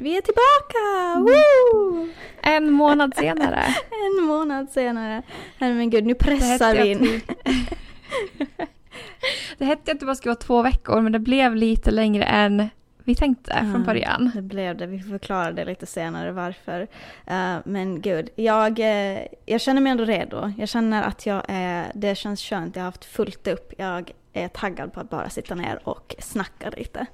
Vi 0.00 0.16
är 0.16 0.20
tillbaka! 0.20 1.20
Woo! 1.20 2.08
En 2.42 2.72
månad 2.72 3.14
senare. 3.14 3.64
En 3.90 4.24
månad 4.24 4.70
senare. 4.70 5.22
Nej 5.58 5.74
men 5.74 5.90
gud, 5.90 6.06
nu 6.06 6.14
pressar 6.14 6.74
vi 6.74 6.90
in. 6.90 7.00
det 9.58 9.64
hette 9.64 9.92
att 9.92 10.00
det 10.00 10.06
bara 10.06 10.14
skulle 10.14 10.30
vara 10.30 10.40
två 10.40 10.62
veckor 10.62 11.00
men 11.00 11.12
det 11.12 11.18
blev 11.18 11.56
lite 11.56 11.90
längre 11.90 12.24
än 12.24 12.68
vi 13.04 13.14
tänkte 13.14 13.52
från 13.52 13.72
Ja, 13.72 13.78
början. 13.78 14.30
Det 14.34 14.42
blev 14.42 14.76
det, 14.76 14.86
vi 14.86 15.00
får 15.00 15.10
förklara 15.10 15.52
det 15.52 15.64
lite 15.64 15.86
senare 15.86 16.32
varför. 16.32 16.80
Eh, 17.26 17.56
men 17.64 18.00
gud, 18.00 18.30
jag, 18.34 18.78
eh, 18.78 19.20
jag 19.46 19.60
känner 19.60 19.80
mig 19.80 19.92
ändå 19.92 20.04
redo. 20.04 20.52
Jag 20.58 20.68
känner 20.68 21.02
att 21.02 21.26
jag 21.26 21.42
är, 21.48 21.92
det 21.94 22.14
känns 22.14 22.42
skönt, 22.42 22.76
jag 22.76 22.82
har 22.82 22.86
haft 22.88 23.04
fullt 23.04 23.46
upp. 23.46 23.72
Jag 23.78 24.12
är 24.32 24.48
taggad 24.48 24.92
på 24.92 25.00
att 25.00 25.10
bara 25.10 25.30
sitta 25.30 25.54
ner 25.54 25.80
och 25.84 26.14
snacka 26.18 26.70
lite. 26.70 27.06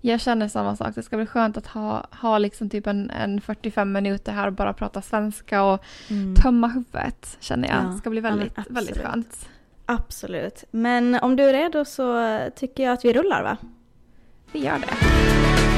Jag 0.00 0.20
känner 0.20 0.48
samma 0.48 0.76
sak. 0.76 0.94
Det 0.94 1.02
ska 1.02 1.16
bli 1.16 1.26
skönt 1.26 1.56
att 1.56 1.66
ha, 1.66 2.06
ha 2.10 2.38
liksom 2.38 2.70
typ 2.70 2.86
en, 2.86 3.10
en 3.10 3.40
45 3.40 3.92
minuter 3.92 4.32
här 4.32 4.46
och 4.46 4.52
bara 4.52 4.72
prata 4.72 5.02
svenska 5.02 5.62
och 5.62 5.84
tömma 6.42 6.68
huvudet 6.68 7.36
känner 7.40 7.68
jag. 7.68 7.76
Ja, 7.76 7.88
Det 7.88 7.98
ska 7.98 8.10
bli 8.10 8.20
ja, 8.20 8.22
väldigt, 8.30 8.58
väldigt 8.58 8.96
absolut. 8.96 9.06
skönt. 9.06 9.48
Absolut. 9.86 10.64
Men 10.70 11.14
om 11.14 11.36
du 11.36 11.44
är 11.44 11.52
redo 11.52 11.84
så 11.84 12.38
tycker 12.56 12.82
jag 12.82 12.92
att 12.92 13.04
vi 13.04 13.12
rullar 13.12 13.42
va? 13.42 13.56
Vi 14.52 14.64
gör 14.64 14.78
det. 14.78 15.75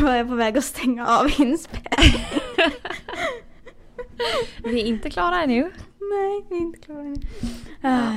Var 0.00 0.16
jag 0.16 0.28
på 0.28 0.34
väg 0.34 0.58
att 0.58 0.64
stänga 0.64 1.06
av 1.06 1.26
inspelningen. 1.26 2.20
Vi 4.64 4.80
är 4.80 4.84
inte 4.84 5.10
klara 5.10 5.42
ännu. 5.42 5.70
Nej, 6.12 6.44
vi 6.48 6.56
är 6.56 6.60
inte 6.60 6.78
klara 6.78 7.00
ännu. 7.00 7.16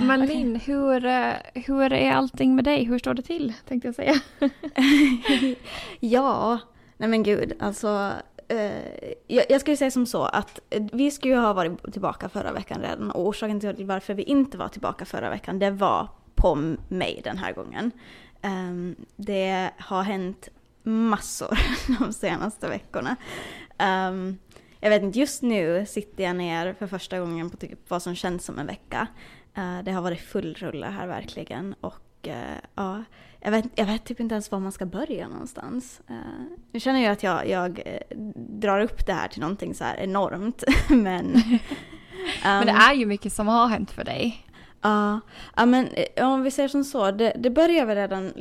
Men 0.06 0.24
okej. 0.24 0.36
Linn, 0.36 0.56
hur, 0.56 1.06
eh, 1.06 1.34
hur 1.54 1.94
är 1.94 2.12
allting 2.12 2.56
med 2.56 2.66
dig? 2.66 2.84
Hur 2.84 3.00
står 3.00 3.14
det 3.14 3.22
till? 3.22 3.54
Tänkte 3.68 3.88
jag 3.88 3.96
säga. 3.96 4.14
ja, 6.00 6.60
nej 6.98 7.10
men 7.10 7.24
gud, 7.24 7.54
alltså. 7.60 8.12
Eh, 8.48 9.14
jag, 9.28 9.46
jag 9.50 9.62
skulle 9.62 9.78
säga 9.78 9.92
som 9.92 10.06
så 10.06 10.24
att 10.24 10.60
eh, 10.70 10.84
vi 10.94 11.12
skulle 11.12 11.34
ju 11.34 11.40
ha 11.40 11.54
varit 11.54 11.94
tillbaka 11.94 12.30
förra 12.30 12.52
veckan 12.52 12.82
redan 12.82 13.12
och 13.12 13.28
orsaken 13.28 13.60
till 13.60 13.86
varför 13.86 14.14
vi 14.14 14.24
inte 14.24 14.58
var 14.58 14.68
tillbaka 14.68 15.06
förra 15.06 15.30
veckan 15.30 15.60
det 15.60 15.72
var 15.72 16.08
på 16.36 16.56
mig 16.90 17.22
den 17.24 17.38
här 17.38 17.54
gången. 17.54 17.92
Ehm, 18.42 18.96
det 19.16 19.70
har 19.78 20.04
hänt 20.04 20.50
massor 20.84 21.60
de 22.00 22.14
senaste 22.14 22.70
veckorna. 22.70 23.16
Ehm, 23.78 24.38
jag 24.80 24.90
vet 24.90 25.04
inte, 25.04 25.20
just 25.20 25.42
nu 25.42 25.86
sitter 25.86 26.24
jag 26.24 26.36
ner 26.36 26.74
för 26.74 26.88
första 26.88 27.20
gången 27.20 27.50
på 27.50 27.58
typ 27.58 27.90
vad 27.90 28.02
som 28.02 28.16
känns 28.16 28.46
som 28.46 28.60
en 28.60 28.68
vecka. 28.68 29.08
Eh, 29.56 29.84
det 29.84 29.92
har 29.92 30.02
varit 30.02 30.22
full 30.22 30.54
rulle 30.54 30.88
här 30.88 31.08
verkligen 31.08 31.76
och 31.82 32.28
eh, 32.28 32.58
ja, 32.76 33.04
jag 33.40 33.52
vet, 33.52 33.66
jag 33.76 33.86
vet 33.86 34.06
typ 34.06 34.20
inte 34.20 34.36
ens 34.36 34.52
var 34.52 34.60
man 34.60 34.72
ska 34.72 34.86
börja 34.86 35.28
någonstans. 35.28 36.02
Uh, 36.10 36.18
nu 36.72 36.80
känner 36.80 37.04
jag 37.04 37.12
att 37.12 37.24
jag, 37.24 37.50
jag 37.50 37.82
drar 38.36 38.80
upp 38.80 39.06
det 39.06 39.14
här 39.14 39.28
till 39.28 39.42
någonting 39.42 39.76
så 39.76 39.84
här 39.84 39.98
enormt. 39.98 40.64
men, 40.90 41.04
Men 42.44 42.66
det 42.66 42.72
ehm, 42.72 42.78
är 42.78 42.94
ju 42.94 43.06
mycket 43.06 43.34
som 43.34 43.48
har 43.48 43.68
hänt 43.68 43.92
för 43.92 44.04
dig. 44.04 44.43
Ja, 44.84 45.20
ja 45.56 45.66
men 45.66 45.88
eh, 45.88 46.28
om 46.28 46.44
vi 46.44 46.52
säger 46.52 46.70
som 46.70 46.84
så, 46.84 47.12
det, 47.12 47.34
det 47.36 47.50
började 47.50 47.86
väl 47.86 47.96
redan 47.96 48.34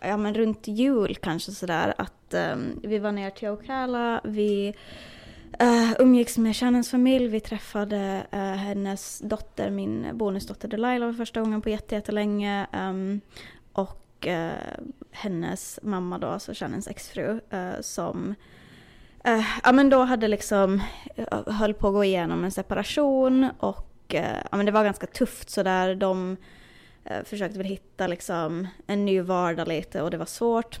ja, 0.00 0.16
men 0.16 0.34
runt 0.34 0.68
jul 0.68 1.16
kanske 1.16 1.52
sådär 1.52 1.94
att 1.98 2.34
um, 2.34 2.80
vi 2.82 2.98
var 2.98 3.12
ner 3.12 3.30
till 3.30 3.48
Ocala, 3.48 4.20
vi 4.24 4.74
uh, 5.62 5.92
umgicks 5.98 6.38
med 6.38 6.56
Shannons 6.56 6.90
familj, 6.90 7.28
vi 7.28 7.40
träffade 7.40 8.22
uh, 8.34 8.38
hennes 8.38 9.18
dotter, 9.18 9.70
min 9.70 10.06
bonusdotter 10.12 10.68
Delilah 10.68 11.10
för 11.10 11.16
första 11.16 11.40
gången 11.40 11.62
på 11.62 11.70
jättelänge 11.70 12.66
um, 12.72 13.20
och 13.72 14.26
uh, 14.26 14.86
hennes 15.10 15.78
mamma 15.82 16.18
då, 16.18 16.26
alltså 16.26 16.52
Shannons 16.54 16.88
exfru, 16.88 17.40
uh, 17.52 17.80
som 17.80 18.34
ja 19.64 19.72
men 19.72 19.90
då 19.90 20.02
hade 20.02 20.28
liksom, 20.28 20.82
höll 21.46 21.74
på 21.74 21.88
att 21.88 21.94
gå 21.94 22.04
igenom 22.04 22.44
en 22.44 22.50
separation 22.50 23.48
och 23.58 23.87
och 24.08 24.14
eh, 24.14 24.42
ja 24.50 24.56
men 24.56 24.66
det 24.66 24.72
var 24.72 24.84
ganska 24.84 25.06
tufft 25.06 25.50
sådär. 25.50 25.94
De 25.94 26.36
eh, 27.04 27.24
försökte 27.24 27.58
väl 27.58 27.66
hitta 27.66 28.06
liksom 28.06 28.68
en 28.86 29.04
ny 29.04 29.20
vardag 29.20 29.68
lite 29.68 30.02
och 30.02 30.10
det 30.10 30.16
var 30.16 30.26
svårt. 30.26 30.80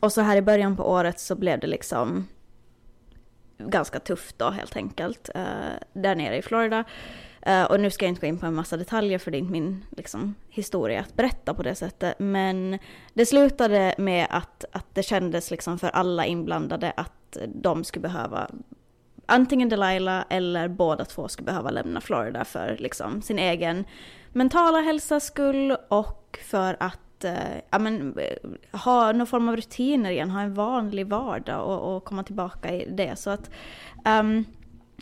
Och 0.00 0.12
så 0.12 0.20
här 0.20 0.36
i 0.36 0.42
början 0.42 0.76
på 0.76 0.90
året 0.90 1.20
så 1.20 1.34
blev 1.34 1.60
det 1.60 1.66
liksom 1.66 2.28
ganska 3.58 4.00
tufft 4.00 4.38
då 4.38 4.50
helt 4.50 4.76
enkelt. 4.76 5.30
Eh, 5.34 5.42
där 5.92 6.14
nere 6.14 6.36
i 6.36 6.42
Florida. 6.42 6.84
Och 7.68 7.80
nu 7.80 7.90
ska 7.90 8.04
jag 8.04 8.10
inte 8.10 8.20
gå 8.20 8.26
in 8.26 8.38
på 8.38 8.46
en 8.46 8.54
massa 8.54 8.76
detaljer 8.76 9.18
för 9.18 9.30
det 9.30 9.36
är 9.36 9.38
inte 9.38 9.52
min 9.52 9.84
liksom, 9.96 10.34
historia 10.48 11.00
att 11.00 11.14
berätta 11.14 11.54
på 11.54 11.62
det 11.62 11.74
sättet. 11.74 12.18
Men 12.18 12.78
det 13.14 13.26
slutade 13.26 13.94
med 13.98 14.26
att, 14.30 14.64
att 14.72 14.94
det 14.94 15.02
kändes 15.02 15.50
liksom 15.50 15.78
för 15.78 15.88
alla 15.88 16.26
inblandade 16.26 16.92
att 16.96 17.36
de 17.46 17.84
skulle 17.84 18.02
behöva 18.02 18.50
antingen 19.26 19.68
Delilah 19.68 20.24
eller 20.30 20.68
båda 20.68 21.04
två 21.04 21.28
ska 21.28 21.42
behöva 21.42 21.70
lämna 21.70 22.00
Florida 22.00 22.44
för 22.44 22.76
liksom, 22.78 23.22
sin 23.22 23.38
egen 23.38 23.84
mentala 24.32 24.80
hälsas 24.80 25.24
skull 25.24 25.76
och 25.88 26.38
för 26.42 26.76
att 26.80 27.24
eh, 27.24 27.58
ja, 27.70 27.78
men, 27.78 28.18
eh, 28.18 28.78
ha 28.78 29.12
någon 29.12 29.26
form 29.26 29.48
av 29.48 29.56
rutiner 29.56 30.10
igen, 30.10 30.30
ha 30.30 30.40
en 30.40 30.54
vanlig 30.54 31.06
vardag 31.06 31.64
och, 31.64 31.96
och 31.96 32.04
komma 32.04 32.22
tillbaka 32.22 32.74
i 32.74 32.86
det. 32.90 33.16
Så 33.16 33.30
att 33.30 33.50
um, 34.20 34.44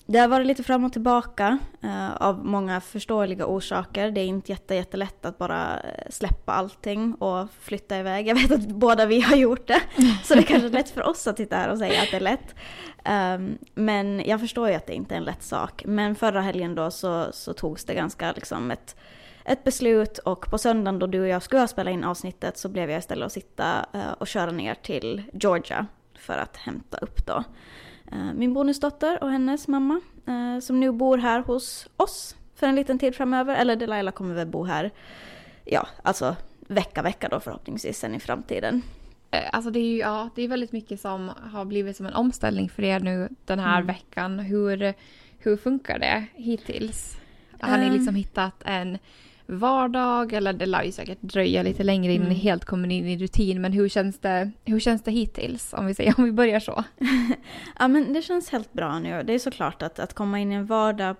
det 0.06 0.18
har 0.18 0.28
varit 0.28 0.46
lite 0.46 0.62
fram 0.62 0.84
och 0.84 0.92
tillbaka 0.92 1.58
eh, 1.82 2.14
av 2.14 2.44
många 2.44 2.80
förståeliga 2.80 3.46
orsaker. 3.46 4.10
Det 4.10 4.20
är 4.20 4.26
inte 4.26 4.52
jätte, 4.52 4.74
jättelätt 4.74 5.24
att 5.24 5.38
bara 5.38 5.80
eh, 5.80 6.10
släppa 6.10 6.52
allting 6.52 7.14
och 7.14 7.48
flytta 7.60 7.98
iväg. 7.98 8.26
Jag 8.28 8.34
vet 8.34 8.50
att 8.50 8.66
båda 8.66 9.06
vi 9.06 9.20
har 9.20 9.36
gjort 9.36 9.66
det, 9.66 9.80
så 10.24 10.34
det 10.34 10.40
är 10.40 10.44
kanske 10.44 10.68
är 10.68 10.70
lätt 10.70 10.90
för 10.90 11.08
oss 11.08 11.26
att 11.26 11.36
sitta 11.36 11.56
här 11.56 11.68
och 11.68 11.78
säga 11.78 12.02
att 12.02 12.10
det 12.10 12.16
är 12.16 12.20
lätt. 12.20 12.54
Um, 13.08 13.58
men 13.74 14.22
jag 14.26 14.40
förstår 14.40 14.68
ju 14.68 14.74
att 14.74 14.86
det 14.86 14.94
inte 14.94 15.14
är 15.14 15.18
en 15.18 15.24
lätt 15.24 15.42
sak. 15.42 15.82
Men 15.86 16.14
förra 16.14 16.40
helgen 16.40 16.74
då 16.74 16.90
så, 16.90 17.26
så 17.32 17.52
togs 17.52 17.84
det 17.84 17.94
ganska 17.94 18.32
liksom 18.32 18.70
ett, 18.70 18.96
ett 19.44 19.64
beslut 19.64 20.18
och 20.18 20.50
på 20.50 20.58
söndagen 20.58 20.98
då 20.98 21.06
du 21.06 21.20
och 21.20 21.28
jag 21.28 21.42
skulle 21.42 21.68
spela 21.68 21.90
in 21.90 22.04
avsnittet 22.04 22.58
så 22.58 22.68
blev 22.68 22.90
jag 22.90 22.98
istället 22.98 23.26
att 23.26 23.32
sitta 23.32 23.86
uh, 23.94 24.12
och 24.12 24.26
köra 24.26 24.50
ner 24.50 24.74
till 24.74 25.22
Georgia 25.32 25.86
för 26.18 26.38
att 26.38 26.56
hämta 26.56 26.96
upp 26.96 27.26
då 27.26 27.44
min 28.34 28.54
bonusdotter 28.54 29.22
och 29.22 29.30
hennes 29.30 29.68
mamma 29.68 30.00
eh, 30.26 30.60
som 30.60 30.80
nu 30.80 30.92
bor 30.92 31.18
här 31.18 31.40
hos 31.40 31.88
oss 31.96 32.36
för 32.54 32.66
en 32.66 32.74
liten 32.74 32.98
tid 32.98 33.14
framöver. 33.14 33.54
Eller 33.56 33.76
Delilah 33.76 34.12
kommer 34.12 34.34
väl 34.34 34.46
bo 34.46 34.64
här, 34.64 34.90
ja, 35.64 35.86
alltså 36.02 36.36
vecka, 36.68 37.02
vecka 37.02 37.28
då 37.28 37.40
förhoppningsvis 37.40 37.98
sen 37.98 38.14
i 38.14 38.20
framtiden. 38.20 38.82
Eh, 39.30 39.40
Alltså 39.52 39.70
det 39.70 39.78
är 39.78 39.88
ju 39.88 39.98
ja, 39.98 40.28
det 40.34 40.42
är 40.42 40.48
väldigt 40.48 40.72
mycket 40.72 41.00
som 41.00 41.30
har 41.52 41.64
blivit 41.64 41.96
som 41.96 42.06
en 42.06 42.14
omställning 42.14 42.68
för 42.68 42.82
er 42.82 43.00
nu 43.00 43.28
den 43.44 43.58
här 43.58 43.74
Mm. 43.76 43.86
veckan. 43.86 44.38
Hur, 44.38 44.94
hur 45.38 45.56
funkar 45.56 45.98
det 45.98 46.24
hittills? 46.34 47.16
Har 47.60 47.78
ni 47.78 47.90
liksom 47.90 48.14
hittat 48.14 48.62
en 48.64 48.98
vardag 49.46 50.32
eller 50.32 50.52
det 50.52 50.66
lär 50.66 50.82
ju 50.82 50.92
säkert 50.92 51.20
dröja 51.20 51.62
lite 51.62 51.82
längre 51.84 52.12
innan 52.12 52.28
ni 52.28 52.34
Mm. 52.34 52.42
helt 52.42 52.64
kommer 52.64 52.92
in 52.92 53.06
i 53.08 53.18
rutin 53.18 53.60
men 53.60 53.72
hur 53.72 53.88
känns 53.88 54.18
det, 54.18 54.50
hur 54.64 54.80
känns 54.80 55.02
det 55.02 55.10
hittills 55.10 55.72
om 55.72 55.86
vi 55.86 55.94
säger 55.94 56.14
om 56.18 56.24
vi 56.24 56.32
börjar 56.32 56.60
så? 56.60 56.84
Ja 57.78 57.88
men 57.88 58.12
det 58.12 58.22
känns 58.22 58.50
helt 58.50 58.72
bra 58.72 58.98
nu. 58.98 59.22
Det 59.22 59.32
är 59.32 59.38
såklart 59.38 59.82
att, 59.82 59.98
att 59.98 60.14
komma 60.14 60.38
in 60.40 60.52
i 60.52 60.54
en 60.54 60.66
vardag 60.66 61.16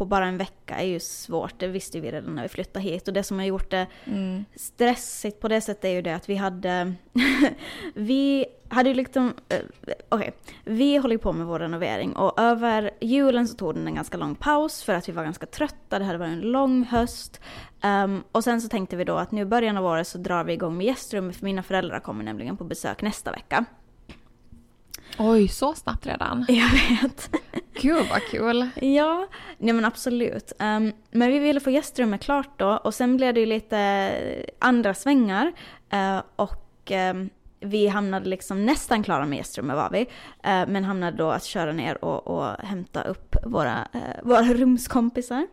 på 0.00 0.04
bara 0.06 0.26
en 0.26 0.36
vecka 0.38 0.74
är 0.74 0.86
ju 0.86 1.00
svårt. 1.00 1.54
Det 1.58 1.66
visste 1.66 2.00
vi 2.00 2.10
redan 2.12 2.34
när 2.34 2.42
vi 2.42 2.48
flyttade 2.48 2.84
hit. 2.84 3.08
Och 3.08 3.14
det 3.14 3.22
som 3.22 3.38
har 3.38 3.46
gjort 3.46 3.70
det 3.70 3.86
Mm. 4.04 4.44
stressigt 4.56 5.40
på 5.40 5.48
det 5.48 5.60
sättet 5.60 5.84
är 5.84 5.88
ju 5.88 6.02
det 6.02 6.14
att 6.14 6.28
vi 6.28 6.34
hade... 6.34 6.92
vi 7.94 8.46
hade 8.68 8.88
ju 8.88 8.94
liksom... 8.94 9.34
eh, 9.48 9.58
Okej, 10.08 10.32
vi 10.64 10.96
håller 10.96 11.14
ju 11.14 11.18
på 11.18 11.32
med 11.32 11.46
vår 11.46 11.58
renovering 11.58 12.12
och 12.16 12.40
över 12.40 12.90
julen 13.00 13.48
så 13.48 13.56
tog 13.56 13.74
den 13.74 13.86
en 13.86 13.94
ganska 13.94 14.16
lång 14.16 14.34
paus 14.34 14.82
för 14.82 14.94
att 14.94 15.08
vi 15.08 15.12
var 15.12 15.24
ganska 15.24 15.46
trötta. 15.46 15.98
Det 15.98 16.04
hade 16.04 16.18
varit 16.18 16.32
en 16.32 16.40
lång 16.40 16.84
höst. 16.84 17.40
Ehm, 17.82 18.22
och 18.32 18.44
sen 18.44 18.60
så 18.60 18.68
tänkte 18.68 18.96
vi 18.96 19.04
då 19.04 19.16
att 19.16 19.30
nu 19.32 19.40
i 19.42 19.44
början 19.44 19.76
av 19.76 19.84
året 19.86 20.08
så 20.08 20.18
drar 20.18 20.44
vi 20.44 20.52
igång 20.52 20.76
med 20.76 20.86
gästrummet 20.86 21.36
för 21.36 21.44
mina 21.44 21.62
föräldrar 21.62 22.00
kommer 22.00 22.24
nämligen 22.24 22.56
på 22.56 22.64
besök 22.64 23.02
nästa 23.02 23.32
vecka. 23.32 23.64
Oj, 25.18 25.48
så 25.48 25.74
snabbt 25.74 26.06
redan? 26.06 26.46
Jag 26.48 26.70
vet. 26.70 27.30
Gud 27.80 28.06
vad 28.10 28.22
kul. 28.22 28.68
Ja, 28.74 29.26
nej 29.58 29.74
men 29.74 29.84
absolut. 29.84 30.52
Um, 30.58 30.92
men 31.10 31.30
vi 31.30 31.38
ville 31.38 31.60
få 31.60 31.70
gästrummet 31.70 32.20
klart 32.20 32.58
då 32.58 32.68
och 32.68 32.94
sen 32.94 33.16
blev 33.16 33.34
det 33.34 33.40
ju 33.40 33.46
lite 33.46 34.12
andra 34.58 34.94
svängar. 34.94 35.52
Uh, 35.92 36.22
och 36.36 36.92
um, 37.12 37.30
vi 37.60 37.86
hamnade 37.86 38.28
liksom 38.28 38.66
nästan 38.66 39.02
klara 39.02 39.26
med 39.26 39.38
gästrummet 39.38 39.76
var 39.76 39.90
vi. 39.90 40.00
Uh, 40.00 40.68
men 40.68 40.84
hamnade 40.84 41.16
då 41.16 41.30
att 41.30 41.44
köra 41.44 41.72
ner 41.72 42.04
och, 42.04 42.26
och 42.26 42.66
hämta 42.66 43.02
upp 43.02 43.36
våra, 43.44 43.88
uh, 43.94 44.00
våra 44.22 44.42
rumskompisar. 44.54 45.46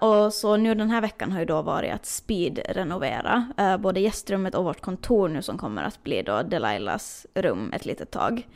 Och 0.00 0.34
så 0.34 0.56
nu 0.56 0.74
den 0.74 0.90
här 0.90 1.00
veckan 1.00 1.32
har 1.32 1.38
ju 1.40 1.44
då 1.44 1.62
varit 1.62 1.92
att 1.92 2.06
speed-renovera 2.06 3.78
både 3.78 4.00
gästrummet 4.00 4.54
och 4.54 4.64
vårt 4.64 4.80
kontor 4.80 5.28
nu 5.28 5.42
som 5.42 5.58
kommer 5.58 5.82
att 5.82 6.02
bli 6.02 6.22
då 6.22 6.42
Delilahs 6.42 7.26
rum 7.34 7.72
ett 7.72 7.86
litet 7.86 8.10
tag. 8.10 8.46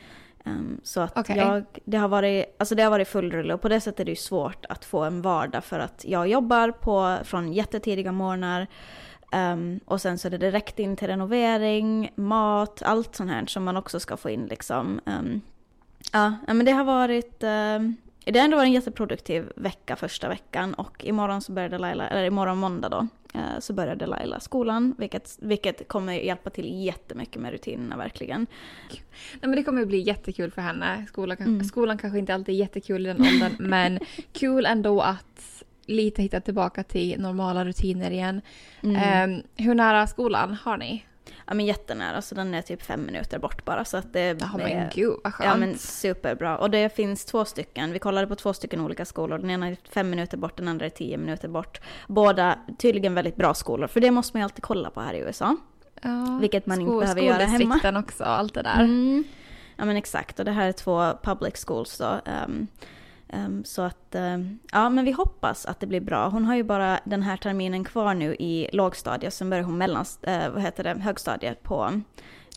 Um, 0.45 0.79
så 0.83 1.01
att 1.01 1.17
okay. 1.17 1.37
jag, 1.37 1.63
det 1.85 1.97
har 1.97 2.07
varit, 2.07 2.55
alltså 2.57 2.75
det 2.75 2.83
har 2.83 2.89
varit 2.89 3.07
full 3.07 3.31
rulle 3.31 3.53
och 3.53 3.61
på 3.61 3.69
det 3.69 3.81
sättet 3.81 3.99
är 3.99 4.05
det 4.05 4.11
ju 4.11 4.15
svårt 4.15 4.65
att 4.69 4.85
få 4.85 5.03
en 5.03 5.21
vardag 5.21 5.63
för 5.63 5.79
att 5.79 6.05
jag 6.07 6.27
jobbar 6.27 6.71
på, 6.71 7.17
från 7.23 7.53
jättetidiga 7.53 8.11
morgnar 8.11 8.67
um, 9.31 9.79
och 9.85 10.01
sen 10.01 10.17
så 10.17 10.27
är 10.27 10.29
det 10.29 10.37
direkt 10.37 10.79
in 10.79 10.95
till 10.95 11.07
renovering, 11.07 12.11
mat, 12.15 12.81
allt 12.81 13.15
sånt 13.15 13.31
här 13.31 13.45
som 13.45 13.63
man 13.63 13.77
också 13.77 13.99
ska 13.99 14.17
få 14.17 14.29
in 14.29 14.45
liksom. 14.45 14.99
Um, 15.05 15.41
ja, 16.11 16.33
men 16.47 16.65
det 16.65 16.71
har 16.71 16.83
varit 16.83 17.43
um, 17.43 17.95
det 18.31 18.39
har 18.39 18.45
ändå 18.45 18.57
varit 18.57 18.67
en 18.67 18.73
jätteproduktiv 18.73 19.51
vecka 19.55 19.95
första 19.95 20.29
veckan 20.29 20.73
och 20.73 21.05
imorgon 21.05 21.41
så 21.41 21.51
började 21.51 21.77
Laila, 21.77 22.07
eller 22.07 22.25
imorgon 22.25 22.57
måndag 22.57 22.89
då, 22.89 23.07
eh, 23.33 23.59
så 23.59 23.73
började 23.73 24.05
Laila 24.05 24.39
skolan, 24.39 24.95
vilket, 24.97 25.37
vilket 25.41 25.87
kommer 25.87 26.13
hjälpa 26.13 26.49
till 26.49 26.85
jättemycket 26.85 27.41
med 27.41 27.51
rutinerna 27.51 27.97
verkligen. 27.97 28.47
Nej, 29.31 29.39
men 29.41 29.51
det 29.51 29.63
kommer 29.63 29.85
bli 29.85 29.99
jättekul 29.99 30.51
för 30.51 30.61
henne. 30.61 31.05
Skolan, 31.07 31.37
mm. 31.37 31.63
skolan 31.63 31.97
kanske 31.97 32.19
inte 32.19 32.33
alltid 32.33 32.55
är 32.55 32.59
jättekul 32.59 33.05
i 33.05 33.09
den 33.09 33.21
åldern, 33.21 33.55
men 33.59 33.99
kul 34.31 34.65
ändå 34.65 35.01
att 35.01 35.63
lite 35.85 36.21
hitta 36.21 36.41
tillbaka 36.41 36.83
till 36.83 37.21
normala 37.21 37.65
rutiner 37.65 38.11
igen. 38.11 38.41
Mm. 38.83 39.29
Um, 39.29 39.43
hur 39.55 39.75
nära 39.75 40.07
skolan 40.07 40.57
har 40.63 40.77
ni? 40.77 41.05
Ja 41.47 41.53
men 41.53 41.65
jättenära, 41.65 42.21
så 42.21 42.35
den 42.35 42.53
är 42.53 42.61
typ 42.61 42.81
fem 42.81 43.05
minuter 43.05 43.39
bort 43.39 43.65
bara. 43.65 43.85
Så 43.85 43.97
att 43.97 44.13
det 44.13 44.41
ja, 44.41 44.57
men 44.57 44.89
gud 44.93 45.15
vad 45.23 45.33
skönt. 45.33 45.49
Ja 45.49 45.57
men 45.57 45.77
superbra. 45.77 46.57
Och 46.57 46.71
det 46.71 46.95
finns 46.95 47.25
två 47.25 47.45
stycken, 47.45 47.91
vi 47.91 47.99
kollade 47.99 48.27
på 48.27 48.35
två 48.35 48.53
stycken 48.53 48.81
olika 48.81 49.05
skolor. 49.05 49.37
Den 49.37 49.49
ena 49.49 49.67
är 49.67 49.77
fem 49.89 50.09
minuter 50.09 50.37
bort, 50.37 50.57
den 50.57 50.67
andra 50.67 50.85
är 50.85 50.89
tio 50.89 51.17
minuter 51.17 51.47
bort. 51.47 51.81
Båda 52.07 52.59
tydligen 52.77 53.13
väldigt 53.13 53.35
bra 53.35 53.53
skolor, 53.53 53.87
för 53.87 54.01
det 54.01 54.11
måste 54.11 54.37
man 54.37 54.41
ju 54.41 54.43
alltid 54.43 54.63
kolla 54.63 54.89
på 54.89 55.01
här 55.01 55.13
i 55.13 55.19
USA. 55.19 55.57
Ja, 56.01 56.37
Vilket 56.41 56.65
man 56.65 56.81
inte 56.81 56.99
behöver 56.99 57.21
göra 57.21 57.45
hemma. 57.45 57.99
också, 57.99 58.23
allt 58.23 58.53
det 58.53 58.61
där. 58.61 58.79
Mm. 58.79 59.23
Ja 59.75 59.85
men 59.85 59.95
exakt, 59.95 60.39
och 60.39 60.45
det 60.45 60.51
här 60.51 60.67
är 60.67 60.71
två 60.71 61.13
public 61.23 61.65
schools 61.65 61.97
då. 61.97 62.19
Um, 62.47 62.67
så 63.63 63.81
att, 63.81 64.15
um, 64.15 64.59
ja 64.71 64.89
men 64.89 65.05
vi 65.05 65.11
hoppas 65.11 65.65
att 65.65 65.79
det 65.79 65.87
blir 65.87 66.01
bra. 66.01 66.29
Hon 66.29 66.45
har 66.45 66.55
ju 66.55 66.63
bara 66.63 66.99
den 67.03 67.23
här 67.23 67.37
terminen 67.37 67.83
kvar 67.83 68.13
nu 68.13 68.35
i 68.35 68.69
lågstadiet, 68.73 69.33
sen 69.33 69.49
börjar 69.49 69.63
hon 69.63 69.77
mellan, 69.77 70.05
uh, 70.27 70.49
vad 70.49 70.61
heter 70.61 70.83
det, 70.83 70.99
högstadiet 70.99 71.63
på, 71.63 71.85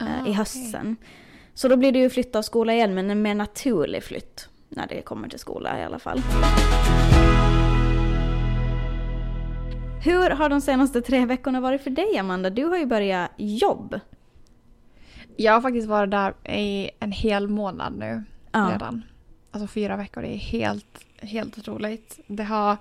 uh, 0.03 0.23
ah, 0.23 0.27
i 0.27 0.33
hösten. 0.33 0.93
Okay. 0.93 1.09
Så 1.55 1.69
då 1.69 1.77
blir 1.77 1.93
det 1.93 1.99
ju 1.99 2.11
flytta 2.11 2.39
av 2.39 2.43
skola 2.43 2.75
igen, 2.75 2.95
men 2.95 3.11
en 3.11 3.23
mer 3.23 3.35
naturlig 3.35 4.03
flytt 4.03 4.49
när 4.69 4.87
det 4.87 5.03
kommer 5.03 5.29
till 5.29 5.39
skola 5.39 5.81
i 5.81 5.85
alla 5.85 5.99
fall. 5.99 6.21
Hur 10.05 10.31
har 10.31 10.49
de 10.49 10.61
senaste 10.61 11.03
tre 11.03 11.27
veckorna 11.27 11.61
varit 11.61 11.83
för 11.83 11.91
dig 11.91 12.19
Amanda? 12.19 12.51
Du 12.51 12.65
har 12.65 12.77
ju 12.77 12.87
börjat 12.87 13.31
jobb. 13.37 14.01
Jag 15.37 15.53
har 15.53 15.61
faktiskt 15.61 15.89
varit 15.89 16.11
där 16.11 16.35
i 16.53 16.91
en 17.01 17.13
hel 17.13 17.49
månad 17.49 17.99
nu 17.99 18.25
ja. 18.53 18.71
redan 18.73 19.03
alltså 19.63 19.75
fyra 19.75 19.97
veckor, 19.97 20.23
det 20.23 20.29
är 20.29 20.37
helt, 20.37 21.05
helt 21.17 21.59
otroligt. 21.59 22.21
Det 22.27 22.45
har, 22.45 22.77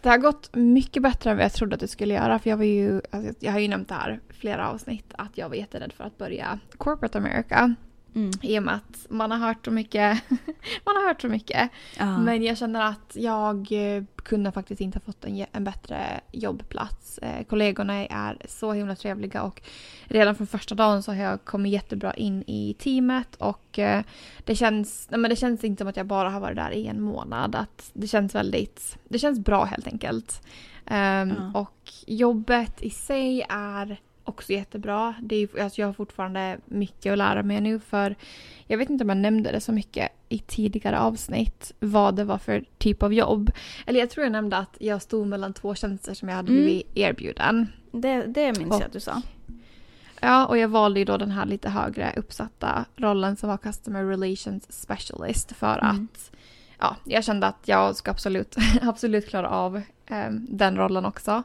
det 0.00 0.08
har 0.08 0.18
gått 0.18 0.54
mycket 0.54 1.02
bättre 1.02 1.30
än 1.30 1.36
vad 1.36 1.44
jag 1.44 1.52
trodde 1.52 1.74
att 1.74 1.80
det 1.80 1.88
skulle 1.88 2.14
göra. 2.14 2.38
För 2.38 2.50
jag 2.50 2.56
var 2.56 2.64
ju, 2.64 3.00
alltså, 3.10 3.34
jag 3.40 3.52
har 3.52 3.58
ju 3.58 3.68
nämnt 3.68 3.88
det 3.88 3.94
här 3.94 4.20
flera 4.28 4.68
avsnitt, 4.68 5.14
att 5.18 5.38
jag 5.38 5.48
var 5.48 5.56
jätterädd 5.56 5.92
för 5.92 6.04
att 6.04 6.18
börja 6.18 6.58
corporate 6.78 7.18
America. 7.18 7.74
Mm. 8.14 8.30
I 8.42 8.58
och 8.58 8.62
med 8.62 8.74
att 8.74 9.06
man 9.08 9.30
har 9.30 9.38
hört 9.38 9.64
så 9.64 9.70
mycket. 9.70 10.22
man 10.84 10.96
har 10.96 11.08
hört 11.08 11.20
så 11.20 11.28
mycket. 11.28 11.70
Uh. 12.00 12.20
Men 12.20 12.42
jag 12.42 12.58
känner 12.58 12.80
att 12.80 13.12
jag 13.16 13.72
eh, 13.72 14.02
kunde 14.16 14.52
faktiskt 14.52 14.80
inte 14.80 14.98
ha 14.98 15.00
fått 15.00 15.24
en, 15.24 15.46
en 15.52 15.64
bättre 15.64 16.20
jobbplats. 16.32 17.18
Eh, 17.18 17.44
kollegorna 17.44 18.06
är 18.06 18.38
så 18.48 18.72
himla 18.72 18.96
trevliga 18.96 19.42
och 19.42 19.62
redan 20.04 20.36
från 20.36 20.46
första 20.46 20.74
dagen 20.74 21.02
så 21.02 21.12
har 21.12 21.22
jag 21.22 21.44
kommit 21.44 21.72
jättebra 21.72 22.14
in 22.14 22.44
i 22.46 22.74
teamet 22.78 23.36
och 23.36 23.78
eh, 23.78 24.02
det 24.44 24.54
känns, 24.54 25.06
nej 25.10 25.20
men 25.20 25.28
det 25.28 25.36
känns 25.36 25.64
inte 25.64 25.80
som 25.80 25.88
att 25.88 25.96
jag 25.96 26.06
bara 26.06 26.30
har 26.30 26.40
varit 26.40 26.56
där 26.56 26.70
i 26.70 26.86
en 26.86 27.00
månad. 27.00 27.54
Att 27.54 27.90
det 27.92 28.06
känns 28.06 28.34
väldigt, 28.34 28.98
det 29.08 29.18
känns 29.18 29.38
bra 29.38 29.64
helt 29.64 29.86
enkelt. 29.86 30.42
Um, 30.90 31.30
uh. 31.30 31.56
Och 31.56 31.92
jobbet 32.06 32.82
i 32.82 32.90
sig 32.90 33.46
är 33.48 34.00
också 34.24 34.52
jättebra. 34.52 35.14
Det 35.22 35.36
är, 35.36 35.62
alltså 35.62 35.80
jag 35.80 35.88
har 35.88 35.92
fortfarande 35.92 36.58
mycket 36.64 37.12
att 37.12 37.18
lära 37.18 37.42
mig 37.42 37.60
nu 37.60 37.80
för 37.80 38.14
jag 38.66 38.78
vet 38.78 38.90
inte 38.90 39.04
om 39.04 39.08
jag 39.08 39.18
nämnde 39.18 39.52
det 39.52 39.60
så 39.60 39.72
mycket 39.72 40.12
i 40.28 40.38
tidigare 40.38 40.98
avsnitt 40.98 41.72
vad 41.80 42.16
det 42.16 42.24
var 42.24 42.38
för 42.38 42.64
typ 42.78 43.02
av 43.02 43.12
jobb. 43.12 43.50
Eller 43.86 44.00
jag 44.00 44.10
tror 44.10 44.24
jag 44.24 44.32
nämnde 44.32 44.56
att 44.56 44.76
jag 44.80 45.02
stod 45.02 45.26
mellan 45.26 45.52
två 45.52 45.74
tjänster 45.74 46.14
som 46.14 46.28
jag 46.28 46.36
hade 46.36 46.52
mm. 46.52 46.64
blivit 46.64 46.86
erbjuden. 46.94 47.68
Det, 47.92 48.26
det 48.26 48.58
minns 48.58 48.70
och, 48.70 48.80
jag 48.80 48.86
att 48.86 48.92
du 48.92 49.00
sa. 49.00 49.22
Ja, 50.20 50.46
och 50.46 50.58
jag 50.58 50.68
valde 50.68 51.00
ju 51.00 51.04
då 51.04 51.16
den 51.16 51.30
här 51.30 51.46
lite 51.46 51.70
högre 51.70 52.12
uppsatta 52.16 52.84
rollen 52.96 53.36
som 53.36 53.48
var 53.48 53.56
Customer 53.56 54.04
Relations 54.04 54.72
Specialist 54.72 55.52
för 55.52 55.78
mm. 55.78 56.08
att 56.12 56.30
ja, 56.78 56.96
jag 57.04 57.24
kände 57.24 57.46
att 57.46 57.68
jag 57.68 57.96
ska 57.96 58.10
absolut, 58.10 58.56
absolut 58.82 59.28
klara 59.28 59.48
av 59.48 59.76
eh, 60.06 60.30
den 60.30 60.76
rollen 60.76 61.04
också. 61.04 61.42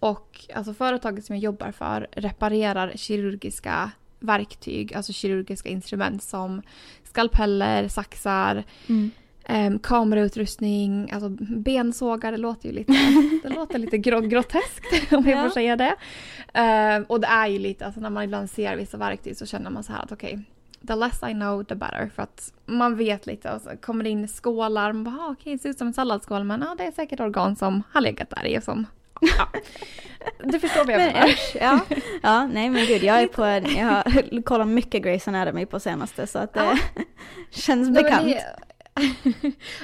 Och 0.00 0.46
alltså 0.54 0.74
företaget 0.74 1.24
som 1.24 1.36
jag 1.36 1.42
jobbar 1.42 1.72
för 1.72 2.06
reparerar 2.12 2.92
kirurgiska 2.96 3.90
verktyg, 4.20 4.94
alltså 4.94 5.12
kirurgiska 5.12 5.68
instrument 5.68 6.22
som 6.22 6.62
skalpeller, 7.04 7.88
saxar, 7.88 8.64
mm. 8.86 9.10
Um, 9.50 9.78
kamerautrustning, 9.78 11.10
alltså 11.12 11.28
bensågar, 11.40 12.32
det 12.32 12.38
låter 12.38 12.68
ju 12.68 12.74
lite, 12.74 12.92
det 13.42 13.48
låter 13.48 13.78
lite 13.78 13.98
gro 13.98 14.20
groteskt 14.20 14.86
om 15.12 15.24
jag 15.26 15.38
ja. 15.38 15.42
får 15.42 15.50
säga 15.50 15.76
det. 15.76 15.94
Um, 16.98 17.04
och 17.04 17.20
det 17.20 17.26
är 17.26 17.46
ju 17.46 17.58
lite, 17.58 17.86
alltså 17.86 18.00
när 18.00 18.10
man 18.10 18.24
ibland 18.24 18.50
ser 18.50 18.76
vissa 18.76 18.96
verktyg 18.96 19.36
så 19.36 19.46
känner 19.46 19.70
man 19.70 19.82
så 19.82 19.92
här 19.92 20.02
att 20.02 20.12
okej, 20.12 20.32
okay, 20.32 20.44
the 20.86 20.94
less 20.94 21.22
I 21.22 21.32
know 21.32 21.64
the 21.64 21.74
better. 21.74 22.10
För 22.14 22.22
att 22.22 22.52
man 22.66 22.96
vet 22.96 23.26
lite 23.26 23.52
och 23.52 23.60
så 23.60 23.70
kommer 23.76 24.04
det 24.04 24.10
in 24.10 24.28
skålar, 24.28 24.92
man 24.92 25.04
bara 25.04 25.14
ah, 25.14 25.30
okej 25.30 25.40
okay, 25.40 25.52
det 25.52 25.58
ser 25.58 25.68
ut 25.68 25.78
som 25.78 25.86
en 25.86 25.94
salladsskål 25.94 26.44
men 26.44 26.60
ja, 26.60 26.74
det 26.78 26.84
är 26.84 26.92
säkert 26.92 27.20
organ 27.20 27.56
som 27.56 27.82
har 27.92 28.00
legat 28.00 28.30
där 28.30 28.46
i 28.46 28.58
och 28.58 28.62
som 28.62 28.86
Ja. 29.20 29.48
Du 30.44 30.60
förstår 30.60 30.84
vad 30.84 30.94
jag 30.94 31.12
menar. 31.12 31.30
Ja. 31.60 31.80
ja, 32.22 32.46
nej 32.46 32.70
men 32.70 32.86
gud, 32.86 33.02
jag 33.02 33.22
är 33.22 33.26
på 33.26 33.42
jag 33.76 33.86
har 33.86 34.42
kollat 34.42 34.68
mycket 34.68 35.04
Grey's 35.04 35.28
Anatomy 35.28 35.66
på 35.66 35.80
senaste 35.80 36.26
så 36.26 36.38
att 36.38 36.54
det 36.54 36.60
ja. 36.60 36.78
känns 37.50 37.90
bekant. 37.90 38.26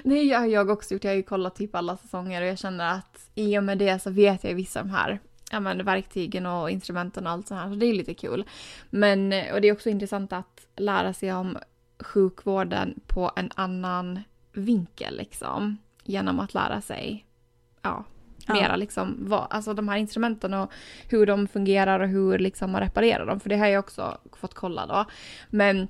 Nej, 0.02 0.28
det 0.28 0.32
har 0.34 0.46
jag 0.46 0.70
också 0.70 0.94
gjort, 0.94 1.04
jag 1.04 1.10
har 1.10 1.16
ju 1.16 1.22
kollat 1.22 1.56
typ 1.56 1.74
alla 1.74 1.96
säsonger 1.96 2.42
och 2.42 2.48
jag 2.48 2.58
känner 2.58 2.92
att 2.94 3.30
i 3.34 3.58
och 3.58 3.64
med 3.64 3.78
det 3.78 4.02
så 4.02 4.10
vet 4.10 4.44
jag 4.44 4.54
vissa 4.54 4.80
av 4.80 4.86
de 4.86 4.92
här 4.92 5.20
ja, 5.50 5.60
men, 5.60 5.84
verktygen 5.84 6.46
och 6.46 6.70
instrumenten 6.70 7.26
och 7.26 7.32
allt 7.32 7.48
sånt 7.48 7.60
här, 7.60 7.68
så 7.68 7.74
det 7.74 7.86
är 7.86 7.92
lite 7.92 8.14
kul. 8.14 8.44
Men, 8.90 9.32
och 9.52 9.60
det 9.60 9.68
är 9.68 9.72
också 9.72 9.90
intressant 9.90 10.32
att 10.32 10.66
lära 10.76 11.12
sig 11.12 11.32
om 11.32 11.58
sjukvården 11.98 13.00
på 13.06 13.30
en 13.36 13.50
annan 13.54 14.20
vinkel 14.52 15.16
liksom. 15.16 15.78
Genom 16.04 16.40
att 16.40 16.54
lära 16.54 16.80
sig 16.80 17.26
ja, 17.82 18.04
Mera 18.48 18.76
liksom, 18.76 19.16
vad, 19.18 19.46
alltså 19.50 19.74
de 19.74 19.88
här 19.88 19.96
instrumenten 19.96 20.54
och 20.54 20.72
hur 21.08 21.26
de 21.26 21.48
fungerar 21.48 22.00
och 22.00 22.08
hur 22.08 22.38
liksom 22.38 22.70
man 22.70 22.80
reparerar 22.80 23.26
dem. 23.26 23.40
För 23.40 23.48
det 23.48 23.56
har 23.56 23.66
jag 23.66 23.80
också 23.80 24.18
fått 24.32 24.54
kolla 24.54 24.86
då. 24.86 25.04
Men 25.50 25.88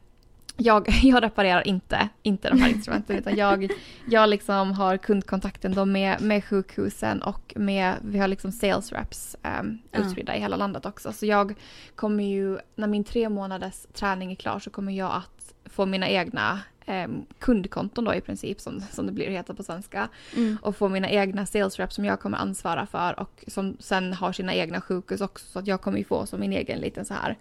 jag, 0.57 0.89
jag 1.03 1.23
reparerar 1.23 1.67
inte, 1.67 2.09
inte 2.23 2.51
de 2.51 2.63
här 2.63 2.69
instrumenten 2.75 3.17
utan 3.17 3.37
jag, 3.37 3.71
jag 4.07 4.29
liksom 4.29 4.73
har 4.73 4.97
kundkontakten 4.97 5.75
då 5.75 5.85
med, 5.85 6.21
med 6.21 6.45
sjukhusen 6.45 7.23
och 7.23 7.53
med, 7.57 7.95
vi 8.03 8.19
har 8.19 8.29
liksom 8.29 8.53
sales 8.53 8.93
reps 8.93 9.37
um, 9.61 9.79
utspridda 9.93 10.33
ja. 10.33 10.39
i 10.39 10.41
hela 10.41 10.57
landet 10.57 10.87
också. 10.87 11.13
Så 11.13 11.27
jag 11.27 11.55
kommer 11.95 12.25
ju, 12.25 12.59
när 12.75 12.89
min 12.89 13.05
tre 13.05 13.29
månaders 13.29 13.87
träning 13.93 14.33
är 14.33 14.37
klar 14.37 14.59
så 14.59 14.71
kommer 14.71 14.93
jag 14.93 15.13
att 15.17 15.55
få 15.65 15.87
mina 15.87 16.09
egna 16.09 16.61
eh, 16.87 17.09
kundkonton 17.39 18.05
då 18.05 18.15
i 18.15 18.21
princip 18.21 18.61
som, 18.61 18.81
som 18.81 19.07
det 19.07 19.13
blir 19.13 19.31
heta 19.31 19.55
på 19.55 19.63
svenska. 19.63 20.09
Mm. 20.37 20.59
Och 20.63 20.77
få 20.77 20.89
mina 20.89 21.11
egna 21.11 21.47
sales 21.47 21.79
reps 21.79 21.95
som 21.95 22.05
jag 22.05 22.21
kommer 22.21 22.39
ansvara 22.39 22.87
för 22.87 23.21
och 23.21 23.45
som 23.47 23.77
sen 23.81 24.13
har 24.13 24.33
sina 24.33 24.55
egna 24.55 24.81
sjukhus 24.81 25.21
också. 25.21 25.47
Så 25.47 25.59
att 25.59 25.67
jag 25.67 25.81
kommer 25.81 25.99
ju 25.99 26.05
få 26.05 26.27
som 26.27 26.41
min 26.41 26.53
egen 26.53 26.79
liten 26.79 27.05
så 27.05 27.15
här 27.15 27.39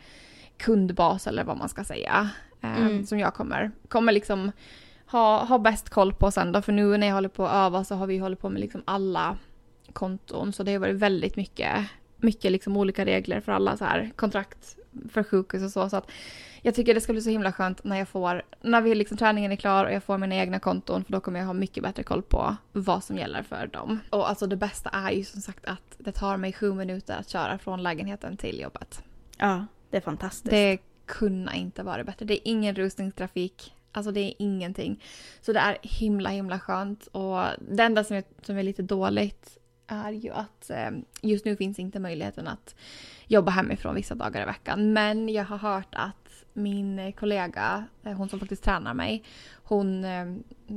kundbas 0.57 1.27
eller 1.27 1.43
vad 1.43 1.57
man 1.57 1.69
ska 1.69 1.83
säga. 1.83 2.29
Eh, 2.61 2.81
mm. 2.81 3.05
Som 3.05 3.19
jag 3.19 3.33
kommer, 3.33 3.71
kommer 3.87 4.11
liksom 4.11 4.51
ha, 5.05 5.45
ha 5.45 5.59
bäst 5.59 5.89
koll 5.89 6.13
på 6.13 6.31
sen 6.31 6.51
då. 6.51 6.61
För 6.61 6.71
nu 6.71 6.97
när 6.97 7.07
jag 7.07 7.13
håller 7.13 7.29
på 7.29 7.47
att 7.47 7.53
öva 7.53 7.83
så 7.83 7.95
har 7.95 8.07
vi 8.07 8.17
hållit 8.17 8.39
på 8.39 8.49
med 8.49 8.61
liksom 8.61 8.81
alla 8.85 9.37
konton. 9.93 10.53
Så 10.53 10.63
det 10.63 10.71
har 10.71 10.79
varit 10.79 10.95
väldigt 10.95 11.35
mycket 11.35 11.89
mycket 12.23 12.51
liksom 12.51 12.77
olika 12.77 13.05
regler 13.05 13.41
för 13.41 13.51
alla 13.51 13.77
så 13.77 13.85
här 13.85 14.11
kontrakt 14.15 14.77
för 15.09 15.23
sjukhus 15.23 15.63
och 15.63 15.71
så. 15.71 15.89
så 15.89 15.97
att 15.97 16.11
jag 16.61 16.75
tycker 16.75 16.93
det 16.93 17.01
ska 17.01 17.13
bli 17.13 17.21
så 17.21 17.29
himla 17.29 17.51
skönt 17.51 17.83
när 17.83 17.97
jag 17.97 18.07
får, 18.07 18.41
när 18.61 18.81
vi 18.81 18.95
liksom 18.95 19.17
träningen 19.17 19.51
är 19.51 19.55
klar 19.55 19.85
och 19.85 19.93
jag 19.93 20.03
får 20.03 20.17
mina 20.17 20.35
egna 20.35 20.59
konton 20.59 21.03
för 21.03 21.11
då 21.11 21.19
kommer 21.19 21.39
jag 21.39 21.47
ha 21.47 21.53
mycket 21.53 21.83
bättre 21.83 22.03
koll 22.03 22.21
på 22.21 22.55
vad 22.71 23.03
som 23.03 23.17
gäller 23.17 23.43
för 23.43 23.67
dem. 23.67 23.99
Och 24.09 24.29
alltså 24.29 24.47
det 24.47 24.55
bästa 24.55 24.89
är 24.89 25.11
ju 25.11 25.23
som 25.23 25.41
sagt 25.41 25.65
att 25.65 25.95
det 25.97 26.11
tar 26.11 26.37
mig 26.37 26.53
sju 26.53 26.73
minuter 26.73 27.17
att 27.19 27.29
köra 27.29 27.57
från 27.57 27.83
lägenheten 27.83 28.37
till 28.37 28.59
jobbet. 28.59 29.03
Ja, 29.37 29.65
det 29.89 29.97
är 29.97 30.01
fantastiskt. 30.01 30.49
Det 30.49 30.77
kunna 31.05 31.55
inte 31.55 31.83
vara 31.83 32.03
bättre. 32.03 32.25
Det 32.25 32.33
är 32.33 32.51
ingen 32.51 32.75
rusningstrafik. 32.75 33.73
Alltså 33.91 34.11
det 34.11 34.19
är 34.19 34.33
ingenting. 34.39 35.03
Så 35.41 35.53
det 35.53 35.59
är 35.59 35.77
himla 35.81 36.29
himla 36.29 36.59
skönt 36.59 37.07
och 37.07 37.43
det 37.71 37.83
enda 37.83 38.03
som 38.03 38.17
är, 38.17 38.23
som 38.41 38.57
är 38.57 38.63
lite 38.63 38.81
dåligt 38.81 39.57
är 39.87 40.11
ju 40.11 40.29
att 40.29 40.69
eh, 40.69 40.91
just 41.21 41.45
nu 41.45 41.55
finns 41.55 41.79
inte 41.79 41.99
möjligheten 41.99 42.47
att 42.47 42.75
jobba 43.27 43.51
hemifrån 43.51 43.95
vissa 43.95 44.15
dagar 44.15 44.41
i 44.41 44.45
veckan. 44.45 44.93
Men 44.93 45.29
jag 45.29 45.45
har 45.45 45.57
hört 45.57 45.87
att 45.91 46.23
min 46.53 47.13
kollega, 47.13 47.85
eh, 48.03 48.13
hon 48.13 48.29
som 48.29 48.39
faktiskt 48.39 48.63
tränar 48.63 48.93
mig, 48.93 49.23
hon, 49.63 50.05
eh, 50.05 50.25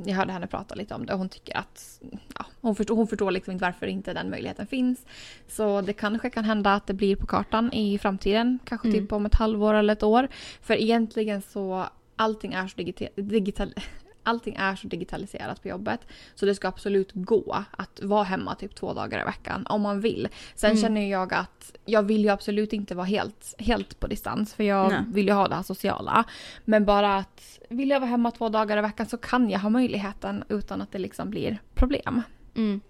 jag 0.05 0.15
hörde 0.15 0.31
henne 0.31 0.47
prata 0.47 0.75
lite 0.75 0.95
om 0.95 1.05
det 1.05 1.13
och 1.13 1.19
hon 1.19 1.29
tycker 1.29 1.57
att 1.57 2.01
ja, 2.35 2.45
hon, 2.61 2.75
förstår, 2.75 2.95
hon 2.95 3.07
förstår 3.07 3.31
liksom 3.31 3.51
inte 3.51 3.65
varför 3.65 3.87
inte 3.87 4.13
den 4.13 4.29
möjligheten 4.29 4.67
finns. 4.67 5.05
Så 5.47 5.81
det 5.81 5.93
kanske 5.93 6.29
kan 6.29 6.43
hända 6.43 6.73
att 6.73 6.87
det 6.87 6.93
blir 6.93 7.15
på 7.15 7.25
kartan 7.25 7.73
i 7.73 7.97
framtiden, 7.99 8.59
kanske 8.65 8.87
mm. 8.87 8.99
typ 8.99 9.11
om 9.11 9.25
ett 9.25 9.35
halvår 9.35 9.73
eller 9.73 9.93
ett 9.93 10.03
år. 10.03 10.27
För 10.61 10.73
egentligen 10.73 11.41
så 11.41 11.87
allting 12.15 12.53
är 12.53 12.67
så 12.67 12.77
digital, 12.77 13.07
digital 13.15 13.73
allting 14.27 14.55
är 14.55 14.75
så 14.75 14.87
digitaliserat 14.87 15.61
på 15.61 15.67
jobbet. 15.67 15.99
Så 16.35 16.45
det 16.45 16.55
ska 16.55 16.67
absolut 16.67 17.11
gå 17.13 17.65
att 17.71 17.99
vara 18.03 18.23
hemma 18.23 18.55
typ 18.55 18.75
två 18.75 18.93
dagar 18.93 19.21
i 19.21 19.25
veckan 19.25 19.67
om 19.69 19.81
man 19.81 20.01
vill. 20.01 20.27
Sen 20.55 20.71
mm. 20.71 20.81
känner 20.81 21.11
jag 21.11 21.33
att 21.33 21.75
jag 21.85 22.03
vill 22.03 22.23
ju 22.23 22.29
absolut 22.29 22.73
inte 22.73 22.95
vara 22.95 23.05
helt, 23.05 23.55
helt 23.59 23.99
på 23.99 24.07
distans 24.07 24.53
för 24.53 24.63
jag 24.63 24.89
Nej. 24.89 25.01
vill 25.07 25.27
ju 25.27 25.33
ha 25.33 25.47
det 25.47 25.55
här 25.55 25.63
sociala. 25.63 26.23
Men 26.65 26.85
bara 26.85 27.17
att 27.17 27.59
vill 27.69 27.89
jag 27.89 27.99
vara 27.99 28.09
hemma 28.09 28.31
två 28.31 28.49
dagar 28.49 28.77
i 28.77 28.81
veckan 28.81 29.05
så 29.05 29.17
kan 29.17 29.49
jag 29.49 29.59
ha 29.59 29.69
möjligheten 29.69 30.43
utan 30.49 30.81
att 30.81 30.91
det 30.91 30.99
liksom 30.99 31.29
blir 31.29 31.57
problem. 31.75 32.21
Mm. 32.55 32.81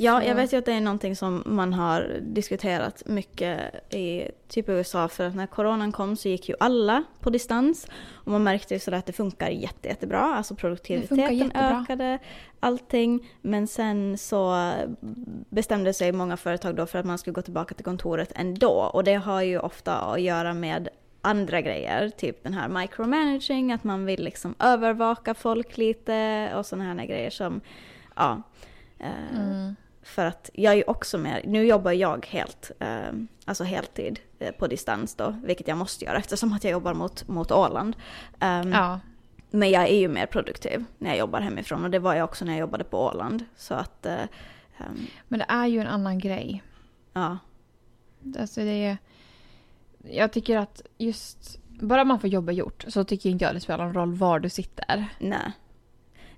Ja, 0.00 0.24
jag 0.24 0.34
vet 0.34 0.52
ju 0.52 0.56
att 0.56 0.64
det 0.64 0.72
är 0.72 0.80
någonting 0.80 1.16
som 1.16 1.42
man 1.46 1.72
har 1.72 2.16
diskuterat 2.20 3.02
mycket 3.06 3.60
i 3.94 4.28
typ 4.48 4.68
USA 4.68 5.08
för 5.08 5.26
att 5.26 5.34
när 5.34 5.46
coronan 5.46 5.92
kom 5.92 6.16
så 6.16 6.28
gick 6.28 6.48
ju 6.48 6.54
alla 6.60 7.04
på 7.20 7.30
distans 7.30 7.86
och 8.12 8.32
man 8.32 8.42
märkte 8.42 8.74
ju 8.74 8.80
sådär 8.80 8.98
att 8.98 9.06
det 9.06 9.12
funkar 9.12 9.48
jätte, 9.48 9.88
jättebra, 9.88 10.20
alltså 10.20 10.54
produktiviteten 10.54 11.52
ökade, 11.54 12.18
allting. 12.60 13.28
Men 13.40 13.66
sen 13.66 14.18
så 14.18 14.72
bestämde 15.50 15.92
sig 15.94 16.12
många 16.12 16.36
företag 16.36 16.76
då 16.76 16.86
för 16.86 16.98
att 16.98 17.06
man 17.06 17.18
skulle 17.18 17.34
gå 17.34 17.42
tillbaka 17.42 17.74
till 17.74 17.84
kontoret 17.84 18.32
ändå 18.34 18.90
och 18.92 19.04
det 19.04 19.14
har 19.14 19.42
ju 19.42 19.58
ofta 19.58 19.94
att 19.94 20.20
göra 20.20 20.54
med 20.54 20.88
andra 21.20 21.60
grejer, 21.60 22.08
typ 22.08 22.42
den 22.42 22.54
här 22.54 22.68
micromanaging, 22.68 23.72
att 23.72 23.84
man 23.84 24.04
vill 24.04 24.24
liksom 24.24 24.54
övervaka 24.58 25.34
folk 25.34 25.76
lite 25.76 26.48
och 26.56 26.66
sådana 26.66 26.94
här 26.94 27.06
grejer 27.06 27.30
som, 27.30 27.60
ja. 28.16 28.42
Eh, 28.98 29.36
mm. 29.36 29.76
För 30.02 30.26
att 30.26 30.50
jag 30.54 30.74
är 30.74 30.90
också 30.90 31.18
med, 31.18 31.42
nu 31.46 31.66
jobbar 31.66 31.92
jag 31.92 32.26
helt, 32.26 32.70
eh, 32.78 33.12
alltså 33.44 33.64
heltid 33.64 34.20
eh, 34.38 34.52
på 34.52 34.66
distans 34.66 35.14
då, 35.14 35.36
vilket 35.44 35.68
jag 35.68 35.78
måste 35.78 36.04
göra 36.04 36.18
eftersom 36.18 36.52
att 36.52 36.64
jag 36.64 36.70
jobbar 36.70 36.94
mot, 36.94 37.28
mot 37.28 37.52
Åland. 37.52 37.96
Um, 38.40 38.72
ja. 38.72 39.00
Men 39.50 39.70
jag 39.70 39.82
är 39.82 39.96
ju 39.96 40.08
mer 40.08 40.26
produktiv 40.26 40.84
när 40.98 41.10
jag 41.10 41.18
jobbar 41.18 41.40
hemifrån 41.40 41.84
och 41.84 41.90
det 41.90 41.98
var 41.98 42.14
jag 42.14 42.24
också 42.24 42.44
när 42.44 42.52
jag 42.52 42.60
jobbade 42.60 42.84
på 42.84 43.04
Åland. 43.06 43.44
Så 43.56 43.74
att... 43.74 44.06
Uh, 44.06 44.12
um, 44.78 45.06
men 45.28 45.38
det 45.38 45.46
är 45.48 45.66
ju 45.66 45.80
en 45.80 45.86
annan 45.86 46.18
grej. 46.18 46.62
Ja. 47.12 47.38
Alltså 48.38 48.60
det 48.60 48.84
är... 48.84 48.98
Jag 50.02 50.32
tycker 50.32 50.56
att 50.56 50.82
just... 50.98 51.58
Bara 51.80 52.04
man 52.04 52.20
får 52.20 52.30
jobbet 52.30 52.56
gjort 52.56 52.84
så 52.88 53.04
tycker 53.04 53.30
inte 53.30 53.44
jag 53.44 53.54
det 53.54 53.60
spelar 53.60 53.84
någon 53.84 53.94
roll 53.94 54.14
var 54.14 54.40
du 54.40 54.48
sitter. 54.48 55.06
Nej. 55.18 55.52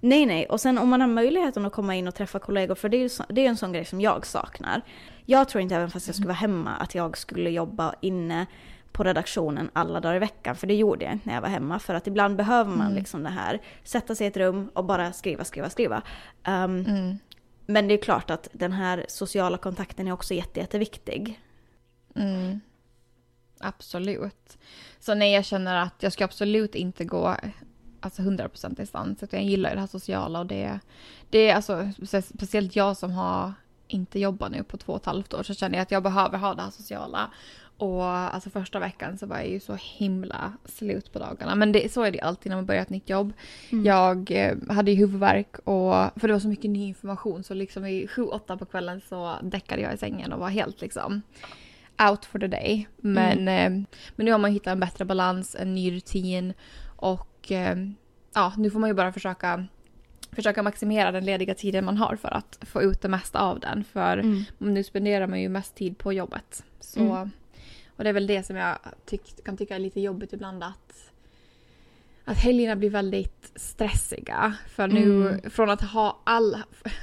Nej, 0.00 0.26
nej. 0.26 0.46
Och 0.46 0.60
sen 0.60 0.78
om 0.78 0.88
man 0.88 1.00
har 1.00 1.08
möjligheten 1.08 1.66
att 1.66 1.72
komma 1.72 1.94
in 1.94 2.08
och 2.08 2.14
träffa 2.14 2.38
kollegor, 2.38 2.74
för 2.74 2.88
det 2.88 2.96
är 2.96 3.00
ju 3.00 3.08
så, 3.08 3.24
det 3.28 3.44
är 3.44 3.48
en 3.48 3.56
sån 3.56 3.72
grej 3.72 3.84
som 3.84 4.00
jag 4.00 4.26
saknar. 4.26 4.82
Jag 5.26 5.48
tror 5.48 5.62
inte 5.62 5.76
även 5.76 5.90
fast 5.90 6.06
jag 6.06 6.16
skulle 6.16 6.28
vara 6.28 6.36
hemma 6.36 6.70
att 6.70 6.94
jag 6.94 7.18
skulle 7.18 7.50
jobba 7.50 7.94
inne 8.00 8.46
på 8.92 9.04
redaktionen 9.04 9.70
alla 9.72 10.00
dagar 10.00 10.16
i 10.16 10.18
veckan, 10.18 10.56
för 10.56 10.66
det 10.66 10.74
gjorde 10.74 11.04
jag 11.04 11.14
inte 11.14 11.28
när 11.28 11.34
jag 11.34 11.42
var 11.42 11.48
hemma. 11.48 11.78
För 11.78 11.94
att 11.94 12.06
ibland 12.06 12.36
behöver 12.36 12.70
man 12.70 12.86
mm. 12.86 12.94
liksom 12.94 13.22
det 13.22 13.30
här, 13.30 13.60
sätta 13.84 14.14
sig 14.14 14.24
i 14.24 14.28
ett 14.28 14.36
rum 14.36 14.70
och 14.74 14.84
bara 14.84 15.12
skriva, 15.12 15.44
skriva, 15.44 15.70
skriva. 15.70 16.02
Um, 16.46 16.84
mm. 16.84 17.18
Men 17.66 17.88
det 17.88 17.94
är 17.94 18.02
klart 18.02 18.30
att 18.30 18.48
den 18.52 18.72
här 18.72 19.04
sociala 19.08 19.58
kontakten 19.58 20.08
är 20.08 20.12
också 20.12 20.34
jätte, 20.34 20.60
jätteviktig. 20.60 21.40
Mm. 22.16 22.60
Absolut. 23.60 24.58
Så 24.98 25.14
nej, 25.14 25.32
jag 25.32 25.44
känner 25.44 25.74
att 25.74 26.02
jag 26.02 26.12
ska 26.12 26.24
absolut 26.24 26.74
inte 26.74 27.04
gå 27.04 27.36
alltså 28.00 28.22
100% 28.22 28.76
distans. 28.76 29.24
Jag 29.30 29.42
gillar 29.42 29.74
det 29.74 29.80
här 29.80 29.86
sociala 29.86 30.38
och 30.40 30.46
det, 30.46 30.80
det 31.30 31.50
är 31.50 31.54
alltså 31.54 31.90
speciellt 32.22 32.76
jag 32.76 32.96
som 32.96 33.12
har 33.12 33.52
inte 33.88 34.18
jobbat 34.18 34.52
nu 34.52 34.62
på 34.62 34.76
två 34.76 34.92
och 34.92 35.00
ett 35.00 35.06
halvt 35.06 35.34
år 35.34 35.42
så 35.42 35.54
känner 35.54 35.76
jag 35.76 35.82
att 35.82 35.90
jag 35.90 36.02
behöver 36.02 36.38
ha 36.38 36.54
det 36.54 36.62
här 36.62 36.70
sociala. 36.70 37.30
Och 37.76 38.04
alltså 38.04 38.50
första 38.50 38.78
veckan 38.78 39.18
så 39.18 39.26
var 39.26 39.36
jag 39.36 39.48
ju 39.48 39.60
så 39.60 39.76
himla 39.80 40.52
slut 40.64 41.12
på 41.12 41.18
dagarna. 41.18 41.54
Men 41.54 41.72
det, 41.72 41.92
så 41.92 42.02
är 42.02 42.10
det 42.10 42.20
alltid 42.20 42.50
när 42.50 42.56
man 42.56 42.66
börjar 42.66 42.82
ett 42.82 42.90
nytt 42.90 43.10
jobb. 43.10 43.32
Mm. 43.70 43.84
Jag 43.84 44.30
eh, 44.30 44.56
hade 44.68 44.90
ju 44.90 44.96
huvudvärk 44.96 45.58
och 45.58 46.20
för 46.20 46.26
det 46.26 46.32
var 46.32 46.40
så 46.40 46.48
mycket 46.48 46.70
ny 46.70 46.86
information 46.86 47.44
så 47.44 47.54
liksom 47.54 47.86
i 47.86 48.06
sju, 48.08 48.22
åtta 48.22 48.56
på 48.56 48.64
kvällen 48.64 49.00
så 49.08 49.36
däckade 49.42 49.82
jag 49.82 49.94
i 49.94 49.96
sängen 49.96 50.32
och 50.32 50.40
var 50.40 50.48
helt 50.48 50.80
liksom 50.80 51.22
out 52.08 52.24
for 52.24 52.38
the 52.38 52.46
day. 52.46 52.88
Men, 52.96 53.38
mm. 53.38 53.48
eh, 53.48 53.86
men 54.16 54.26
nu 54.26 54.32
har 54.32 54.38
man 54.38 54.52
hittat 54.52 54.72
en 54.72 54.80
bättre 54.80 55.04
balans, 55.04 55.56
en 55.58 55.74
ny 55.74 55.92
rutin 55.92 56.54
och 56.96 57.29
och 57.40 57.52
eh, 57.52 57.76
ja, 58.34 58.52
nu 58.56 58.70
får 58.70 58.78
man 58.78 58.90
ju 58.90 58.94
bara 58.94 59.12
försöka 59.12 59.66
försöka 60.32 60.62
maximera 60.62 61.12
den 61.12 61.24
lediga 61.24 61.54
tiden 61.54 61.84
man 61.84 61.96
har 61.96 62.16
för 62.16 62.34
att 62.34 62.58
få 62.62 62.82
ut 62.82 63.02
det 63.02 63.08
mesta 63.08 63.40
av 63.40 63.60
den. 63.60 63.84
För 63.84 64.18
mm. 64.18 64.44
nu 64.58 64.82
spenderar 64.84 65.26
man 65.26 65.40
ju 65.40 65.48
mest 65.48 65.74
tid 65.74 65.98
på 65.98 66.12
jobbet. 66.12 66.64
Så, 66.80 67.00
mm. 67.00 67.30
Och 67.96 68.04
det 68.04 68.10
är 68.10 68.14
väl 68.14 68.26
det 68.26 68.42
som 68.42 68.56
jag 68.56 68.78
tyck, 69.06 69.44
kan 69.44 69.56
tycka 69.56 69.74
är 69.74 69.78
lite 69.78 70.00
jobbigt 70.00 70.32
ibland 70.32 70.64
att, 70.64 71.12
att 72.24 72.36
helgerna 72.36 72.76
blir 72.76 72.90
väldigt 72.90 73.52
stressiga. 73.56 74.56
För 74.68 74.88
nu, 74.88 75.28
mm. 75.28 75.50
från 75.50 75.70
att 75.70 75.82
ha 75.82 76.20
all... 76.24 76.56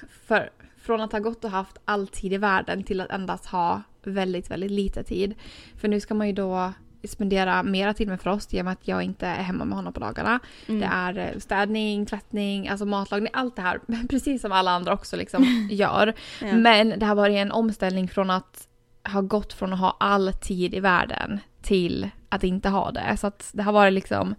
För, 0.10 0.50
från 0.78 1.02
att 1.02 1.12
ha 1.12 1.20
gått 1.20 1.44
och 1.44 1.52
haft 1.52 1.78
all 1.86 2.08
tid 2.08 2.34
i 2.34 2.38
världen 2.38 2.84
till 2.84 3.02
att 3.02 3.10
endast 3.10 3.46
ha 3.46 3.82
väldigt, 4.04 4.52
väldigt 4.52 4.72
lite 4.72 5.04
tid. 5.04 5.36
För 5.76 5.88
nu 5.88 6.00
ska 6.00 6.14
man 6.14 6.28
ju 6.28 6.34
då 6.34 6.74
spendera 7.10 7.64
mera 7.64 7.94
tid 7.94 8.08
med 8.08 8.22
Frost 8.22 8.54
genom 8.54 8.74
att 8.74 8.88
jag 8.88 9.04
inte 9.04 9.28
är 9.28 9.44
hemma 9.44 9.66
med 9.66 9.76
honom 9.76 9.94
på 9.94 10.00
dagarna. 10.00 10.40
Mm. 10.68 10.82
Det 10.82 10.88
är 10.88 11.18
eh, 11.18 11.40
städning, 11.40 12.06
tvättning, 12.06 12.68
alltså 12.68 12.86
matlagning, 12.86 13.30
allt 13.34 13.56
det 13.56 13.62
här. 13.62 13.80
Precis 14.10 14.42
som 14.42 14.52
alla 14.52 14.72
andra 14.72 14.94
också 14.94 15.16
liksom 15.16 15.68
gör. 15.72 16.14
ja. 16.42 16.54
Men 16.54 17.00
det 17.00 17.06
har 17.06 17.16
varit 17.16 17.36
en 17.36 17.52
omställning 17.52 18.08
från 18.08 18.30
att 18.30 18.68
ha 19.14 19.22
gått 19.22 19.54
från 19.54 19.74
att 19.74 19.80
ha 19.80 19.98
all 20.00 20.34
tid 20.34 20.74
i 20.74 20.80
världen 20.80 21.40
till 21.62 22.10
att 22.30 22.44
inte 22.44 22.70
ha 22.70 22.92
det. 22.92 23.18
Så 23.18 23.28
att 23.28 23.50
det 23.54 23.64
har 23.64 23.74
varit 23.74 23.94
liksom 23.94 24.36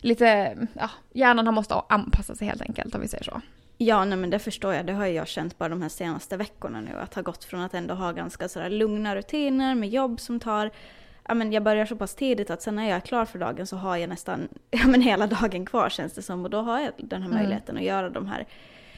lite, 0.00 0.56
ja, 0.74 0.90
hjärnan 1.12 1.46
har 1.46 1.52
måste 1.52 1.74
anpassa 1.74 2.34
sig 2.34 2.48
helt 2.48 2.62
enkelt 2.62 2.94
om 2.94 3.00
vi 3.00 3.08
säger 3.08 3.24
så. 3.24 3.40
Ja, 3.78 4.04
nej, 4.04 4.18
men 4.18 4.30
det 4.30 4.38
förstår 4.38 4.74
jag. 4.74 4.86
Det 4.86 4.92
har 4.92 5.06
jag 5.06 5.28
känt 5.28 5.58
bara 5.58 5.68
de 5.68 5.82
här 5.82 5.88
senaste 5.88 6.36
veckorna 6.36 6.80
nu. 6.80 6.92
Att 6.92 7.14
ha 7.14 7.22
gått 7.22 7.44
från 7.44 7.60
att 7.60 7.74
ändå 7.74 7.94
ha 7.94 8.12
ganska 8.12 8.48
sådär 8.48 8.70
lugna 8.70 9.16
rutiner 9.16 9.74
med 9.74 9.88
jobb 9.88 10.20
som 10.20 10.40
tar 10.40 10.70
ja, 11.28 11.34
men 11.34 11.52
jag 11.52 11.62
börjar 11.62 11.86
så 11.86 11.96
pass 11.96 12.14
tidigt 12.14 12.50
att 12.50 12.62
sen 12.62 12.76
när 12.76 12.88
jag 12.88 12.96
är 12.96 13.00
klar 13.00 13.24
för 13.24 13.38
dagen 13.38 13.66
så 13.66 13.76
har 13.76 13.96
jag 13.96 14.08
nästan 14.08 14.48
ja, 14.70 14.86
men 14.86 15.02
hela 15.02 15.26
dagen 15.26 15.66
kvar 15.66 15.88
känns 15.88 16.12
det 16.12 16.22
som. 16.22 16.44
Och 16.44 16.50
då 16.50 16.60
har 16.60 16.80
jag 16.80 16.92
den 16.96 17.22
här 17.22 17.28
mm. 17.28 17.40
möjligheten 17.40 17.76
att 17.76 17.82
göra 17.82 18.10
de 18.10 18.26
här 18.26 18.46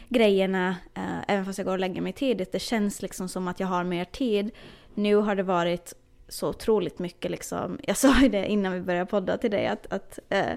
grejerna, 0.08 0.76
eh, 0.94 1.02
även 1.28 1.44
fast 1.44 1.58
jag 1.58 1.64
går 1.64 1.72
och 1.72 1.78
lägger 1.78 2.00
mig 2.00 2.12
tidigt. 2.12 2.52
Det 2.52 2.58
känns 2.58 3.02
liksom 3.02 3.28
som 3.28 3.48
att 3.48 3.60
jag 3.60 3.66
har 3.66 3.84
mer 3.84 4.04
tid. 4.04 4.50
Nu 4.94 5.14
har 5.14 5.34
det 5.34 5.42
varit 5.42 5.94
så 6.28 6.48
otroligt 6.48 6.98
mycket 6.98 7.30
liksom, 7.30 7.78
jag 7.82 7.96
sa 7.96 8.20
ju 8.20 8.28
det 8.28 8.46
innan 8.46 8.72
vi 8.72 8.80
började 8.80 9.06
podda 9.06 9.38
till 9.38 9.50
dig, 9.50 9.66
att, 9.66 9.92
att, 9.92 10.18
eh, 10.28 10.52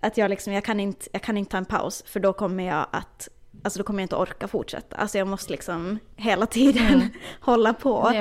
att 0.00 0.16
jag 0.16 0.30
liksom, 0.30 0.52
jag 0.52 0.64
kan, 0.64 0.80
inte, 0.80 1.06
jag 1.12 1.22
kan 1.22 1.36
inte 1.36 1.50
ta 1.50 1.58
en 1.58 1.64
paus 1.64 2.04
för 2.06 2.20
då 2.20 2.32
kommer 2.32 2.64
jag 2.64 2.86
att 2.90 3.28
Alltså 3.62 3.78
då 3.78 3.84
kommer 3.84 4.00
jag 4.00 4.04
inte 4.04 4.16
orka 4.16 4.48
fortsätta. 4.48 4.96
Alltså 4.96 5.18
jag 5.18 5.28
måste 5.28 5.52
liksom 5.52 5.98
hela 6.16 6.46
tiden 6.46 6.86
mm. 6.86 7.08
hålla 7.40 7.74
på. 7.74 8.12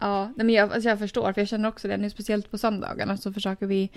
Ja, 0.00 0.32
men 0.36 0.50
jag, 0.50 0.72
alltså 0.72 0.88
jag 0.88 0.98
förstår 0.98 1.32
för 1.32 1.40
jag 1.40 1.48
känner 1.48 1.68
också 1.68 1.88
det 1.88 1.96
nu 1.96 2.10
speciellt 2.10 2.50
på 2.50 2.58
söndagarna 2.58 3.16
så 3.16 3.32
försöker 3.32 3.66
vi 3.66 3.90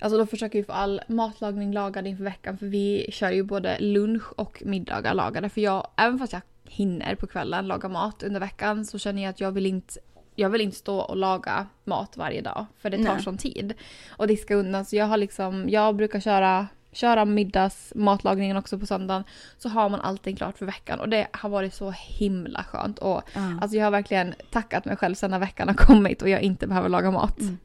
Alltså 0.00 0.18
då 0.18 0.26
försöker 0.26 0.58
vi 0.58 0.64
få 0.64 0.72
all 0.72 1.00
matlagning 1.08 1.72
lagad 1.72 2.06
inför 2.06 2.24
veckan 2.24 2.58
för 2.58 2.66
vi 2.66 3.06
kör 3.12 3.30
ju 3.30 3.42
både 3.42 3.78
lunch 3.80 4.32
och 4.36 4.62
middagar 4.64 5.14
lagade 5.14 5.48
för 5.48 5.60
jag, 5.60 5.88
även 5.96 6.18
fast 6.18 6.32
jag 6.32 6.42
hinner 6.68 7.14
på 7.14 7.26
kvällen 7.26 7.66
laga 7.66 7.88
mat 7.88 8.22
under 8.22 8.40
veckan 8.40 8.84
så 8.84 8.98
känner 8.98 9.22
jag 9.22 9.30
att 9.30 9.40
jag 9.40 9.52
vill 9.52 9.66
inte 9.66 9.94
jag 10.34 10.50
vill 10.50 10.60
inte 10.60 10.76
stå 10.76 10.98
och 10.98 11.16
laga 11.16 11.66
mat 11.84 12.16
varje 12.16 12.40
dag 12.40 12.66
för 12.78 12.90
det 12.90 12.96
tar 12.96 13.14
Nej. 13.14 13.22
sån 13.22 13.38
tid. 13.38 13.74
Och 14.10 14.26
diska 14.26 14.54
undan 14.54 14.84
så 14.84 14.96
jag 14.96 15.06
har 15.06 15.16
liksom, 15.16 15.68
jag 15.68 15.96
brukar 15.96 16.20
köra 16.20 16.66
köra 16.92 17.24
middags, 17.24 17.92
matlagningen 17.94 18.56
också 18.56 18.78
på 18.78 18.86
söndagen. 18.86 19.24
Så 19.58 19.68
har 19.68 19.88
man 19.88 20.00
allting 20.00 20.36
klart 20.36 20.58
för 20.58 20.66
veckan 20.66 21.00
och 21.00 21.08
det 21.08 21.26
har 21.32 21.48
varit 21.48 21.74
så 21.74 21.90
himla 21.90 22.64
skönt. 22.64 22.98
Och 22.98 23.22
Ja. 23.34 23.58
alltså 23.60 23.76
jag 23.76 23.84
har 23.86 23.90
verkligen 23.90 24.34
tackat 24.50 24.84
mig 24.84 24.96
själv 24.96 25.14
sen 25.14 25.30
när 25.30 25.38
veckan 25.38 25.68
har 25.68 25.74
kommit 25.74 26.22
och 26.22 26.28
jag 26.28 26.40
inte 26.42 26.66
behöver 26.66 26.88
laga 26.88 27.10
mat. 27.10 27.40
Mm. 27.40 27.58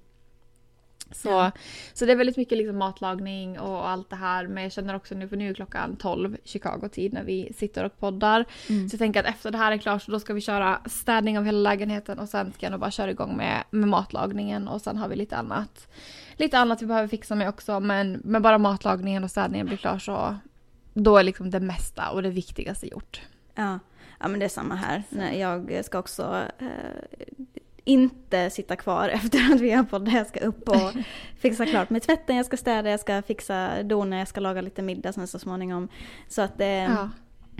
Så, 1.16 1.30
Ja. 1.30 1.52
så 1.94 2.06
det 2.06 2.12
är 2.12 2.16
väldigt 2.16 2.38
mycket 2.38 2.58
liksom 2.58 2.78
matlagning 2.78 3.60
och 3.60 3.90
allt 3.90 4.10
det 4.10 4.16
här. 4.16 4.48
Men 4.48 4.64
jag 4.64 4.72
känner 4.72 4.96
också 4.96 5.16
nu, 5.16 5.28
för 5.28 5.38
nu 5.38 5.50
är 5.50 5.54
klockan 5.54 5.96
12 5.96 6.38
Chicago-tid 6.44 7.14
när 7.14 7.24
vi 7.24 7.54
sitter 7.58 7.84
och 7.84 8.00
poddar. 8.00 8.46
Mm. 8.70 8.90
Så 8.90 8.94
jag 8.94 9.00
tänker 9.00 9.20
att 9.20 9.26
efter 9.26 9.52
det 9.52 9.58
här 9.58 9.72
är 9.72 9.78
klart 9.78 10.04
så 10.04 10.12
då 10.12 10.20
ska 10.20 10.34
vi 10.34 10.42
köra 10.42 10.80
städning 10.86 11.38
av 11.38 11.46
hela 11.46 11.58
lägenheten 11.70 12.20
och 12.20 12.30
sen 12.30 12.54
ska 12.54 12.66
jag 12.66 12.72
nog 12.72 12.80
bara 12.80 12.92
köra 12.92 13.12
igång 13.12 13.38
med, 13.38 13.64
med 13.70 13.90
matlagningen 13.90 14.68
och 14.68 14.82
sen 14.82 14.98
har 14.98 15.08
vi 15.08 15.16
lite 15.16 15.38
annat. 15.38 15.88
Lite 16.38 16.58
annat 16.58 16.82
vi 16.82 16.86
behöver 16.86 17.08
fixa 17.08 17.36
med 17.36 17.50
också 17.50 17.80
men, 17.80 18.22
men 18.24 18.42
bara 18.42 18.58
matlagningen 18.58 19.24
och 19.24 19.32
städningen 19.32 19.68
blir 19.68 19.78
klar 19.78 20.00
så 20.00 20.36
då 20.94 21.18
är 21.18 21.24
liksom 21.24 21.50
det 21.50 21.60
mesta 21.60 22.10
och 22.10 22.24
det 22.24 22.30
viktigaste 22.30 22.88
gjort. 22.88 23.22
Ja. 23.56 23.80
ja, 24.20 24.28
men 24.28 24.40
det 24.40 24.46
är 24.46 24.50
samma 24.50 24.76
här. 24.76 25.04
Nej, 25.10 25.40
Jag 25.40 25.86
ska 25.86 26.00
också 26.00 26.42
eh, 26.60 26.68
inte 27.84 28.50
sitta 28.50 28.76
kvar 28.76 29.10
efter 29.14 29.54
att 29.54 29.62
vi 29.62 29.72
har 29.72 29.84
poddat. 29.84 30.14
Jag 30.14 30.28
ska 30.28 30.40
upp 30.40 30.70
och 30.70 30.92
fixa 31.40 31.66
klart 31.66 31.90
med 31.90 32.02
tvätten, 32.02 32.36
jag 32.36 32.46
ska 32.46 32.58
städa, 32.58 32.90
jag 32.90 33.00
ska 33.00 33.22
fixa 33.22 33.84
dona, 33.84 34.20
jag 34.20 34.28
ska 34.28 34.42
laga 34.42 34.62
lite 34.62 34.82
middag 34.82 35.14
sen 35.14 35.28
så 35.28 35.40
småningom. 35.40 35.88
Så 36.28 36.42
att 36.42 36.58
det, 36.58 36.74
Ja. 36.90 37.10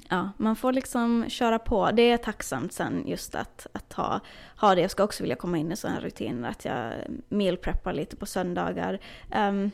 ja, 0.10 0.30
man 0.38 0.56
får 0.56 0.74
liksom 0.74 1.26
köra 1.30 1.60
på. 1.60 1.90
Det 1.94 2.12
är 2.12 2.18
tacksamt 2.18 2.74
sen 2.74 3.04
just 3.08 3.36
att, 3.36 3.68
att 3.72 3.94
ha, 3.94 4.20
ha 4.58 4.76
det. 4.76 4.82
Jag 4.82 4.92
ska 4.92 5.04
också 5.04 5.24
vilja 5.24 5.36
komma 5.36 5.58
in 5.58 5.72
i 5.72 5.76
sådana 5.76 6.00
rutiner, 6.00 6.50
att 6.50 6.66
jag 6.66 6.94
meal 7.30 7.58
preppar 7.58 7.94
lite 7.94 8.16
på 8.16 8.26
söndagar. 8.26 9.00
Ehm, 9.32 9.72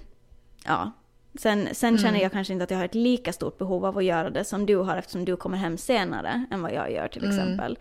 ja. 0.65 0.91
Sen, 1.39 1.67
sen 1.73 1.97
känner 1.97 2.09
Mm. 2.09 2.21
jag 2.21 2.31
kanske 2.31 2.53
inte 2.53 2.63
att 2.63 2.71
jag 2.71 2.77
har 2.77 2.85
ett 2.85 2.95
lika 2.95 3.33
stort 3.33 3.57
behov 3.57 3.85
av 3.85 3.97
att 3.97 4.03
göra 4.03 4.29
det 4.29 4.43
som 4.45 4.65
du 4.65 4.75
har 4.75 4.97
eftersom 4.97 5.25
du 5.25 5.35
kommer 5.35 5.57
hem 5.57 5.77
senare 5.77 6.45
än 6.51 6.61
vad 6.61 6.73
jag 6.73 6.91
gör 6.91 7.07
till 7.07 7.23
Mm. 7.25 7.37
exempel. 7.37 7.77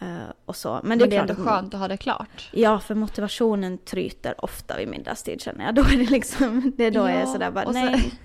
Eh, 0.00 0.06
och 0.44 0.56
så. 0.56 0.72
Men 0.72 0.88
Men 0.88 0.98
det 0.98 1.06
det 1.06 1.16
är 1.16 1.20
ändå 1.20 1.32
att- 1.32 1.38
skönt 1.38 1.74
att 1.74 1.80
ha 1.80 1.88
det 1.88 1.96
klart. 1.96 2.50
Ja, 2.52 2.78
för 2.80 2.94
motivationen 2.94 3.78
tryter 3.78 4.44
ofta 4.44 4.76
vid 4.76 4.88
middagstid 4.88 5.40
känner 5.40 5.64
jag. 5.64 5.74
Då 5.74 5.82
är 5.82 5.96
det 5.96 6.10
liksom, 6.10 6.72
det 6.76 6.84
är 6.84 6.90
då 6.90 7.00
jag 7.00 7.10
är 7.10 7.20
Ja, 7.20 7.26
sådär 7.26 7.50
bara 7.50 7.72
sen- 7.72 7.84
nej. 7.86 8.12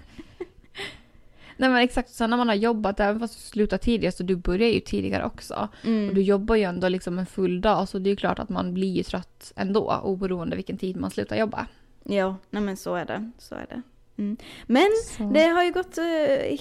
Nej 1.60 1.70
men 1.70 1.78
exakt, 1.82 2.10
sen 2.10 2.30
när 2.30 2.38
man 2.38 2.48
har 2.48 2.56
jobbat, 2.56 3.00
även 3.00 3.20
fast 3.20 3.34
du 3.34 3.40
slutar 3.42 3.78
tidigare 3.78 4.12
så 4.12 4.24
du 4.24 4.36
börjar 4.36 4.70
ju 4.70 4.80
tidigare 4.80 5.26
också. 5.26 5.68
Mm. 5.84 6.10
Och 6.10 6.16
du 6.16 6.22
jobbar 6.22 6.56
ju 6.56 6.64
ändå 6.64 6.90
liksom 6.90 7.20
en 7.20 7.26
full 7.26 7.62
dag 7.62 7.90
så 7.90 8.00
det 8.00 8.10
är 8.10 8.12
ju 8.12 8.16
klart 8.16 8.40
att 8.40 8.50
man 8.50 8.74
blir 8.74 8.92
ju 8.94 9.04
trött 9.04 9.54
ändå 9.56 10.02
oberoende 10.04 10.56
vilken 10.56 10.78
tid 10.78 10.96
man 10.98 11.12
slutar 11.12 11.36
jobba. 11.36 11.68
Ja, 12.04 12.36
nej 12.50 12.64
men 12.64 12.78
så 12.78 12.96
är 12.96 13.06
det. 13.06 13.32
Så 13.38 13.56
är 13.56 13.66
det. 13.70 13.82
Mm. 14.18 14.38
Men 14.66 14.88
Så. 15.18 15.24
det 15.24 15.44
har 15.48 15.64
ju 15.64 15.72
gått 15.72 15.98
uh, 15.98 16.04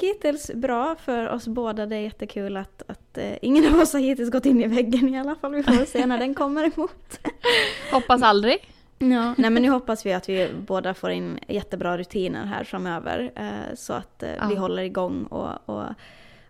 hittills 0.00 0.50
bra 0.54 0.96
för 1.04 1.28
oss 1.28 1.48
båda. 1.48 1.86
Det 1.86 1.96
är 1.96 2.00
jättekul 2.00 2.56
att, 2.56 2.82
att 2.86 3.18
eh, 3.18 3.32
ingen 3.42 3.74
av 3.74 3.80
oss 3.80 3.92
har 3.92 4.00
hittills 4.00 4.30
gått 4.30 4.46
in 4.46 4.62
i 4.62 4.66
väggen 4.66 5.14
i 5.14 5.18
alla 5.20 5.34
fall. 5.34 5.54
Vi 5.54 5.62
får 5.62 5.84
se 5.84 6.06
när 6.06 6.18
den 6.18 6.34
kommer 6.34 6.64
emot. 6.74 7.18
Hoppas 7.92 8.22
aldrig. 8.22 8.58
Ja, 8.98 9.34
nej 9.38 9.50
men 9.50 9.62
nu 9.62 9.68
hoppas 9.68 10.06
vi 10.06 10.12
att 10.12 10.28
vi 10.28 10.48
båda 10.66 10.94
får 10.94 11.10
in 11.10 11.38
jättebra 11.48 11.98
rutiner 11.98 12.44
här 12.44 12.64
framöver. 12.64 13.30
eh, 13.36 13.74
så 13.76 13.92
att 13.92 14.22
vi 14.48 14.54
Ja. 14.54 14.58
håller 14.60 14.82
igång 14.82 15.24
och, 15.24 15.48
och, 15.66 15.84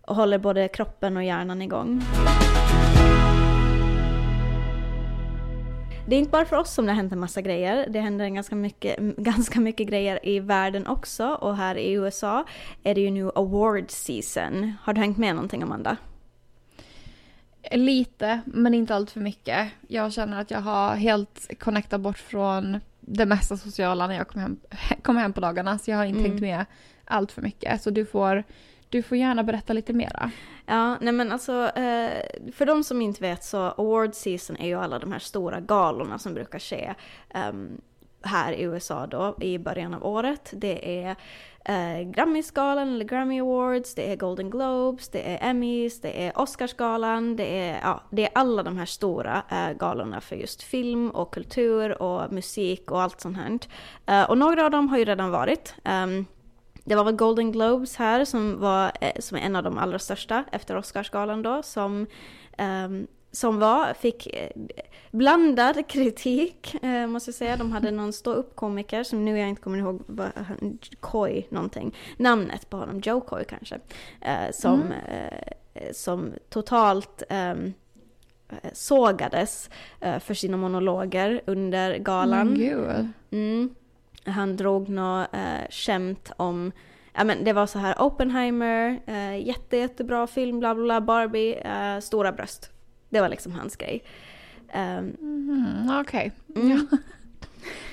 och 0.01 0.15
håller 0.15 0.37
både 0.37 0.67
kroppen 0.67 1.17
och 1.17 1.23
hjärnan 1.23 1.61
igång. 1.61 2.01
Det 6.09 6.15
är 6.15 6.19
inte 6.19 6.31
bara 6.31 6.45
för 6.45 6.55
oss 6.55 6.73
som 6.73 6.85
det 6.85 6.91
har 6.91 6.95
hänt 6.97 7.13
en 7.13 7.19
massa 7.19 7.41
grejer. 7.41 7.87
Det 7.89 7.99
händer 7.99 8.27
ganska 8.29 8.55
mycket, 8.55 8.97
ganska 9.17 9.59
mycket 9.59 9.87
grejer 9.87 10.19
i 10.23 10.39
världen 10.39 10.87
också. 10.87 11.27
Och 11.27 11.57
här 11.57 11.75
i 11.75 11.91
USA 11.91 12.45
är 12.83 12.95
det 12.95 13.01
ju 13.01 13.11
nu 13.11 13.31
award 13.35 13.91
season. 13.91 14.73
Har 14.81 14.93
du 14.93 15.01
hängt 15.01 15.17
med 15.17 15.35
någonting 15.35 15.63
Amanda? 15.63 15.97
Lite, 17.71 18.41
men 18.45 18.73
inte 18.73 18.95
allt 18.95 19.11
för 19.11 19.19
mycket. 19.19 19.67
Jag 19.87 20.13
känner 20.13 20.41
att 20.41 20.51
jag 20.51 20.59
har 20.61 20.95
helt 20.95 21.59
connectat 21.59 22.01
bort 22.01 22.17
från 22.17 22.79
det 22.99 23.25
mesta 23.25 23.57
sociala 23.57 24.07
när 24.07 24.15
jag 24.15 24.27
kommer 24.27 24.43
hem, 24.43 24.59
kommer 25.01 25.21
hem 25.21 25.33
på 25.33 25.41
dagarna. 25.41 25.77
Så 25.79 25.91
jag 25.91 25.97
har 25.97 26.05
inte 26.05 26.19
Mm. 26.19 26.31
tänkt 26.31 26.41
med 26.41 26.65
allt 27.05 27.31
för 27.31 27.41
mycket. 27.41 27.81
Så 27.81 27.89
du 27.89 28.05
får, 28.05 28.43
du 28.97 29.03
får 29.03 29.17
gärna 29.17 29.43
berätta 29.43 29.73
lite 29.73 29.93
mera. 29.93 30.31
Ja, 30.65 30.97
nej 31.01 31.13
men 31.13 31.31
alltså 31.31 31.53
eh, 31.75 32.51
för 32.53 32.65
de 32.65 32.83
som 32.83 33.01
inte 33.01 33.21
vet 33.21 33.43
så 33.43 33.57
award 33.57 34.15
season 34.15 34.57
är 34.57 34.67
ju 34.67 34.79
alla 34.79 34.99
de 34.99 35.11
här 35.11 35.19
stora 35.19 35.59
galorna 35.59 36.19
som 36.19 36.33
brukar 36.33 36.59
ske 36.59 36.93
ehm, 37.29 37.81
här 38.21 38.53
i 38.53 38.61
USA 38.63 39.07
då 39.07 39.35
i 39.41 39.57
början 39.57 39.93
av 39.93 40.05
året. 40.05 40.53
Det 40.53 41.03
är 41.03 41.15
eh, 41.65 42.09
Grammy-skalan 42.09 42.93
eller 42.93 43.05
Grammy 43.05 43.41
Awards, 43.41 43.95
det 43.95 44.11
är 44.11 44.15
Golden 44.15 44.49
Globes, 44.49 45.09
det 45.09 45.21
är 45.21 45.49
Emmys, 45.49 46.01
det 46.01 46.25
är 46.25 46.39
Oscarsgalan, 46.39 47.35
det 47.35 47.59
är, 47.59 47.79
ja, 47.83 48.03
det 48.09 48.23
är 48.23 48.29
alla 48.35 48.63
de 48.63 48.77
här 48.77 48.85
stora 48.85 49.43
eh, 49.49 49.73
galorna 49.77 50.21
för 50.21 50.35
just 50.35 50.63
film 50.63 51.09
och 51.09 51.33
kultur 51.33 52.01
och 52.01 52.33
musik 52.33 52.91
och 52.91 53.01
allt 53.01 53.21
sånt 53.21 53.37
här. 53.37 53.59
Eh, 54.05 54.29
och 54.29 54.37
några 54.37 54.65
av 54.65 54.71
dem 54.71 54.89
har 54.89 54.97
ju 54.97 55.05
redan 55.05 55.31
varit. 55.31 55.75
Ehm, 55.83 56.25
det 56.87 56.95
var 56.95 57.03
väl 57.03 57.15
Golden 57.15 57.51
Globes 57.51 57.95
här 57.95 58.25
som 58.25 58.59
var 58.59 58.91
eh, 59.01 59.11
som 59.19 59.37
är 59.37 59.41
en 59.41 59.55
av 59.55 59.63
de 59.63 59.77
allra 59.77 59.99
största 59.99 60.43
efter 60.51 60.77
Oscarsgalan 60.77 61.41
då 61.41 61.63
som, 61.63 62.07
ehm, 62.57 63.07
som 63.31 63.59
var, 63.59 63.93
fick 63.93 64.27
eh, 64.33 64.49
blandad 65.11 65.87
kritik 65.87 66.75
eh, 66.83 67.07
måste 67.07 67.29
jag 67.29 67.35
säga. 67.35 67.55
De 67.57 67.71
hade 67.71 67.91
någon 67.91 68.13
stå-upp-komiker 68.13 69.03
som 69.03 69.25
nu 69.25 69.39
jag 69.39 69.49
inte 69.49 69.61
kommer 69.61 69.77
ihåg 69.77 70.01
han- 70.35 70.77
Coy 70.99 71.45
någonting, 71.49 71.95
namnet 72.17 72.69
på 72.69 72.77
honom, 72.77 72.99
Joe 72.99 73.21
Coy 73.21 73.43
kanske, 73.43 73.79
eh, 74.21 74.51
som, 74.53 74.91
eh, 74.91 75.91
som 75.93 76.33
totalt 76.49 77.23
ehm, 77.29 77.73
eh, 78.49 78.69
sågades 78.73 79.69
för 79.99 80.33
sina 80.33 80.57
monologer 80.57 81.41
under 81.45 81.97
galan. 81.97 82.53
Gud. 82.55 83.07
Mm. 83.31 83.75
Han 84.27 84.55
drog 84.57 84.89
något 84.89 85.27
eh, 85.33 85.69
skämt 85.69 86.31
om, 86.37 86.71
ja 87.13 87.23
men 87.23 87.43
det 87.43 87.53
var 87.53 87.65
så 87.67 87.79
här 87.79 88.01
Oppenheimer, 88.01 88.99
eh, 89.05 89.47
jätte, 89.47 89.77
jättebra 89.77 90.27
film, 90.27 90.59
bla 90.59 90.75
bla 90.75 90.83
bla, 90.83 91.01
Barbie, 91.01 91.53
eh, 91.55 91.99
stora 91.99 92.31
bröst. 92.31 92.71
Det 93.09 93.21
var 93.21 93.29
liksom 93.29 93.51
hans 93.51 93.75
grej. 93.75 94.03
Ehm, 94.73 95.15
Mm, 95.19 95.99
Okej. 95.99 96.31
Mm. 96.55 96.69
Ja. 96.69 96.97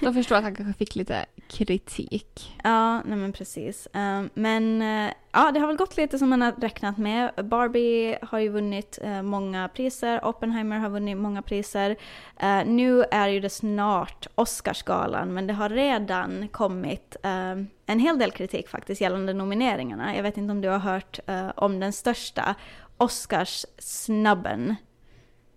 Då 0.01 0.13
förstår 0.13 0.35
jag 0.35 0.39
att 0.39 0.45
han 0.45 0.55
kanske 0.55 0.79
fick 0.79 0.97
lite 0.97 1.27
kritik. 1.49 2.57
Ja, 2.65 3.03
nej 3.03 3.19
men 3.19 3.33
precis. 3.33 3.89
Ehm, 3.93 4.31
men 4.35 4.83
eh, 4.83 5.13
ja, 5.33 5.51
det 5.53 5.61
har 5.61 5.67
väl 5.67 5.77
gått 5.77 5.97
lite 5.97 6.19
som 6.19 6.31
man 6.31 6.43
har 6.43 6.53
räknat 6.53 6.99
med. 6.99 7.31
Barbie 7.45 8.19
har 8.23 8.39
ju 8.39 8.49
vunnit 8.49 8.99
eh, 9.03 9.23
många 9.23 9.69
priser, 9.69 10.25
Oppenheimer 10.25 10.79
har 10.79 10.89
vunnit 10.89 11.17
många 11.17 11.43
priser. 11.43 11.97
Eh, 12.41 12.65
nu 12.67 13.05
är 13.11 13.29
ju 13.29 13.41
det 13.41 13.51
snart 13.51 14.27
Oscarsgalan, 14.35 15.35
men 15.35 15.47
det 15.47 15.53
har 15.55 15.69
redan 15.69 16.49
kommit 16.49 17.17
ehm, 17.23 17.67
en 17.87 17.99
hel 17.99 18.19
del 18.19 18.31
kritik 18.31 18.69
faktiskt 18.69 19.01
gällande 19.01 19.33
nomineringarna. 19.33 20.17
Jag 20.17 20.23
vet 20.23 20.37
inte 20.37 20.53
om 20.53 20.61
du 20.61 20.69
har 20.69 20.79
hört 20.79 21.19
om 21.57 21.81
den 21.81 21.93
största 21.93 22.55
Oscars-snubben. 22.97 24.77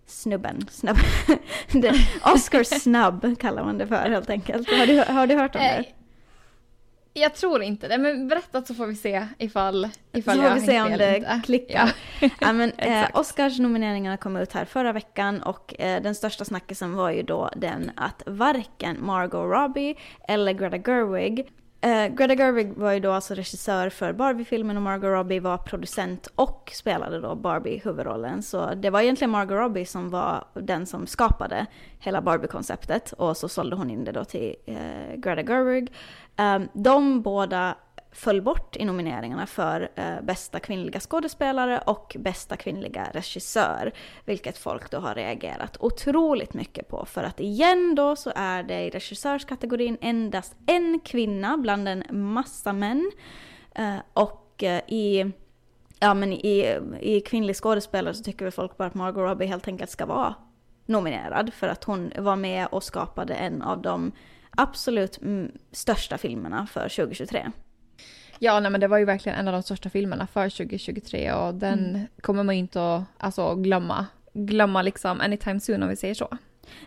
Snubben, 0.08 0.66
snubben. 0.70 1.04
Det- 1.72 2.08
Oscar-snubb 2.34 3.38
kallar 3.40 3.64
man 3.64 3.78
det 3.78 3.86
för 3.86 4.10
helt 4.10 4.30
enkelt. 4.30 4.68
Har 4.70 4.86
du, 4.86 4.98
har 5.12 5.26
du 5.26 5.34
hört 5.34 5.54
om 5.54 5.60
det? 5.60 5.68
Eh, 5.76 5.84
Jag 7.12 7.34
tror 7.34 7.62
inte 7.62 7.88
det, 7.88 7.98
men 7.98 8.28
berätta 8.28 8.62
så 8.62 8.74
får 8.74 8.86
vi 8.86 8.94
se 8.96 9.26
ifall, 9.38 9.88
ifall 10.12 10.36
Så 10.38 10.42
jag 10.44 10.52
får 10.52 10.60
vi 10.66 10.76
har 10.76 10.86
se 10.88 10.92
om 10.92 10.98
det 10.98 11.16
inte. 11.16 11.40
klickar. 11.44 11.92
Ja. 12.20 12.28
Ja, 12.40 12.52
men, 12.52 12.72
eh. 12.78 13.06
Oscars-nomineringarna 13.14 14.16
kom 14.16 14.36
ut 14.36 14.52
här 14.52 14.64
förra 14.64 14.92
veckan 14.92 15.42
och 15.42 15.80
eh, 15.80 16.02
den 16.02 16.14
största 16.14 16.44
snackisen 16.44 16.94
var 16.94 17.10
ju 17.10 17.22
då 17.22 17.50
den 17.56 17.90
att 17.96 18.22
varken 18.26 18.96
Margot 19.06 19.52
Robbie 19.52 19.94
eller 20.28 20.52
Greta 20.52 20.76
Gerwig 20.78 21.48
eh, 21.80 22.06
Greta 22.06 22.34
Gerwig 22.34 22.72
var 22.72 22.92
ju 22.92 23.00
då 23.00 23.12
alltså 23.12 23.34
regissör 23.34 23.90
för 23.90 24.12
Barbie-filmen 24.12 24.76
och 24.76 24.82
Margot 24.82 25.10
Robbie 25.10 25.40
var 25.40 25.58
producent 25.58 26.28
och 26.34 26.72
spelade 26.74 27.20
då 27.20 27.34
Barbie 27.34 27.80
huvudrollen. 27.84 28.42
Så 28.42 28.74
det 28.74 28.90
var 28.90 29.00
egentligen 29.00 29.30
Margot 29.30 29.58
Robbie 29.58 29.86
som 29.86 30.10
var 30.10 30.44
den 30.54 30.86
som 30.86 31.06
skapade 31.06 31.66
hela 31.98 32.22
Barbie-konceptet 32.22 33.12
och 33.12 33.36
så 33.36 33.48
sålde 33.48 33.76
hon 33.76 33.90
in 33.90 34.04
det 34.04 34.12
då 34.12 34.24
till 34.24 34.54
eh, 34.66 35.16
Greta 35.16 35.42
Gerwig. 35.42 35.92
Eh, 36.36 36.58
de 36.72 37.22
båda 37.22 37.74
föll 38.18 38.42
bort 38.42 38.76
i 38.76 38.84
nomineringarna 38.84 39.46
för 39.46 39.88
eh, 39.94 40.20
bästa 40.22 40.60
kvinnliga 40.60 41.00
skådespelare 41.00 41.78
och 41.86 42.16
bästa 42.18 42.56
kvinnliga 42.56 43.10
regissör. 43.12 43.92
Vilket 44.24 44.58
folk 44.58 44.90
då 44.90 44.98
har 44.98 45.14
reagerat 45.14 45.76
otroligt 45.80 46.54
mycket 46.54 46.88
på. 46.88 47.04
För 47.04 47.22
att 47.22 47.40
igen 47.40 47.94
då 47.94 48.16
så 48.16 48.32
är 48.34 48.62
det 48.62 48.80
i 48.80 48.90
regissörskategorin 48.90 49.98
endast 50.00 50.56
en 50.66 51.00
kvinna 51.04 51.58
bland 51.58 51.88
en 51.88 52.04
massa 52.10 52.72
män. 52.72 53.10
Eh, 53.74 53.96
och 54.12 54.62
eh, 54.62 54.80
i, 54.86 55.32
ja, 56.00 56.14
men 56.14 56.32
i, 56.32 56.78
i 57.00 57.20
kvinnlig 57.20 57.56
skådespelare 57.56 58.14
så 58.14 58.24
tycker 58.24 58.44
väl 58.44 58.52
folk 58.52 58.76
bara 58.76 58.88
att 58.88 58.94
Margot 58.94 59.22
Robbie 59.22 59.46
helt 59.46 59.68
enkelt 59.68 59.90
ska 59.90 60.06
vara 60.06 60.34
nominerad. 60.86 61.54
För 61.54 61.68
att 61.68 61.84
hon 61.84 62.12
var 62.18 62.36
med 62.36 62.66
och 62.70 62.84
skapade 62.84 63.34
en 63.34 63.62
av 63.62 63.82
de 63.82 64.12
absolut 64.50 65.22
mm, 65.22 65.52
största 65.72 66.18
filmerna 66.18 66.66
för 66.66 66.88
2023. 66.88 67.50
Ja, 68.38 68.60
nej, 68.60 68.70
men 68.70 68.80
det 68.80 68.88
var 68.88 68.98
ju 68.98 69.04
verkligen 69.04 69.38
en 69.38 69.48
av 69.48 69.52
de 69.52 69.62
största 69.62 69.90
filmerna 69.90 70.26
för 70.26 70.48
2023 70.50 71.32
och 71.32 71.54
den 71.54 71.78
Mm. 71.88 72.06
kommer 72.20 72.42
man 72.42 72.54
ju 72.54 72.58
inte 72.58 72.94
att 72.96 73.02
alltså, 73.18 73.54
glömma. 73.54 74.06
Glömma 74.32 74.82
liksom 74.82 75.20
anytime 75.20 75.60
soon 75.60 75.82
om 75.82 75.88
vi 75.88 75.96
säger 75.96 76.14
så. 76.14 76.28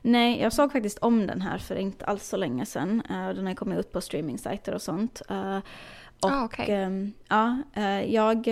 Nej, 0.02 0.42
jag 0.42 0.54
såg 0.54 0.72
faktiskt 0.72 0.98
om 0.98 1.28
den 1.28 1.42
här 1.42 1.58
för 1.58 1.76
inte 1.76 2.06
alls 2.06 2.28
så 2.30 2.38
länge 2.38 2.66
sedan. 2.66 3.02
Eh, 3.10 3.30
den 3.30 3.48
har 3.48 3.54
kommit 3.54 3.80
ut 3.80 3.92
på 3.92 4.02
streamingsajter 4.02 4.74
och 4.74 4.82
sånt. 4.82 5.22
Eh, 5.30 5.58
och 6.22 6.32
Ah, 6.32 6.44
okej. 6.46 6.66
ehm, 6.70 7.14
ja, 7.30 7.58
eh, 7.76 8.14
jag... 8.14 8.48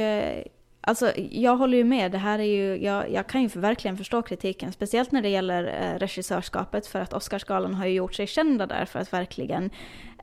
Alltså 0.82 1.14
jag 1.32 1.58
håller 1.58 1.78
ju 1.78 1.84
med, 1.84 2.12
det 2.12 2.18
här 2.18 2.40
är 2.40 2.44
ju, 2.44 2.84
jag, 2.84 3.12
jag 3.12 3.28
kan 3.28 3.42
ju 3.42 3.48
verkligen 3.48 3.98
förstå 3.98 4.22
kritiken, 4.22 4.72
speciellt 4.72 5.12
när 5.12 5.22
det 5.22 5.30
gäller 5.30 5.64
eh, 5.64 6.00
regissörskapet 6.00 6.88
för 6.88 7.00
att 7.00 7.14
Oscarsgalan 7.14 7.74
har 7.74 7.86
ju 7.86 7.94
gjort 7.94 8.14
sig 8.14 8.28
kända 8.28 8.66
där 8.66 8.86
för 8.86 9.00
att 9.00 9.14
verkligen 9.14 9.70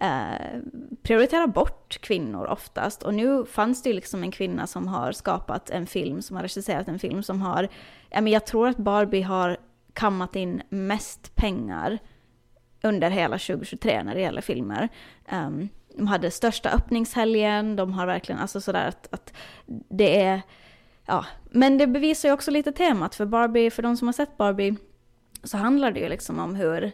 eh, 0.00 0.60
prioritera 1.02 1.46
bort 1.46 2.00
kvinnor 2.00 2.46
oftast. 2.46 3.02
Och 3.02 3.14
nu 3.14 3.44
fanns 3.44 3.82
det 3.82 3.88
ju 3.88 3.94
liksom 3.94 4.22
en 4.22 4.30
kvinna 4.30 4.66
som 4.66 4.88
har 4.88 5.12
skapat 5.12 5.70
en 5.70 5.86
film, 5.86 6.22
som 6.22 6.36
har 6.36 6.42
regisserat 6.42 6.88
en 6.88 6.98
film 6.98 7.22
som 7.22 7.42
har, 7.42 7.68
ja 8.10 8.20
men 8.20 8.32
jag 8.32 8.46
tror 8.46 8.68
att 8.68 8.76
Barbie 8.76 9.22
har 9.22 9.56
kammat 9.92 10.36
in 10.36 10.62
mest 10.68 11.34
pengar 11.34 11.98
under 12.82 13.10
hela 13.10 13.38
2023 13.38 14.02
när 14.02 14.14
det 14.14 14.20
gäller 14.20 14.40
filmer. 14.42 14.88
Um, 15.32 15.68
de 15.96 16.06
hade 16.06 16.30
största 16.30 16.70
öppningshelgen, 16.70 17.76
de 17.76 17.92
har 17.92 18.06
verkligen, 18.06 18.40
alltså 18.40 18.60
sådär 18.60 18.88
att, 18.88 19.08
att 19.10 19.32
det 19.88 20.22
är, 20.22 20.42
ja. 21.06 21.24
Men 21.50 21.78
det 21.78 21.86
bevisar 21.86 22.28
ju 22.28 22.32
också 22.32 22.50
lite 22.50 22.72
temat, 22.72 23.14
för 23.14 23.26
Barbie, 23.26 23.70
för 23.70 23.82
de 23.82 23.96
som 23.96 24.08
har 24.08 24.12
sett 24.12 24.36
Barbie, 24.36 24.76
så 25.42 25.56
handlar 25.56 25.90
det 25.90 26.00
ju 26.00 26.08
liksom 26.08 26.38
om 26.38 26.54
hur, 26.54 26.92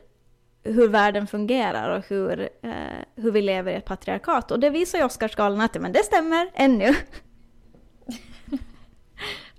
hur 0.62 0.88
världen 0.88 1.26
fungerar 1.26 1.98
och 1.98 2.04
hur, 2.08 2.48
eh, 2.62 2.72
hur 3.14 3.32
vi 3.32 3.42
lever 3.42 3.72
i 3.72 3.74
ett 3.74 3.84
patriarkat. 3.84 4.50
Och 4.50 4.60
det 4.60 4.70
visar 4.70 4.98
ju 4.98 5.04
Oscarsgalan 5.04 5.60
att 5.60 5.80
men 5.80 5.92
det 5.92 6.04
stämmer 6.04 6.50
ännu. 6.54 6.94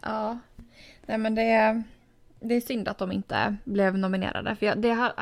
Ja. 0.06 0.40
Nej 1.06 1.18
men 1.18 1.36
det 1.36 1.42
är, 1.42 1.84
det 2.44 2.56
är 2.56 2.62
synd 2.62 2.88
att 2.88 2.98
de 2.98 3.12
inte 3.12 3.56
blev 3.64 3.98
nominerade. 3.98 4.56
För 4.56 4.66
jag, 4.66 4.78
det 4.78 4.90
har, 4.90 5.14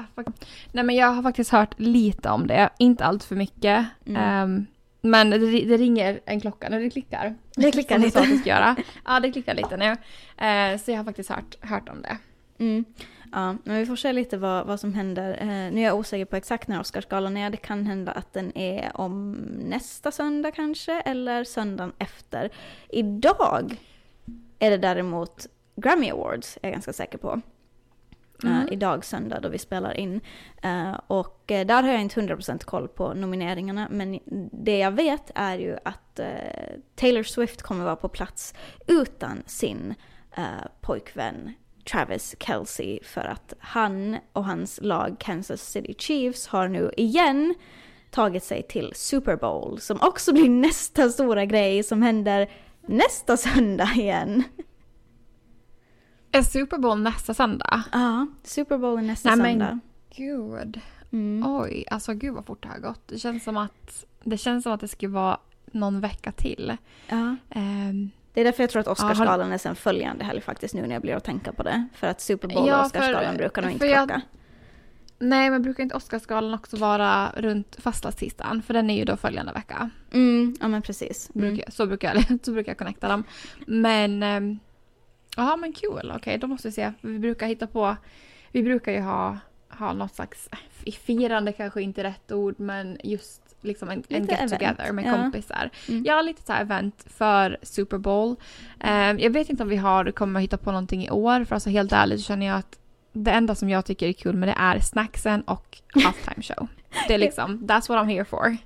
nej, 0.71 0.83
men 0.83 0.95
jag 0.95 1.07
har 1.07 1.23
faktiskt 1.23 1.51
hört 1.51 1.79
lite 1.79 2.29
om 2.29 2.47
det, 2.47 2.69
inte 2.77 3.05
allt 3.05 3.23
för 3.23 3.35
mycket. 3.35 3.85
Mm. 4.05 4.21
Ehm, 4.21 4.65
men 5.01 5.29
det, 5.29 5.37
det 5.37 5.77
ringer 5.77 6.19
en 6.25 6.41
klocka 6.41 6.69
när 6.69 6.79
det 6.79 6.89
klickar. 6.89 7.35
Det 7.55 7.71
klickar 7.71 7.95
Som 7.95 8.01
det 8.01 8.07
lite. 8.07 8.33
det 8.33 8.37
ska 8.37 8.49
göra. 8.49 8.75
Ja, 9.05 9.19
det 9.19 9.31
klickar 9.31 9.53
lite 9.53 9.77
nu. 9.77 9.85
Eh, 10.45 10.77
så 10.77 10.91
jag 10.91 10.97
har 10.97 11.03
faktiskt 11.03 11.29
hört, 11.29 11.55
hört 11.61 11.89
om 11.89 12.01
det. 12.01 12.17
Mm. 12.63 12.85
Ja, 13.31 13.55
men 13.63 13.77
vi 13.77 13.85
får 13.85 13.95
se 13.95 14.13
lite 14.13 14.37
vad, 14.37 14.67
vad 14.67 14.79
som 14.79 14.93
händer. 14.93 15.37
Eh, 15.41 15.47
nu 15.47 15.79
är 15.79 15.85
jag 15.85 15.97
osäker 15.97 16.25
på 16.25 16.35
exakt 16.35 16.67
när 16.67 16.79
Oscarsgalan 16.79 17.37
är. 17.37 17.49
Det 17.49 17.57
kan 17.57 17.85
hända 17.85 18.11
att 18.11 18.33
den 18.33 18.57
är 18.57 18.91
om 18.93 19.31
nästa 19.59 20.11
söndag 20.11 20.51
kanske, 20.51 21.01
eller 21.01 21.43
söndagen 21.43 21.93
efter. 21.97 22.49
Idag 22.89 23.77
är 24.59 24.71
det 24.71 24.77
däremot 24.77 25.47
Grammy 25.75 26.09
Awards, 26.09 26.57
är 26.61 26.67
jag 26.67 26.73
ganska 26.73 26.93
säker 26.93 27.17
på. 27.17 27.41
Mm. 28.43 28.67
Eh, 28.67 28.73
idag 28.73 29.05
söndag 29.05 29.39
då 29.39 29.49
vi 29.49 29.57
spelar 29.57 29.97
in. 29.97 30.21
Eh, 30.63 30.99
och 31.07 31.51
eh, 31.51 31.65
där 31.65 31.83
har 31.83 31.89
jag 31.89 32.01
inte 32.01 32.21
100% 32.21 32.65
koll 32.65 32.87
på 32.87 33.13
nomineringarna, 33.13 33.87
men 33.91 34.19
det 34.51 34.77
jag 34.77 34.91
vet 34.91 35.31
är 35.35 35.57
ju 35.57 35.77
att 35.85 36.19
eh, 36.19 36.27
Taylor 36.95 37.23
Swift 37.23 37.61
kommer 37.61 37.85
vara 37.85 37.95
på 37.95 38.09
plats 38.09 38.53
utan 38.87 39.43
sin 39.45 39.93
eh, 40.37 40.43
pojkvän 40.81 41.53
Travis 41.91 42.35
Kelce 42.39 42.99
för 43.03 43.21
att 43.21 43.53
han 43.59 44.17
och 44.33 44.45
hans 44.45 44.79
lag 44.81 45.15
Kansas 45.19 45.61
City 45.61 45.95
Chiefs 45.97 46.47
har 46.47 46.67
nu 46.67 46.91
igen 46.97 47.55
tagit 48.09 48.43
sig 48.43 48.63
till 48.63 48.91
Super 48.95 49.35
Bowl 49.35 49.79
som 49.79 49.97
också 50.01 50.33
blir 50.33 50.49
nästa 50.61 51.09
stora 51.09 51.45
grej 51.45 51.83
som 51.83 52.01
händer 52.01 52.49
nästa 52.81 53.37
söndag 53.37 53.89
igen. 53.95 54.43
Är 56.31 56.41
Super 56.41 56.77
Bowl 56.77 56.99
nästa 57.01 57.33
söndag? 57.33 57.83
Ja, 57.91 58.27
Super 58.43 58.77
Bowl 58.77 58.97
är 58.97 59.01
nästa 59.01 59.35
Nej, 59.35 59.37
men- 59.37 59.67
söndag. 59.67 59.79
Gud. 60.15 60.79
Mm. 61.11 61.43
Oj, 61.61 61.85
alltså 61.91 62.13
gud 62.13 62.33
vad 62.33 62.45
fort 62.45 62.63
det 62.63 62.69
har 62.69 62.79
gått. 62.79 63.07
Det 63.07 63.19
känns 63.19 63.43
som 63.43 63.57
att 63.57 64.05
det, 64.23 64.37
känns 64.37 64.63
som 64.63 64.71
att 64.73 64.79
det 64.81 64.87
skulle 64.87 65.13
vara 65.13 65.37
någon 65.71 66.01
vecka 66.01 66.31
till. 66.31 66.77
Ja. 67.09 67.35
Ehm, 67.49 68.09
Det 68.33 68.41
är 68.41 68.45
därför 68.45 68.63
jag 68.63 68.69
tror 68.69 68.79
att 68.79 68.87
Oscarsgalan 68.87 69.51
är 69.51 69.57
sen 69.57 69.75
följande 69.75 70.23
helg 70.25 70.41
faktiskt 70.41 70.73
nu 70.73 70.81
när 70.81 70.93
jag 70.95 71.01
blir 71.01 71.15
att 71.15 71.23
tänka 71.23 71.53
på 71.53 71.63
det. 71.63 71.87
För 71.93 72.07
att 72.07 72.21
Super 72.21 72.47
Bowl 72.47 72.67
Ja, 72.67 72.79
och 72.79 72.85
Oscarsgalan 72.85 73.31
för- 73.31 73.37
brukar 73.37 73.61
nog 73.61 73.71
inte 73.71 73.85
jag- 73.85 74.09
krocka. 74.09 74.21
nej, 75.19 75.49
men 75.49 75.61
brukar 75.61 75.83
inte 75.83 75.95
Oscarsgalan 75.95 76.53
också 76.53 76.77
vara 76.77 77.31
runt 77.37 77.75
fastlagstisdagen? 77.79 78.61
För 78.61 78.73
den 78.73 78.89
är 78.89 78.97
ju 78.97 79.05
då 79.05 79.17
följande 79.17 79.51
vecka. 79.53 79.89
Mm, 80.11 80.55
ja 80.61 80.67
men 80.67 80.81
precis. 80.81 81.29
Mm. 81.35 81.47
Brukar, 81.47 81.71
så, 81.71 81.85
brukar 81.85 82.15
jag, 82.15 82.39
så 82.45 82.51
brukar 82.51 82.69
jag 82.69 82.77
connecta 82.77 83.07
dem. 83.07 83.23
Men, 83.67 84.23
ehm, 84.23 84.59
ja 85.35 85.55
men 85.55 85.73
kul. 85.73 86.13
Okej, 86.15 86.37
då 86.37 86.47
måste 86.47 86.67
vi 86.67 86.71
se. 86.71 86.91
Vi 87.01 87.19
brukar 87.19 87.47
hitta 87.47 87.67
på, 87.67 87.95
vi 88.51 88.63
brukar 88.63 88.91
ju 88.91 88.99
ha, 88.99 89.37
ha 89.69 89.93
något 89.93 90.15
slags, 90.15 90.49
eh, 90.85 90.93
firande 90.93 91.51
kanske 91.51 91.81
inte 91.81 92.03
rätt 92.03 92.31
ord, 92.31 92.59
men 92.59 92.97
just 93.03 93.41
liksom 93.61 93.89
en, 93.89 94.03
en 94.09 94.21
get 94.25 94.31
event, 94.31 94.51
together 94.51 94.91
med 94.91 95.05
ja. 95.05 95.11
kompisar. 95.11 95.69
Mm. 95.89 96.03
Ja, 96.05 96.21
lite 96.21 96.41
så 96.41 96.53
här 96.53 96.61
event 96.61 97.05
för 97.07 97.57
Super 97.61 97.97
Bowl. 97.97 98.35
Ehm, 98.79 99.19
jag 99.19 99.29
vet 99.29 99.49
inte 99.49 99.63
om 99.63 99.69
vi 99.69 99.75
har, 99.75 100.11
kommer 100.11 100.39
hitta 100.39 100.57
på 100.57 100.71
någonting 100.71 101.05
i 101.05 101.09
år, 101.09 101.45
för 101.45 101.55
alltså 101.55 101.69
helt 101.69 101.91
ärligt 101.91 102.19
så 102.19 102.25
känner 102.25 102.45
jag 102.45 102.57
att 102.57 102.77
det 103.13 103.31
enda 103.31 103.55
som 103.55 103.69
jag 103.69 103.85
tycker 103.85 104.07
är 104.07 104.13
kul 104.13 104.35
med 104.35 104.49
det 104.49 104.55
är 104.57 104.79
snacksen 104.79 105.41
och 105.41 105.77
halftime 106.03 106.41
show. 106.43 106.67
Det 107.07 107.13
är 107.13 107.17
liksom, 107.17 107.59
that's 107.59 107.89
what 107.89 108.05
I'm 108.05 108.09
here 108.09 108.25
for. 108.25 108.57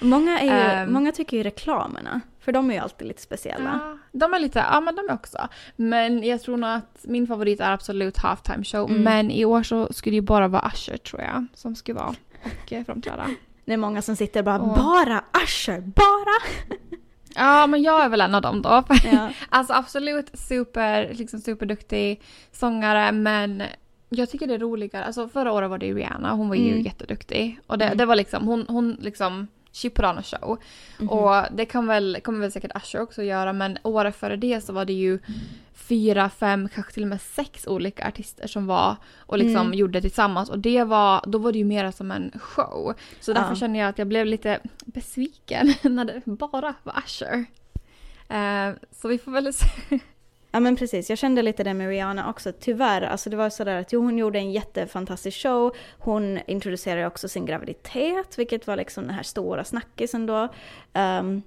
Många, 0.00 0.40
är 0.40 0.44
ju, 0.44 0.50
Ehm. 0.50 0.92
många 0.92 1.12
tycker 1.12 1.36
ju 1.36 1.42
reklamerna, 1.42 2.20
för 2.40 2.52
de 2.52 2.70
är 2.70 2.74
ju 2.74 2.80
alltid 2.80 3.08
lite 3.08 3.22
speciella. 3.22 3.80
Ja, 3.82 3.98
de 4.12 4.34
är 4.34 4.38
lite, 4.38 4.58
ja 4.72 4.80
men 4.80 4.96
de 4.96 5.08
är 5.08 5.14
också. 5.14 5.48
Men 5.76 6.22
jag 6.24 6.42
tror 6.42 6.56
nog 6.56 6.70
att 6.70 6.98
min 7.04 7.26
favorit 7.26 7.60
är 7.60 7.70
absolut 7.72 8.18
halftime 8.18 8.64
show. 8.64 8.90
Mm. 8.90 9.02
Men 9.02 9.30
i 9.30 9.44
år 9.44 9.62
så 9.62 9.92
skulle 9.92 10.12
det 10.12 10.16
ju 10.16 10.22
bara 10.22 10.48
vara 10.48 10.70
Usher 10.74 10.96
tror 10.96 11.22
jag 11.22 11.46
som 11.54 11.74
skulle 11.74 11.98
vara 11.98 12.14
och 12.44 12.72
eh, 12.72 12.84
framträda. 12.84 13.26
Det 13.64 13.72
är 13.72 13.76
många 13.76 14.02
som 14.02 14.16
sitter 14.16 14.40
och 14.40 14.44
bara 14.44 14.62
Åh. 14.62 14.76
“bara 14.76 15.24
Usher, 15.44 15.80
bara!” 15.80 16.68
Ja 17.34 17.66
men 17.66 17.82
jag 17.82 18.04
är 18.04 18.08
väl 18.08 18.20
en 18.20 18.34
av 18.34 18.42
dem 18.42 18.62
då. 18.62 18.84
ja. 19.12 19.30
Alltså 19.48 19.72
absolut 19.72 20.30
super, 20.38 21.14
liksom 21.14 21.40
superduktig 21.40 22.22
sångare 22.52 23.12
men 23.12 23.62
jag 24.08 24.30
tycker 24.30 24.46
det 24.46 24.54
är 24.54 24.58
roligare. 24.58 25.04
Alltså 25.04 25.28
förra 25.28 25.52
året 25.52 25.70
var 25.70 25.78
det 25.78 25.94
Rihanna, 25.94 26.32
hon 26.34 26.48
var 26.48 26.56
ju 26.56 26.68
Mm. 26.72 26.80
jätteduktig. 26.84 27.60
Och 27.66 27.78
det, 27.78 27.84
Mm. 27.84 27.98
det 27.98 28.04
var 28.06 28.16
liksom, 28.16 28.46
hon, 28.46 28.64
hon 28.68 28.96
liksom, 29.00 29.46
she 29.72 29.90
put 29.90 30.04
on 30.04 30.18
a 30.18 30.22
show. 30.22 30.58
Mhm. 30.98 31.08
Och 31.08 31.44
det 31.52 31.64
kan 31.64 31.86
väl, 31.86 32.18
kommer 32.24 32.38
väl 32.40 32.52
säkert 32.52 32.76
Usher 32.76 33.00
också 33.00 33.22
göra 33.22 33.52
men 33.52 33.78
året 33.82 34.16
före 34.16 34.36
det 34.36 34.60
så 34.60 34.72
var 34.72 34.84
det 34.84 34.92
ju 34.92 35.18
fyra, 35.74 36.30
fem, 36.30 36.68
kanske 36.74 36.92
till 36.92 37.02
och 37.02 37.08
med 37.08 37.20
sex 37.20 37.66
olika 37.66 38.08
artister 38.08 38.46
som 38.46 38.66
var 38.66 38.96
och 39.18 39.38
liksom 39.38 39.66
Mm. 39.66 39.74
gjorde 39.78 40.00
tillsammans 40.00 40.50
och 40.50 40.58
det 40.58 40.84
var, 40.84 41.22
då 41.26 41.38
var 41.38 41.52
det 41.52 41.58
ju 41.58 41.64
mer 41.64 41.90
som 41.90 42.10
en 42.10 42.32
show. 42.40 42.94
Så 43.20 43.32
därför 43.32 43.50
Ja. 43.50 43.54
känner 43.56 43.78
jag 43.80 43.88
att 43.88 43.98
jag 43.98 44.06
blev 44.08 44.26
lite 44.26 44.58
besviken 44.86 45.74
när 45.82 46.04
det 46.04 46.22
bara 46.26 46.74
var 46.82 47.02
Usher. 47.06 47.44
Eh, 48.28 48.74
så 48.90 49.08
vi 49.08 49.18
får 49.18 49.30
väl 49.32 49.52
se. 49.52 49.66
Ja 50.50 50.60
men 50.60 50.76
precis, 50.76 51.10
jag 51.10 51.18
kände 51.18 51.42
lite 51.42 51.64
det 51.64 51.74
med 51.74 51.88
Rihanna 51.88 52.30
också. 52.30 52.52
Tyvärr, 52.60 53.02
alltså 53.02 53.30
det 53.30 53.36
var 53.36 53.50
sådär 53.50 53.80
att 53.80 53.92
jo 53.92 54.02
hon 54.02 54.18
gjorde 54.18 54.38
en 54.38 54.52
jättefantastisk 54.52 55.42
show. 55.42 55.76
Hon 55.98 56.38
introducerade 56.46 57.06
också 57.06 57.28
sin 57.28 57.46
graviditet, 57.46 58.38
vilket 58.38 58.66
var 58.66 58.76
liksom 58.76 59.04
den 59.04 59.14
här 59.14 59.22
stora 59.22 59.64
snackisen 59.64 60.26
då. 60.26 60.48
Um, 60.94 61.42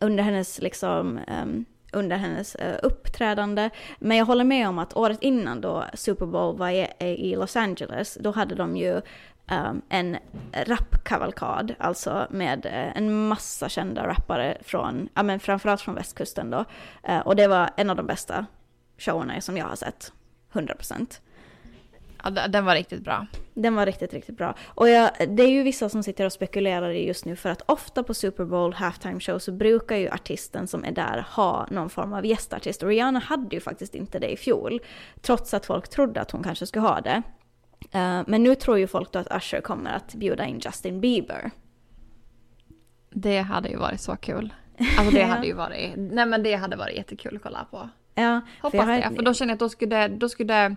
under 0.00 0.24
hennes 0.24 0.60
liksom 0.60 1.20
um, 1.42 1.64
under 1.92 2.16
hennes 2.16 2.56
uh, 2.56 2.76
uppträdande. 2.82 3.70
Men 3.98 4.16
jag 4.16 4.26
håller 4.26 4.44
med 4.44 4.68
om 4.68 4.78
att 4.78 4.96
året 4.96 5.18
innan 5.20 5.60
då 5.60 5.84
Super 5.94 6.26
Bowl 6.26 6.56
var 6.56 6.70
i, 6.70 6.86
i 7.00 7.36
Los 7.36 7.56
Angeles, 7.56 8.18
då 8.20 8.30
hade 8.30 8.54
de 8.54 8.76
ju 8.76 9.00
ehm, 9.48 9.82
en 9.88 10.16
rapkavalkad, 10.52 11.74
alltså 11.78 12.26
med 12.30 12.66
eh, 12.66 12.96
en 12.96 13.28
massa 13.28 13.68
kända 13.68 14.06
rappare 14.06 14.58
från, 14.62 15.08
ja 15.14 15.22
men 15.22 15.40
framförallt 15.40 15.80
från 15.80 15.94
västkusten 15.94 16.50
då. 16.50 16.64
Eh, 17.02 17.18
och 17.18 17.36
det 17.36 17.46
var 17.48 17.70
en 17.76 17.90
av 17.90 17.96
de 17.96 18.06
bästa 18.06 18.46
showerna 18.98 19.40
som 19.40 19.56
jag 19.56 19.66
har 19.66 19.76
sett. 19.76 20.12
100%. 20.52 21.20
Ja, 22.24 22.30
d- 22.30 22.40
den 22.48 22.64
var 22.64 22.74
riktigt 22.74 23.00
bra. 23.04 23.26
Den 23.54 23.74
var 23.74 23.86
riktigt, 23.86 24.12
riktigt 24.14 24.36
bra. 24.36 24.54
Och 24.66 24.88
jag, 24.88 25.10
det 25.28 25.42
är 25.42 25.48
ju 25.50 25.62
vissa 25.62 25.88
som 25.88 26.02
sitter 26.02 26.24
och 26.24 26.32
spekulerar 26.32 26.90
i 26.90 27.06
just 27.06 27.24
nu 27.24 27.36
för 27.36 27.48
att 27.50 27.62
ofta 27.66 28.02
på 28.02 28.14
Super 28.14 28.44
Bowl 28.44 28.74
halftime 28.74 29.20
show 29.20 29.38
så 29.38 29.52
brukar 29.52 29.96
ju 29.96 30.08
artisten 30.10 30.66
som 30.66 30.84
är 30.84 30.92
där 30.92 31.26
ha 31.30 31.66
någon 31.70 31.90
form 31.90 32.12
av 32.12 32.26
gästartist. 32.26 32.82
Och 32.82 32.88
Rihanna 32.88 33.18
hade 33.18 33.56
ju 33.56 33.60
faktiskt 33.60 33.94
inte 33.94 34.18
det 34.18 34.28
i 34.32 34.36
fjol. 34.36 34.80
Trots 35.20 35.54
att 35.54 35.66
folk 35.66 35.88
trodde 35.88 36.20
att 36.20 36.30
hon 36.30 36.42
kanske 36.42 36.66
skulle 36.66 36.86
ha 36.86 37.00
det. 37.00 37.22
Eh, 37.90 38.22
men 38.26 38.42
nu 38.42 38.54
tror 38.54 38.78
ju 38.78 38.86
folk 38.86 39.12
då 39.12 39.18
att 39.18 39.36
Usher 39.36 39.60
kommer 39.60 39.92
att 39.92 40.14
bjuda 40.14 40.46
in 40.46 40.58
Justin 40.64 41.00
Bieber. 41.00 41.50
Det 43.10 43.38
hade 43.38 43.68
ju 43.68 43.76
varit 43.76 44.00
så 44.00 44.16
kul. 44.16 44.52
Alltså 44.98 45.14
det 45.14 45.22
hade 45.24 45.46
ju 45.46 45.52
varit, 45.52 45.92
nej 45.96 46.26
men 46.26 46.42
det 46.42 46.54
hade 46.54 46.76
varit 46.76 46.96
jättekul 46.96 47.36
att 47.36 47.42
kolla 47.42 47.66
på. 47.70 47.88
Ja, 48.14 48.40
Hoppas 48.62 48.74
jag 48.74 48.84
har- 48.86 49.10
det, 49.10 49.16
för 49.16 49.22
då 49.22 49.34
känner 49.34 49.50
jag 49.50 49.54
att 49.56 49.60
då 49.60 49.68
skulle, 49.68 50.08
då 50.08 50.28
skulle 50.28 50.76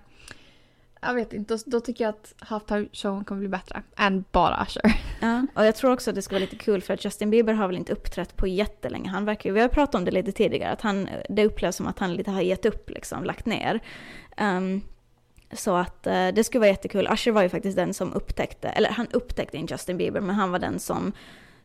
jag 1.04 1.14
vet 1.14 1.34
inte, 1.34 1.54
då, 1.56 1.60
då 1.66 1.80
tycker 1.80 2.04
jag 2.04 2.10
att 2.10 2.34
halftime-showen 2.40 3.24
kommer 3.26 3.40
bli 3.40 3.50
bättre 3.50 3.84
än 3.98 4.24
bara 4.32 4.66
Usher. 4.68 4.94
Ja, 5.22 5.46
och 5.56 5.66
jag 5.66 5.76
tror 5.76 5.92
också 5.94 6.10
att 6.10 6.16
det 6.16 6.22
ska 6.22 6.36
vara 6.36 6.42
lite 6.42 6.56
kul 6.56 6.82
för 6.82 6.94
att 6.94 7.06
Justin 7.06 7.30
Bieber 7.30 7.54
har 7.54 7.68
väl 7.68 7.78
inte 7.78 7.94
uppträtt 7.94 8.36
på 8.38 8.48
jättelänge. 8.48 9.10
Han 9.10 9.26
verkar 9.26 9.52
vi 9.52 9.62
har 9.62 9.68
pratat 9.68 9.96
om 9.96 10.06
det 10.06 10.12
lite 10.12 10.32
tidigare, 10.32 10.72
att 10.72 10.82
han, 10.82 11.10
det 11.30 11.46
upplevs 11.46 11.76
som 11.76 11.88
att 11.88 12.00
han 12.00 12.14
lite 12.14 12.32
har 12.32 12.42
gett 12.42 12.66
upp 12.66 12.90
liksom, 12.90 13.24
lagt 13.24 13.46
ner. 13.46 13.80
Um, 14.42 14.82
så 15.54 15.76
att 15.76 16.08
uh, 16.08 16.28
det 16.34 16.44
skulle 16.44 16.60
vara 16.60 16.70
jättekul. 16.70 17.08
Usher 17.12 17.32
var 17.32 17.42
ju 17.42 17.50
faktiskt 17.50 17.78
den 17.78 17.94
som 17.94 18.14
upptäckte, 18.14 18.70
eller 18.70 18.90
han 18.90 19.08
upptäckte 19.12 19.58
inte 19.58 19.74
Justin 19.74 19.98
Bieber, 19.98 20.22
men 20.22 20.36
han 20.36 20.52
var 20.52 20.60
den 20.60 20.80
som 20.80 21.14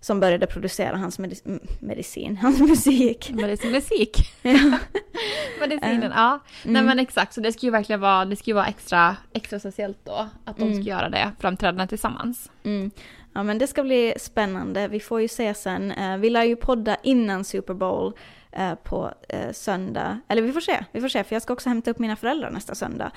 som 0.01 0.21
började 0.21 0.47
producera 0.47 0.97
hans 0.97 1.19
medic 1.19 1.43
medicin, 1.81 2.37
hans 2.43 2.61
musik. 2.61 3.31
Medicin, 3.35 3.73
musik? 3.73 4.17
Medicinen, 5.61 6.13
ja. 6.17 6.41
Mm. 6.65 6.73
Nej 6.73 6.83
men 6.83 6.99
exakt, 6.99 7.33
så 7.33 7.41
det 7.41 7.53
ska 7.53 7.67
ju 7.67 7.73
verkligen 7.73 8.01
vara, 8.01 8.25
det 8.25 8.47
ju 8.47 8.53
vara 8.53 8.67
extra, 8.67 9.17
extra 9.33 9.59
speciellt 9.59 9.99
då 10.05 10.29
att 10.45 10.57
de 10.57 10.63
mm. 10.63 10.75
ska 10.75 10.91
göra 10.91 11.09
det, 11.09 11.33
framträdande 11.41 11.87
tillsammans. 11.87 12.51
Mm. 12.65 12.91
Ja 13.37 13.43
men 13.43 13.59
det 13.59 13.67
ska 13.67 13.83
bli 13.83 14.15
spännande, 14.17 14.89
vi 14.89 15.01
får 15.01 15.21
ju 15.21 15.29
se 15.29 15.55
sen. 15.55 15.91
Eh, 15.91 16.17
vi 16.17 16.31
lär 16.31 16.45
ju 16.45 16.57
podda 16.57 16.97
innan 17.03 17.45
Super 17.45 17.75
Bowl 17.75 18.13
Eh, 18.53 18.75
på 18.75 19.13
eh, 19.29 19.53
söndag. 19.53 20.21
Eller 20.29 20.43
vi 20.43 20.53
får 20.53 20.61
se, 20.61 20.85
vi 20.93 21.01
får 21.01 21.09
se 21.09 21.25
för 21.25 21.35
jag 21.35 21.43
ska 21.43 21.53
också 21.53 21.69
hämta 21.69 21.91
upp 21.91 21.99
mina 21.99 22.17
föräldrar 22.17 22.51
nästa 22.51 22.75
söndag. 22.75 23.11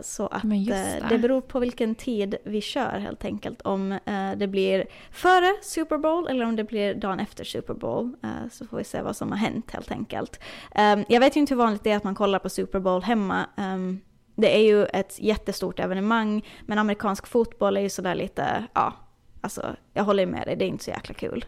Så 0.00 0.26
att 0.26 0.42
det. 0.42 1.02
det. 1.08 1.18
beror 1.18 1.40
på 1.40 1.58
vilken 1.58 1.94
tid 1.94 2.36
vi 2.44 2.60
kör 2.60 2.98
helt 2.98 3.24
enkelt. 3.24 3.62
Om 3.62 3.98
det 4.36 4.46
blir 4.46 4.86
före 5.10 5.54
Super 5.62 5.98
Bowl 5.98 6.28
eller 6.28 6.44
om 6.44 6.56
det 6.56 6.64
blir 6.64 6.94
dagen 6.94 7.20
efter 7.20 7.44
Super 7.44 7.74
Bowl. 7.74 8.16
så 8.50 8.66
får 8.66 8.76
vi 8.76 8.84
se 8.84 9.02
vad 9.02 9.16
som 9.16 9.30
har 9.30 9.38
hänt 9.38 9.70
helt 9.70 9.90
enkelt. 9.90 10.40
Ehm, 10.74 11.04
jag 11.08 11.20
vet 11.20 11.36
ju 11.36 11.40
inte 11.40 11.54
hur 11.54 11.58
vanligt 11.58 11.84
det 11.84 11.90
är 11.90 11.96
att 11.96 12.04
man 12.04 12.14
kollar 12.14 12.38
på 12.38 12.48
Super 12.48 12.80
Bowl 12.80 13.02
hemma. 13.02 13.46
Ehm, 13.56 14.00
det 14.34 14.56
är 14.56 14.62
ju 14.62 14.84
ett 14.84 15.18
jättestort 15.18 15.80
evenemang, 15.80 16.44
men 16.66 16.78
amerikansk 16.78 17.26
fotboll 17.26 17.76
är 17.76 17.80
ju 17.80 17.88
sådär 17.88 18.14
lite, 18.14 18.64
ja, 18.74 18.92
alltså 19.46 19.76
jag 19.92 20.04
håller 20.04 20.26
med 20.26 20.46
dig, 20.46 20.56
det 20.56 20.64
är 20.64 20.68
inte 20.68 20.84
så 20.84 20.90
jäkla 20.90 21.14
kul. 21.14 21.44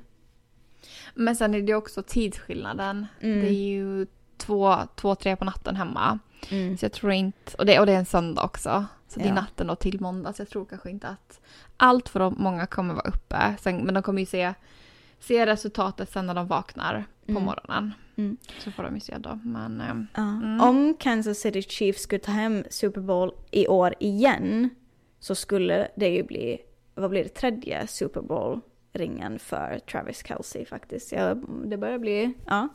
Men 1.14 1.36
sen 1.36 1.54
är 1.54 1.62
det 1.62 1.74
också 1.74 2.02
tidsskillnaden. 2.02 3.06
Mm. 3.20 3.40
Det 3.40 3.48
är 3.48 3.68
ju 3.68 4.06
två, 4.36 4.76
två, 4.96 5.14
tre 5.14 5.36
på 5.36 5.44
natten 5.44 5.76
hemma. 5.76 6.18
Mm. 6.50 6.78
Så 6.78 6.84
jag 6.84 6.92
tror 6.92 7.12
inte, 7.12 7.56
och 7.58 7.66
det, 7.66 7.80
och 7.80 7.86
det 7.86 7.92
är 7.92 7.98
en 7.98 8.06
söndag 8.06 8.42
också. 8.42 8.86
Så 9.08 9.20
det 9.20 9.28
är 9.28 9.32
natten 9.32 9.66
då 9.66 9.76
till 9.76 10.00
måndag. 10.00 10.32
Så 10.32 10.42
jag 10.42 10.48
tror 10.48 10.64
kanske 10.64 10.90
inte 10.90 11.08
att 11.08 11.40
allt 11.76 12.08
för 12.08 12.30
många 12.30 12.66
kommer 12.66 12.94
vara 12.94 13.08
uppe. 13.08 13.54
Sen, 13.60 13.76
men 13.76 13.94
de 13.94 14.02
kommer 14.02 14.20
ju 14.20 14.26
se, 14.26 14.54
se 15.20 15.46
resultatet 15.46 16.10
sen 16.12 16.26
när 16.26 16.34
de 16.34 16.46
vaknar 16.46 17.04
på 17.26 17.30
mm. 17.30 17.42
morgonen. 17.42 17.92
Mm. 18.16 18.36
Så 18.58 18.70
får 18.70 18.82
de 18.82 18.94
ju 18.94 19.00
se 19.00 19.18
då. 19.18 19.38
Men, 19.44 19.80
uh. 19.80 20.24
Mm. 20.24 20.60
Om 20.60 20.96
Kansas 21.00 21.38
City 21.38 21.62
Chiefs 21.62 22.02
skulle 22.02 22.18
ta 22.18 22.32
hem 22.32 22.64
Super 22.70 23.00
Bowl 23.00 23.32
i 23.50 23.68
år 23.68 23.94
igen 23.98 24.70
så 25.20 25.34
skulle 25.34 25.88
det 25.96 26.08
ju 26.08 26.22
bli, 26.22 26.58
vad 27.00 27.10
blir 27.10 27.22
det, 27.22 27.28
tredje 27.28 27.86
Super 27.86 28.20
Bowl 28.20 28.60
ringen 28.92 29.38
för 29.38 29.78
Travis 29.78 30.26
Kelce 30.26 30.64
faktiskt. 30.64 31.12
Ja, 31.12 31.34
det 31.64 31.76
börjar 31.76 31.98
bli, 31.98 32.34
ja. 32.46 32.68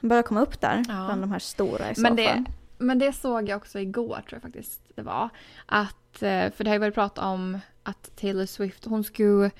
Han 0.00 0.08
börjar 0.08 0.22
komma 0.22 0.40
upp 0.40 0.60
där 0.60 0.84
ja. 0.88 1.04
bland 1.06 1.22
de 1.22 1.32
här 1.32 1.38
stora 1.38 1.90
i 1.90 1.94
så 1.94 2.00
men 2.00 2.16
det, 2.16 2.28
fall. 2.28 2.44
Men 2.78 2.98
det 2.98 3.12
såg 3.12 3.48
jag 3.48 3.56
också 3.56 3.80
igår 3.80 4.14
tror 4.14 4.24
jag 4.30 4.42
faktiskt 4.42 4.80
det 4.94 5.02
var. 5.02 5.28
Att, 5.66 6.22
eh, 6.22 6.50
för 6.50 6.64
det 6.64 6.70
har 6.70 6.74
ju 6.74 6.78
varit 6.78 6.94
prat 6.94 7.18
om 7.18 7.58
att 7.82 8.16
Taylor 8.16 8.46
Swift, 8.46 8.84
hon 8.84 9.04
skulle 9.04 9.50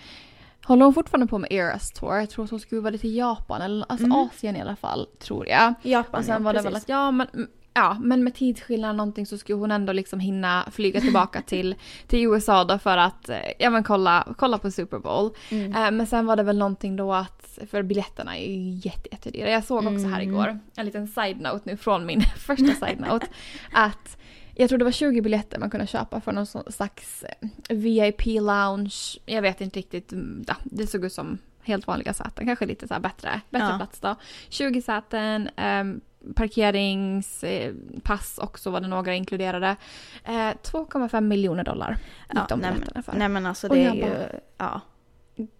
Håller 0.64 0.84
hon 0.84 0.94
fortfarande 0.94 1.26
på 1.26 1.38
med 1.38 1.52
Eras 1.52 1.92
Tour? 1.92 2.16
Jag 2.16 2.30
tror 2.30 2.44
att 2.44 2.50
hon 2.50 2.60
skulle 2.60 2.80
vara 2.80 2.98
till 2.98 3.16
Japan, 3.16 3.62
eller 3.62 3.86
alltså 3.88 4.06
mm. 4.06 4.18
Asien 4.18 4.56
i 4.56 4.60
alla 4.60 4.76
fall, 4.76 5.08
tror 5.18 5.48
jag. 5.48 5.74
Japan, 5.82 6.18
och 6.18 6.24
sen 6.24 6.32
ja, 6.32 6.38
var 6.38 6.52
precis. 6.52 6.64
det 6.64 6.70
väl 6.70 6.76
att, 6.76 6.88
ja 6.88 7.10
men 7.10 7.48
Ja, 7.76 7.96
men 8.00 8.24
med 8.24 8.34
tidsskillnad 8.34 8.96
någonting 8.96 9.26
så 9.26 9.38
skulle 9.38 9.58
hon 9.58 9.70
ändå 9.70 9.92
liksom 9.92 10.20
hinna 10.20 10.68
flyga 10.70 11.00
tillbaka 11.00 11.42
till, 11.46 11.74
till 12.06 12.24
USA 12.24 12.64
då 12.64 12.78
för 12.78 12.96
att 12.96 13.28
eh, 13.28 13.38
ja, 13.58 13.70
men 13.70 13.84
kolla, 13.84 14.34
kolla 14.36 14.58
på 14.58 14.70
Super 14.70 14.98
Bowl. 14.98 15.30
Mm. 15.50 15.74
Eh, 15.74 15.90
men 15.90 16.06
sen 16.06 16.26
var 16.26 16.36
det 16.36 16.42
väl 16.42 16.58
någonting 16.58 16.96
då 16.96 17.12
att, 17.12 17.58
för 17.70 17.82
biljetterna 17.82 18.36
är 18.36 18.52
ju 18.52 18.70
jätte, 18.70 19.08
jättedyra. 19.12 19.50
Jag 19.50 19.64
såg 19.64 19.78
också 19.78 20.06
här 20.06 20.22
mm. 20.22 20.28
igår, 20.28 20.58
en 20.76 20.86
liten 20.86 21.08
side-note 21.08 21.60
nu 21.64 21.76
från 21.76 22.06
min 22.06 22.20
första 22.36 22.86
side-note, 22.86 23.26
att 23.72 24.18
jag 24.54 24.68
tror 24.68 24.78
det 24.78 24.84
var 24.84 24.92
20 24.92 25.20
biljetter 25.20 25.58
man 25.58 25.70
kunde 25.70 25.86
köpa 25.86 26.20
för 26.20 26.32
någon 26.32 26.72
slags 26.72 27.24
eh, 27.24 27.76
VIP-lounge. 27.76 29.18
Jag 29.26 29.42
vet 29.42 29.60
inte 29.60 29.78
riktigt, 29.78 30.12
mm, 30.12 30.44
ja, 30.48 30.56
det 30.64 30.86
såg 30.86 31.04
ut 31.04 31.12
som 31.12 31.38
helt 31.62 31.86
vanliga 31.86 32.14
säten, 32.14 32.46
kanske 32.46 32.66
lite 32.66 32.88
så 32.88 33.00
bättre, 33.00 33.40
bättre 33.50 33.68
ja. 33.68 33.76
plats 33.76 34.00
då. 34.00 34.14
20 34.48 34.82
säten, 34.82 35.50
um, 35.56 36.00
parkeringspass 36.34 38.38
också 38.38 38.70
var 38.70 38.80
det 38.80 38.88
några 38.88 39.14
inkluderade. 39.14 39.76
Eh, 40.24 40.32
2,5 40.32 41.20
miljoner 41.20 41.64
dollar. 41.64 41.96
Ja, 42.34 42.46
de 42.48 42.60
nej, 42.60 42.72
men, 42.94 43.02
för. 43.02 43.12
nej 43.12 43.28
men 43.28 43.46
alltså 43.46 43.68
det 43.68 43.84
är 43.84 43.94
ju, 43.94 44.28
ja. 44.58 44.80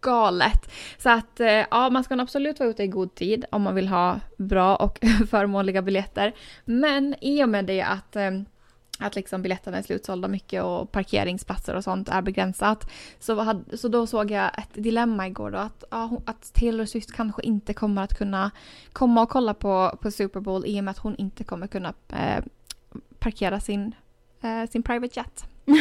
Galet. 0.00 0.72
Så 0.98 1.10
att 1.10 1.40
eh, 1.40 1.48
ja, 1.48 1.90
man 1.90 2.04
ska 2.04 2.20
absolut 2.20 2.60
vara 2.60 2.70
ute 2.70 2.82
i 2.82 2.86
god 2.86 3.14
tid 3.14 3.44
om 3.50 3.62
man 3.62 3.74
vill 3.74 3.88
ha 3.88 4.20
bra 4.38 4.76
och 4.76 4.98
förmånliga 5.30 5.82
biljetter. 5.82 6.34
Men 6.64 7.14
i 7.20 7.44
och 7.44 7.48
med 7.48 7.64
det 7.64 7.82
att 7.82 8.16
eh, 8.16 8.30
att 8.98 9.16
liksom 9.16 9.42
biljetterna 9.42 9.78
är 9.78 9.82
slutsålda 9.82 10.28
mycket 10.28 10.62
och 10.62 10.92
parkeringsplatser 10.92 11.74
och 11.74 11.84
sånt 11.84 12.08
är 12.08 12.22
begränsat. 12.22 12.90
Så, 13.18 13.40
hade, 13.40 13.78
så 13.78 13.88
då 13.88 14.06
såg 14.06 14.30
jag 14.30 14.58
ett 14.58 14.74
dilemma 14.74 15.26
igår 15.26 15.50
då 15.50 15.58
att, 15.58 15.84
ja, 15.90 16.10
att 16.24 16.52
Taylor 16.54 16.84
Swift 16.84 17.12
kanske 17.12 17.42
inte 17.42 17.74
kommer 17.74 18.02
att 18.02 18.18
kunna 18.18 18.50
komma 18.92 19.22
och 19.22 19.28
kolla 19.28 19.54
på, 19.54 19.98
på 20.00 20.10
Super 20.10 20.40
Bowl 20.40 20.66
i 20.66 20.80
och 20.80 20.84
med 20.84 20.90
att 20.90 20.98
hon 20.98 21.16
inte 21.16 21.44
kommer 21.44 21.66
kunna 21.66 21.94
eh, 22.08 22.44
parkera 23.18 23.60
sin, 23.60 23.94
eh, 24.42 24.70
sin 24.70 24.82
private 24.82 25.20
jet. 25.20 25.44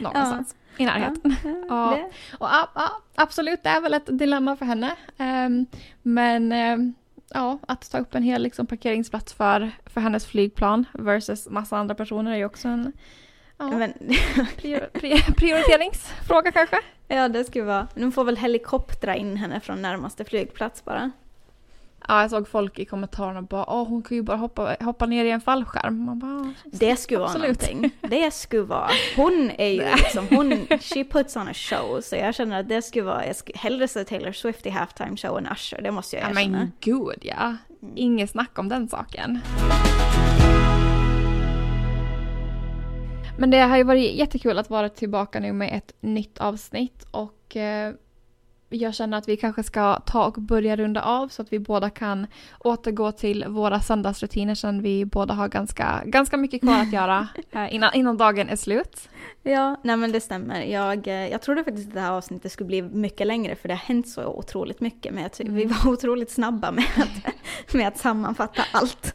Någonstans 0.00 0.56
ja. 0.76 0.84
i 0.84 0.86
närheten. 0.86 1.36
Ja, 1.68 1.92
och, 2.38 2.46
och, 2.46 2.48
ja, 2.74 2.90
absolut, 3.14 3.62
det 3.62 3.68
är 3.68 3.80
väl 3.80 3.94
ett 3.94 4.18
dilemma 4.18 4.56
för 4.56 4.66
henne. 4.66 4.96
Um, 5.18 5.66
men 6.02 6.52
um, 6.52 6.94
ja, 7.34 7.58
att 7.68 7.90
ta 7.90 7.98
upp 7.98 8.14
en 8.14 8.22
hel 8.22 8.42
liksom, 8.42 8.66
parkeringsplats 8.66 9.32
för, 9.32 9.70
för 9.86 10.00
hennes 10.00 10.26
flygplan 10.26 10.84
versus 10.92 11.48
massa 11.48 11.76
andra 11.76 11.94
personer 11.94 12.32
är 12.32 12.36
ju 12.36 12.44
också 12.44 12.68
en 12.68 12.92
ja, 13.58 13.70
Men... 13.70 13.92
prior, 14.56 14.90
prior, 14.92 15.32
prioriteringsfråga 15.32 16.52
kanske. 16.52 16.76
Ja, 17.08 17.28
det 17.28 17.44
skulle 17.44 17.64
vara. 17.64 17.88
Nu 17.94 18.12
får 18.12 18.24
väl 18.24 18.36
helikoptra 18.36 19.16
in 19.16 19.36
henne 19.36 19.60
från 19.60 19.82
närmaste 19.82 20.24
flygplats 20.24 20.84
bara. 20.84 21.10
Ja, 22.08 22.20
jag 22.20 22.30
såg 22.30 22.48
folk 22.48 22.78
i 22.78 22.84
kommentarerna 22.84 23.42
bara 23.42 23.70
åh 23.70 23.88
hon 23.88 24.02
kan 24.02 24.16
ju 24.16 24.22
bara 24.22 24.36
hoppa, 24.36 24.76
hoppa 24.80 25.06
ner 25.06 25.24
i 25.24 25.30
en 25.30 25.40
fallskärm. 25.40 26.04
Man 26.04 26.18
bara, 26.18 26.54
det 26.64 26.96
skulle 26.96 27.20
vara 27.20 27.38
någonting. 27.38 27.90
Det 28.00 28.30
skulle 28.30 28.62
vara. 28.62 28.90
Hon 29.16 29.50
är 29.58 29.68
ju 29.68 29.96
liksom, 29.96 30.26
hon, 30.30 30.66
she 30.80 31.04
puts 31.04 31.36
on 31.36 31.48
a 31.48 31.54
show. 31.54 32.00
Så 32.00 32.16
jag 32.16 32.34
känner 32.34 32.60
att 32.60 32.68
det 32.68 32.82
skulle 32.82 33.04
vara, 33.04 33.26
jag 33.26 33.36
skulle 33.36 33.58
hellre 33.58 33.88
se 33.88 34.04
Taylor 34.04 34.32
Swift 34.32 34.66
i 34.66 34.70
halftime 34.70 35.16
show 35.16 35.38
än 35.38 35.46
Usher, 35.52 35.82
det 35.82 35.90
måste 35.90 36.16
jag 36.16 36.30
erkänna. 36.30 36.40
Ja 36.40 36.48
men 36.48 36.72
gud 36.80 37.18
ja. 37.22 37.56
Inget 37.94 38.30
snack 38.30 38.58
om 38.58 38.68
den 38.68 38.88
saken. 38.88 39.38
Men 43.38 43.50
det 43.50 43.58
har 43.58 43.76
ju 43.76 43.84
varit 43.84 44.14
jättekul 44.14 44.58
att 44.58 44.70
vara 44.70 44.88
tillbaka 44.88 45.40
nu 45.40 45.52
med 45.52 45.76
ett 45.76 45.92
nytt 46.00 46.38
avsnitt 46.38 47.06
och 47.10 47.56
eh, 47.56 47.94
jag 48.70 48.94
känner 48.94 49.18
att 49.18 49.28
vi 49.28 49.36
kanske 49.36 49.62
ska 49.62 50.00
ta 50.00 50.26
och 50.26 50.34
börja 50.34 50.76
runda 50.76 51.02
av 51.02 51.28
så 51.28 51.42
att 51.42 51.52
vi 51.52 51.58
båda 51.58 51.90
kan 51.90 52.26
återgå 52.58 53.12
till 53.12 53.44
våra 53.48 53.80
söndagsrutiner 53.80 54.54
sen 54.54 54.82
vi 54.82 55.04
båda 55.04 55.34
har 55.34 55.48
ganska, 55.48 56.02
ganska 56.04 56.36
mycket 56.36 56.60
kvar 56.60 56.80
att 56.80 56.92
göra 56.92 57.28
eh, 57.50 57.74
innan, 57.74 57.94
innan 57.94 58.16
dagen 58.16 58.48
är 58.48 58.56
slut. 58.56 59.08
Ja, 59.42 59.80
nej 59.82 59.96
men 59.96 60.12
det 60.12 60.20
stämmer. 60.20 60.62
Jag, 60.62 61.06
eh, 61.06 61.28
jag 61.28 61.42
trodde 61.42 61.64
faktiskt 61.64 61.88
att 61.88 61.94
det 61.94 62.00
här 62.00 62.12
avsnittet 62.12 62.52
skulle 62.52 62.66
bli 62.66 62.82
mycket 62.82 63.26
längre 63.26 63.56
för 63.56 63.68
det 63.68 63.74
har 63.74 63.78
hänt 63.78 64.08
så 64.08 64.26
otroligt 64.26 64.80
mycket. 64.80 65.14
Men 65.14 65.22
jag, 65.22 65.30
vi 65.38 65.62
mm. 65.62 65.68
var 65.68 65.92
otroligt 65.92 66.30
snabba 66.30 66.70
med 66.70 66.84
att, 66.96 67.74
med 67.74 67.88
att 67.88 67.98
sammanfatta 67.98 68.62
allt. 68.72 69.14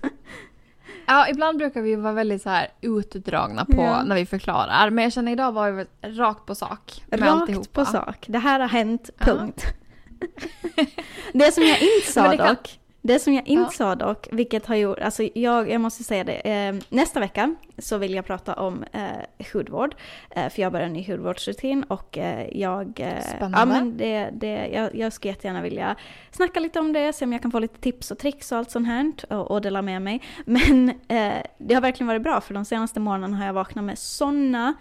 Ja, 1.07 1.29
ibland 1.29 1.57
brukar 1.57 1.81
vi 1.81 1.95
vara 1.95 2.13
väldigt 2.13 2.41
så 2.41 2.49
här 2.49 2.67
utdragna 2.81 3.65
på 3.65 3.81
ja. 3.81 4.03
när 4.03 4.15
vi 4.15 4.25
förklarar. 4.25 4.89
Men 4.89 5.03
jag 5.03 5.13
känner 5.13 5.31
idag 5.31 5.51
var 5.51 5.71
vi 5.71 5.85
rakt 6.01 6.45
på 6.45 6.55
sak 6.55 7.03
med 7.07 7.21
Rakt 7.21 7.31
alltihopa. 7.31 7.69
på 7.71 7.85
sak. 7.85 8.25
Det 8.27 8.39
här 8.39 8.59
har 8.59 8.67
hänt, 8.67 9.09
punkt. 9.17 9.65
Ja. 9.65 10.85
det 11.33 11.51
som 11.51 11.63
jag 11.63 11.81
inte 11.81 12.11
sa 12.11 12.35
dock, 12.35 12.79
det 13.07 13.19
som 13.19 13.33
jag 13.33 13.47
inte 13.47 13.63
ja. 13.63 13.71
sa 13.77 13.95
dock, 13.95 14.27
vilket 14.31 14.65
har 14.65 14.75
gjort, 14.75 14.99
alltså 14.99 15.23
jag, 15.35 15.69
jag 15.69 15.81
måste 15.81 16.03
säga 16.03 16.23
det, 16.23 16.35
eh, 16.35 16.75
nästa 16.89 17.19
vecka 17.19 17.55
så 17.77 17.97
vill 17.97 18.13
jag 18.13 18.25
prata 18.25 18.53
om 18.53 18.83
eh, 18.91 19.45
hudvård. 19.53 19.95
Eh, 20.29 20.49
för 20.49 20.61
jag 20.61 20.71
börjar 20.71 20.85
en 20.85 20.93
ny 20.93 21.07
hudvårdsrutin 21.07 21.83
och 21.83 22.17
eh, 22.17 22.47
jag... 22.51 22.99
Eh, 22.99 23.21
Spännande. 23.21 23.59
Ja 23.59 23.65
men 23.65 23.97
det, 23.97 24.29
det, 24.33 24.67
jag, 24.67 24.95
jag 24.95 25.13
skulle 25.13 25.31
jättegärna 25.31 25.61
vilja 25.61 25.95
snacka 26.31 26.59
lite 26.59 26.79
om 26.79 26.93
det, 26.93 27.13
se 27.13 27.25
om 27.25 27.33
jag 27.33 27.41
kan 27.41 27.51
få 27.51 27.59
lite 27.59 27.79
tips 27.79 28.11
och 28.11 28.17
tricks 28.17 28.51
och 28.51 28.57
allt 28.57 28.71
sånt 28.71 28.87
här 28.87 29.13
och, 29.29 29.51
och 29.51 29.61
dela 29.61 29.81
med 29.81 30.01
mig. 30.01 30.21
Men 30.45 30.89
eh, 30.89 31.43
det 31.57 31.73
har 31.73 31.81
verkligen 31.81 32.07
varit 32.07 32.23
bra 32.23 32.41
för 32.41 32.53
de 32.53 32.65
senaste 32.65 32.99
månaderna 32.99 33.37
har 33.37 33.45
jag 33.45 33.53
vaknat 33.53 33.85
med 33.85 33.97
sådana 33.97 34.73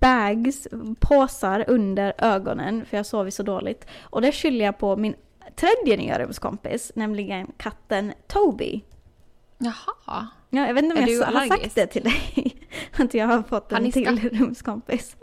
bags, 0.00 0.68
påsar 1.00 1.64
under 1.68 2.14
ögonen 2.18 2.84
för 2.84 2.96
jag 2.96 3.06
sovit 3.06 3.34
så 3.34 3.42
dåligt. 3.42 3.86
Och 4.02 4.22
det 4.22 4.32
skyller 4.32 4.64
jag 4.64 4.78
på 4.78 4.96
min 4.96 5.14
tredje 5.56 5.96
nya 5.96 6.18
rumskompis, 6.18 6.92
nämligen 6.94 7.46
katten 7.56 8.12
Toby. 8.26 8.84
Jaha. 9.58 10.26
Ja, 10.50 10.66
jag 10.66 10.74
vet 10.74 10.84
inte 10.84 10.96
om 10.96 11.02
är 11.04 11.08
jag 11.20 11.26
har 11.26 11.46
sagt 11.46 11.74
det 11.74 11.86
till 11.86 12.02
dig. 12.02 12.56
att 12.98 13.14
jag 13.14 13.26
har 13.26 13.42
fått 13.42 13.72
en 13.72 13.92
till 13.92 14.06
skaff- 14.06 14.38
rumskompis. 14.38 15.16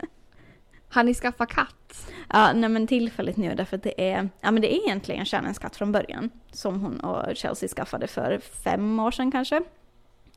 Har 0.88 1.02
ni 1.04 1.14
skaffat 1.14 1.48
katt? 1.48 2.06
Ja, 2.28 2.52
nej 2.52 2.68
men 2.70 2.86
tillfälligt 2.86 3.36
nu 3.36 3.54
därför 3.54 3.76
att 3.76 3.82
det 3.82 4.10
är, 4.12 4.28
ja 4.40 4.50
men 4.50 4.62
det 4.62 4.74
är 4.74 4.84
egentligen 4.84 5.24
Shannons 5.24 5.58
katt 5.58 5.76
från 5.76 5.92
början. 5.92 6.30
Som 6.52 6.80
hon 6.80 7.00
och 7.00 7.36
Chelsea 7.36 7.68
skaffade 7.68 8.06
för 8.06 8.38
fem 8.64 9.00
år 9.00 9.10
sedan 9.10 9.30
kanske. 9.32 9.62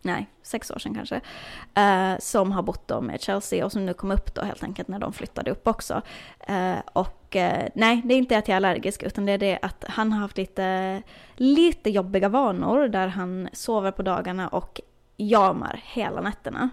Nej, 0.06 0.30
sex 0.42 0.72
år 0.72 0.80
sedan 0.80 0.94
kanske. 0.94 1.22
Eh, 1.76 2.20
som 2.20 2.52
har 2.52 2.64
bott 2.64 2.88
då 2.88 3.02
med 3.02 3.22
Chelsea 3.22 3.66
och 3.66 3.72
som 3.72 3.86
nu 3.86 3.94
kom 3.94 4.12
upp 4.12 4.34
då 4.34 4.42
helt 4.42 4.64
enkelt 4.64 4.88
när 4.88 5.00
de 5.00 5.14
flyttade 5.14 5.52
upp 5.52 5.68
också. 5.68 6.02
Eh, 6.40 6.76
och 6.94 7.36
eh, 7.36 7.70
nej, 7.76 8.02
det 8.06 8.14
är 8.14 8.18
inte 8.18 8.38
att 8.38 8.48
jag 8.48 8.54
är 8.54 8.58
allergisk 8.58 9.04
utan 9.04 9.26
det 9.26 9.32
är 9.32 9.38
det 9.38 9.60
att 9.62 9.86
han 9.88 10.12
har 10.12 10.20
haft 10.20 10.38
lite, 10.38 11.02
lite 11.36 11.90
jobbiga 11.90 12.30
vanor 12.30 12.88
där 12.88 13.08
han 13.08 13.50
sover 13.54 13.92
på 13.92 14.02
dagarna 14.02 14.48
och 14.48 14.82
jamar 15.18 15.82
hela 15.84 16.22
nätterna. 16.22 16.70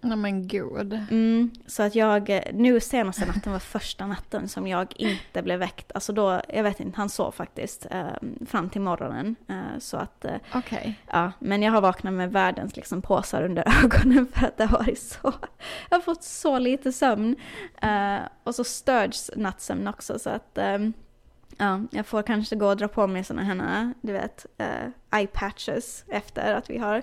Nej 0.00 0.16
men 0.16 0.46
gud. 0.46 1.00
Mm, 1.10 1.50
så 1.66 1.82
att 1.82 1.94
jag, 1.94 2.40
nu 2.52 2.80
senaste 2.80 3.26
natten 3.26 3.52
var 3.52 3.58
första 3.58 4.06
natten 4.06 4.48
som 4.48 4.66
jag 4.66 4.92
inte 4.96 5.42
blev 5.42 5.58
väckt. 5.58 5.92
Alltså 5.94 6.12
då, 6.12 6.40
jag 6.48 6.62
vet 6.62 6.80
inte, 6.80 6.96
han 6.96 7.08
sov 7.08 7.32
faktiskt 7.32 7.86
eh, 7.90 8.06
fram 8.46 8.70
till 8.70 8.80
morgonen. 8.80 9.36
Eh, 9.48 9.78
så 9.78 9.96
att, 9.96 10.24
eh, 10.24 10.34
Okej. 10.54 11.00
ja, 11.12 11.32
men 11.38 11.62
jag 11.62 11.72
har 11.72 11.80
vaknat 11.80 12.14
med 12.14 12.32
världens 12.32 12.76
liksom 12.76 13.02
påsar 13.02 13.42
under 13.42 13.64
ögonen 13.84 14.26
för 14.32 14.46
att 14.46 14.56
det 14.56 14.64
har 14.64 14.78
varit 14.78 14.98
så, 14.98 15.32
jag 15.90 15.96
har 15.96 16.02
fått 16.02 16.22
så 16.22 16.58
lite 16.58 16.92
sömn. 16.92 17.36
Eh, 17.82 18.18
och 18.44 18.54
så 18.54 18.64
störds 18.64 19.30
nattsömn 19.36 19.88
också 19.88 20.18
så 20.18 20.30
att, 20.30 20.58
eh, 20.58 20.78
ja, 21.56 21.80
jag 21.90 22.06
får 22.06 22.22
kanske 22.22 22.56
gå 22.56 22.66
och 22.66 22.76
dra 22.76 22.88
på 22.88 23.06
mig 23.06 23.24
sådana 23.24 23.42
här, 23.42 23.94
du 24.00 24.12
vet, 24.12 24.46
eh, 24.58 25.18
eye 25.18 25.26
patches 25.26 26.04
efter 26.08 26.54
att 26.54 26.70
vi 26.70 26.78
har 26.78 27.02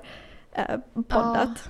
eh, 0.52 0.78
poddat. 1.08 1.70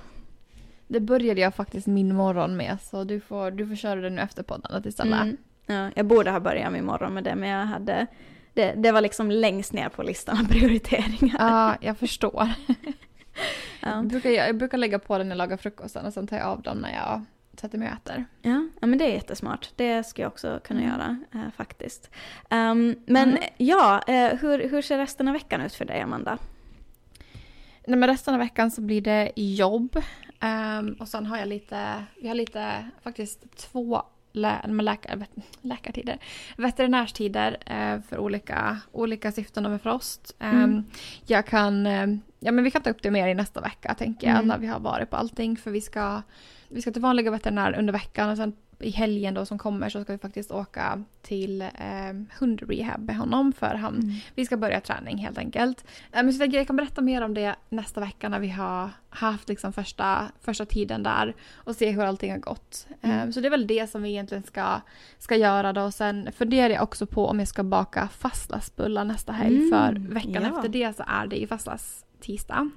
Det 0.88 1.00
började 1.00 1.40
jag 1.40 1.54
faktiskt 1.54 1.86
min 1.86 2.14
morgon 2.14 2.56
med 2.56 2.76
så 2.82 3.04
du 3.04 3.20
får, 3.20 3.50
du 3.50 3.66
får 3.68 3.74
köra 3.74 4.00
det 4.00 4.10
nu 4.10 4.20
efter 4.22 4.42
poddandet 4.42 4.86
istället. 4.86 5.22
Mm. 5.22 5.36
Ja, 5.66 5.90
jag 5.96 6.06
borde 6.06 6.30
ha 6.30 6.40
börjat 6.40 6.72
min 6.72 6.84
morgon 6.84 7.14
med 7.14 7.24
det, 7.24 7.34
men 7.34 7.48
jag 7.48 7.66
hade... 7.66 8.06
Det, 8.54 8.72
det 8.76 8.92
var 8.92 9.00
liksom 9.00 9.30
längst 9.30 9.72
ner 9.72 9.88
på 9.88 10.02
listan 10.02 10.38
av 10.38 10.44
prioriteringar. 10.48 11.36
Ja, 11.38 11.76
jag 11.80 11.98
förstår. 11.98 12.48
Ja. 13.80 13.88
Jag, 13.88 14.06
brukar, 14.06 14.30
jag 14.30 14.56
brukar 14.58 14.78
lägga 14.78 14.98
på 14.98 15.18
den 15.18 15.28
när 15.28 15.34
jag 15.34 15.38
lagar 15.38 15.56
frukosten 15.56 16.06
och 16.06 16.12
sen 16.12 16.26
tar 16.26 16.36
jag 16.36 16.46
av 16.46 16.62
dem 16.62 16.78
när 16.78 16.94
jag 16.94 17.24
sätter 17.60 17.78
mig 17.78 17.88
och 17.88 17.94
äter. 17.94 18.24
Ja, 18.42 18.68
ja, 18.80 18.86
men 18.86 18.98
det 18.98 19.04
är 19.04 19.12
jättesmart. 19.14 19.68
Det 19.76 20.06
ska 20.06 20.22
jag 20.22 20.28
också 20.32 20.60
kunna 20.64 20.80
Mm. 20.80 20.92
göra 20.92 21.18
eh, 21.34 21.50
faktiskt. 21.56 22.10
Ehm, 22.50 22.94
men 23.06 23.28
Mm. 23.28 23.42
ja, 23.56 24.02
eh, 24.06 24.34
hur, 24.38 24.68
hur 24.68 24.82
ser 24.82 24.98
resten 24.98 25.28
av 25.28 25.34
veckan 25.34 25.60
ut 25.60 25.74
för 25.74 25.84
dig, 25.84 26.00
Amanda? 26.00 26.38
Nej, 27.86 27.98
men 27.98 28.06
resten 28.08 28.34
av 28.34 28.40
veckan 28.40 28.70
så 28.70 28.80
blir 28.80 29.00
det 29.00 29.32
jobb. 29.36 30.02
Ehm, 30.40 30.92
och 31.00 31.08
sen 31.08 31.26
har 31.26 31.38
jag 31.38 31.48
lite, 31.48 32.04
vi 32.20 32.28
har 32.28 32.34
lite, 32.34 32.84
faktiskt 33.02 33.56
två 33.56 34.02
lä, 34.32 34.60
läkar, 34.82 35.26
läkartider, 35.60 36.18
veterinärstider 36.56 37.56
eh, 37.66 38.00
för 38.08 38.18
olika, 38.18 38.78
olika 38.92 39.32
syften 39.32 39.62
med 39.70 39.82
frost. 39.82 40.34
Ehm, 40.38 40.54
Mm. 40.62 40.84
Jag 41.26 41.46
kan, 41.46 41.86
eh, 41.86 42.06
ja 42.40 42.52
men 42.52 42.64
vi 42.64 42.70
kan 42.70 42.82
ta 42.82 42.90
upp 42.90 43.02
det 43.02 43.10
mer 43.10 43.28
i 43.28 43.34
nästa 43.34 43.60
vecka 43.60 43.94
tänker 43.94 44.26
jag, 44.26 44.36
Mm. 44.36 44.48
när 44.48 44.58
vi 44.58 44.66
har 44.66 44.80
varit 44.80 45.10
på 45.10 45.16
allting. 45.16 45.56
För 45.56 45.70
vi 45.70 45.80
ska, 45.80 46.22
vi 46.68 46.82
ska 46.82 46.90
till 46.92 47.02
vanliga 47.02 47.30
veterinär 47.30 47.78
under 47.78 47.92
veckan 47.92 48.30
och 48.30 48.36
sen 48.36 48.52
i 48.80 48.90
helgen 48.90 49.34
då 49.34 49.46
som 49.46 49.58
kommer 49.58 49.88
så 49.88 50.02
ska 50.02 50.12
vi 50.12 50.18
faktiskt 50.18 50.50
åka 50.50 51.04
till 51.22 51.62
eh, 51.62 51.68
hundrehab 52.38 53.00
med 53.00 53.16
honom 53.16 53.52
för 53.52 53.74
han 53.74 54.12
vi 54.34 54.46
ska 54.46 54.56
börja 54.56 54.80
träning 54.80 55.18
helt 55.18 55.38
enkelt. 55.38 55.84
Eh, 56.12 56.22
Men 56.22 56.32
så 56.32 56.42
jag, 56.42 56.54
jag 56.54 56.66
kan 56.66 56.76
berätta 56.76 57.00
mer 57.00 57.22
om 57.22 57.34
det 57.34 57.54
nästa 57.68 58.00
vecka 58.00 58.28
när 58.28 58.38
vi 58.40 58.48
har 58.48 58.90
haft 59.10 59.48
liksom 59.48 59.72
första, 59.72 60.28
första 60.40 60.64
tiden 60.66 61.02
där 61.02 61.34
och 61.54 61.76
se 61.76 61.90
hur 61.90 62.02
allting 62.02 62.30
har 62.30 62.38
gått. 62.38 62.86
Eh, 63.02 63.10
Mm. 63.18 63.32
Så 63.32 63.40
det 63.40 63.48
är 63.48 63.50
väl 63.50 63.66
det 63.66 63.90
som 63.90 64.02
vi 64.02 64.08
egentligen 64.10 64.42
ska, 64.44 64.80
ska 65.18 65.36
göra 65.36 65.72
då. 65.72 65.90
Sen 65.90 66.28
funderar 66.32 66.70
jag 66.74 66.82
också 66.82 67.06
på 67.06 67.26
om 67.26 67.38
jag 67.38 67.48
ska 67.48 67.62
baka 67.64 68.08
fastlagsbullar 68.08 69.04
nästa 69.04 69.32
helg 69.32 69.56
Mm, 69.56 69.70
för 69.70 70.14
veckan 70.14 70.42
ja. 70.42 70.56
efter 70.56 70.68
det 70.68 70.96
så 70.96 71.04
är 71.06 71.26
det 71.26 71.36
ju 71.36 71.46
fastlags 71.46 72.04
tisdag. 72.20 72.70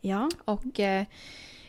Ja. 0.00 0.30
Och 0.44 0.80
eh, 0.80 1.04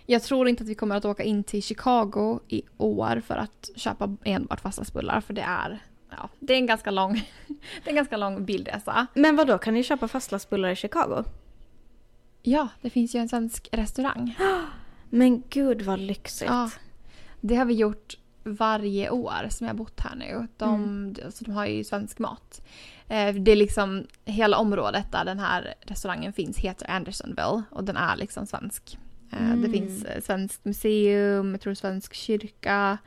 jag 0.05 0.23
tror 0.23 0.47
inte 0.47 0.63
att 0.63 0.69
vi 0.69 0.75
kommer 0.75 0.95
att 0.95 1.05
åka 1.05 1.23
in 1.23 1.43
till 1.43 1.63
Chicago 1.63 2.39
i 2.47 2.61
år 2.77 3.21
för 3.27 3.35
att 3.35 3.69
köpa 3.75 4.17
enbart 4.23 4.61
fastlagsbullar 4.61 5.21
för 5.21 5.33
det 5.33 5.41
är 5.41 5.79
Ja, 6.17 6.29
det 6.39 6.53
är 6.53 6.57
en 6.57 6.65
ganska 6.65 6.91
lång, 6.91 7.13
det 7.47 7.85
är 7.85 7.89
en 7.89 7.95
ganska 7.95 8.17
lång 8.17 8.45
bilresa. 8.45 9.07
Men 9.13 9.35
vad 9.35 9.47
då 9.47 9.57
kan 9.57 9.73
ni 9.73 9.83
köpa 9.83 10.07
fastlagsbullar 10.07 10.69
i 10.69 10.75
Chicago? 10.75 11.23
Ja, 12.41 12.67
det 12.81 12.89
finns 12.89 13.15
ju 13.15 13.19
en 13.19 13.29
svensk 13.29 13.69
restaurang. 13.71 14.35
Men 15.09 15.43
gud 15.49 15.81
vad 15.81 15.99
lyxigt. 15.99 16.51
Ja. 16.51 16.69
Det 17.41 17.55
har 17.55 17.65
vi 17.65 17.73
gjort 17.73 18.17
varje 18.43 19.09
år 19.09 19.47
som 19.49 19.67
jag 19.67 19.73
har 19.73 19.77
bott 19.77 19.99
här 19.99 20.15
nu. 20.15 20.47
De, 20.57 20.73
Mm. 20.83 21.15
alltså, 21.25 21.43
de 21.43 21.51
har 21.51 21.65
ju 21.65 21.83
svensk 21.83 22.19
mat. 22.19 22.61
Eh, 23.07 23.35
Det 23.35 23.51
är 23.51 23.55
liksom 23.55 24.05
hela 24.25 24.57
området 24.57 25.11
där 25.11 25.25
den 25.25 25.39
här 25.39 25.73
restaurangen 25.81 26.33
finns 26.33 26.57
heter 26.57 26.89
Andersonville 26.89 27.63
och 27.71 27.83
den 27.83 27.97
är 27.97 28.15
liksom 28.15 28.45
svensk. 28.47 28.97
Eh, 29.31 29.37
Det 29.39 29.67
Mm. 29.67 29.71
finns 29.71 30.05
eh, 30.05 30.21
svenskt 30.21 30.65
museum, 30.65 31.51
jag 31.51 31.61
tror 31.61 31.73
svensk 31.73 32.13
kyrka. 32.13 32.97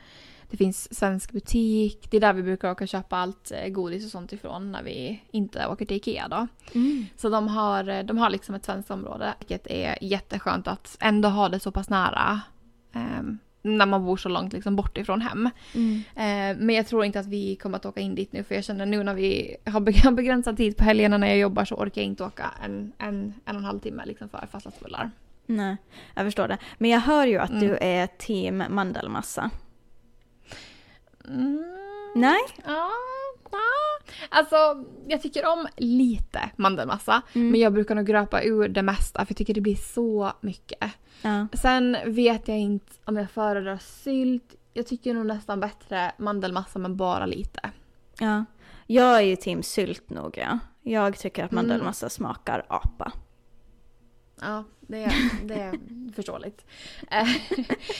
Det 0.51 0.57
finns 0.57 0.95
svensk 0.99 1.33
butik. 1.33 2.09
Det 2.11 2.17
är 2.17 2.21
där 2.21 2.33
vi 2.33 2.43
brukar 2.43 2.71
åka 2.71 2.85
och 2.85 2.89
köpa 2.89 3.17
allt 3.17 3.53
eh, 3.55 3.69
godis 3.69 4.05
och 4.05 4.11
sånt 4.11 4.33
ifrån 4.33 4.73
när 4.73 4.83
vi 4.83 5.23
inte 5.31 5.67
åker 5.67 5.85
till 5.85 5.97
Ikea 5.97 6.29
då. 6.29 6.47
Mm. 6.75 7.07
Så 7.17 7.29
de 7.29 7.49
har, 7.49 7.89
eh, 7.89 8.03
de 8.05 8.19
har 8.19 8.31
liksom 8.31 8.55
ett 8.55 8.65
svenskt 8.65 8.91
område. 8.91 9.35
Vilket 9.39 9.67
är 9.67 9.99
jätteskönt 10.05 10.69
att 10.69 10.97
ändå 11.01 11.29
ha 11.29 11.49
det 11.49 11.61
så 11.61 11.71
pass 11.73 11.89
nära. 11.91 12.41
ehm, 12.93 13.39
när 13.63 13.87
man 13.87 14.05
bor 14.05 14.17
så 14.17 14.29
långt 14.29 14.53
liksom 14.53 14.77
bort 14.77 14.99
ifrån 14.99 15.21
hem. 15.21 15.51
Mm. 15.75 15.95
Eh, 16.17 16.65
men 16.65 16.75
jag 16.77 16.87
tror 16.87 17.05
inte 17.05 17.21
att 17.21 17.27
vi 17.27 17.57
kommer 17.57 17.77
att 17.77 17.87
åka 17.87 18.01
in 18.01 18.15
dit 18.15 18.33
nu 18.33 18.43
för 18.43 18.55
jag 18.55 18.65
känner 18.65 18.87
nu 18.87 19.03
när 19.05 19.15
vi 19.15 19.57
har 19.67 19.81
beg- 19.81 20.01
har 20.05 20.13
begränsad 20.13 20.57
tid 20.57 20.77
på 20.77 20.85
helgerna 20.85 21.19
när 21.19 21.27
jag 21.27 21.39
jobbar 21.39 21.65
så 21.65 21.75
orkar 21.75 22.01
jag 22.03 22.07
inte 22.07 22.25
åka 22.25 22.51
en, 22.65 22.93
en, 22.99 23.35
en 23.45 23.57
och 23.57 23.61
en 23.61 23.65
halv 23.65 23.79
timme 23.81 24.03
liksom 24.07 24.29
för 24.29 24.47
fastlagsbullar. 24.53 25.11
Nej, 25.51 25.77
jag 26.15 26.25
förstår 26.27 26.49
det. 26.49 26.59
Men 26.79 26.91
jag 26.91 27.01
hör 27.01 27.27
ju 27.27 27.39
att 27.39 27.51
Mm. 27.51 27.61
du 27.69 27.77
är 27.81 28.07
team 28.07 28.63
mandelmassa. 28.69 29.51
Mm. 31.29 31.65
Nej? 32.15 32.41
Ja, 32.67 32.91
ja. 33.51 33.59
Alltså, 34.29 34.85
jag 35.09 35.23
tycker 35.23 35.47
om 35.53 35.67
lite 35.77 36.51
mandelmassa. 36.57 37.23
Mm. 37.35 37.51
Men 37.51 37.61
jag 37.61 37.73
brukar 37.73 37.95
nog 37.95 38.07
gröpa 38.07 38.43
ur 38.43 38.69
det 38.69 38.83
mesta 38.83 39.25
för 39.27 39.33
jag 39.33 39.37
tycker 39.37 39.55
det 39.55 39.61
blir 39.61 39.77
så 39.77 40.33
mycket. 40.41 40.91
Ja. 41.23 41.47
Sen 41.53 41.97
vet 42.07 42.49
jag 42.49 42.59
inte 42.59 42.93
om 43.05 43.17
jag 43.17 43.31
föredrar 43.31 43.79
sylt. 43.79 44.55
Jag 44.75 44.87
tycker 44.87 45.15
nog 45.15 45.27
nästan 45.27 45.61
bättre 45.61 46.13
mandelmassa 46.19 46.79
men 46.79 46.97
bara 46.97 47.27
lite. 47.27 47.71
ja. 48.21 48.45
Jag 48.91 49.17
är 49.17 49.21
ju 49.23 49.37
team 49.37 49.63
sylt 49.63 50.11
nog 50.11 50.39
ja. 50.39 50.59
Jag 50.83 51.19
tycker 51.19 51.45
att 51.45 51.53
Mm. 51.53 51.67
mandelmassa 51.69 52.09
smakar 52.09 52.65
apa. 52.69 53.13
Ja, 54.41 54.65
det 54.89 55.05
är, 55.05 55.13
det 55.45 55.55
är 55.55 55.79
förståeligt. 56.15 56.65
Eh, 57.11 57.29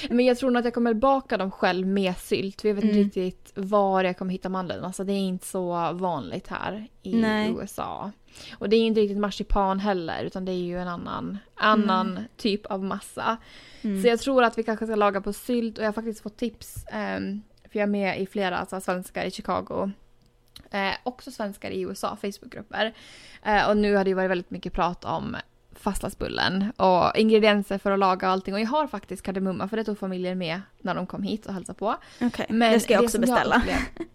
Men 0.11 0.27
jag 0.27 0.39
tror 0.39 0.51
nog 0.51 0.59
att 0.59 0.65
jag 0.65 0.75
kommer 0.75 0.95
baka 0.95 1.37
dem 1.37 1.51
själv 1.51 1.87
med 1.87 2.17
sylt. 2.19 2.61
För 2.61 2.69
jag 2.69 2.75
vet 2.75 2.85
inte 2.85 2.95
Mm. 2.97 3.05
riktigt 3.05 3.53
var 3.55 4.05
jag 4.05 4.19
kommer 4.19 4.33
hitta 4.33 4.49
mandelmassa. 4.49 5.05
Det 5.05 5.13
är 5.13 5.19
inte 5.19 5.47
så 5.47 5.93
vanligt 5.93 6.47
här 6.49 6.87
i 7.03 7.15
Nej. 7.15 7.51
USA. 7.61 8.11
Och 8.59 8.69
det 8.69 8.77
är 8.77 8.81
inte 8.87 9.01
riktigt 9.01 9.19
marsipan 9.19 9.81
heller 9.81 10.25
utan 10.25 10.45
det 10.45 10.53
är 10.53 10.65
ju 10.65 10.79
en 10.79 10.89
annan, 10.89 11.39
annan 11.55 12.19
typ 12.37 12.67
av 12.67 12.85
massa. 12.85 13.37
Mm. 13.83 14.03
Så 14.03 14.09
jag 14.09 14.21
tror 14.21 14.43
att 14.45 14.59
vi 14.59 14.63
kanske 14.63 14.87
ska 14.87 14.95
laga 14.95 15.21
på 15.21 15.33
sylt 15.33 15.79
och 15.79 15.85
jag 15.85 15.89
har 15.89 15.93
faktiskt 15.93 16.23
fått 16.23 16.37
tips. 16.37 16.85
ehm, 16.93 17.43
för 17.73 17.79
jag 17.79 17.83
är 17.83 17.91
med 17.91 18.21
i 18.21 18.27
flera 18.27 18.59
alltså, 18.59 18.81
svenskar 18.81 19.25
i 19.25 19.31
Chicago. 19.31 19.91
Eh, 20.71 20.93
också 21.03 21.31
svenskar 21.31 21.71
i 21.71 21.81
USA, 21.81 22.17
Facebookgrupper. 22.23 22.95
Eh, 23.43 23.69
och 23.71 23.77
nu 23.77 23.95
har 23.95 24.05
det 24.05 24.15
varit 24.15 24.31
väldigt 24.31 24.51
mycket 24.51 24.73
prat 24.73 25.05
om 25.05 25.37
fastlagsbullen 25.81 26.73
och 26.77 27.17
ingredienser 27.17 27.79
för 27.79 27.91
att 27.91 27.99
laga 27.99 28.29
allting. 28.29 28.55
Och 28.55 28.61
jag 28.61 28.67
har 28.67 28.87
faktiskt 28.87 29.23
kardemumma 29.23 29.69
för 29.69 29.77
det 29.77 29.85
tog 29.85 29.99
familjen 29.99 30.39
med 30.39 30.61
när 30.79 30.95
de 30.95 31.07
kom 31.07 31.23
hit 31.23 31.47
och 31.47 31.55
hälsade 31.55 31.79
på. 31.79 31.97
Okej, 32.21 32.47
Men 32.49 32.73
det 32.73 32.81
ska 32.81 32.93
jag 32.93 33.03
också 33.05 33.13
som 33.13 33.21
beställa. 33.21 33.57
upplev- 33.57 34.07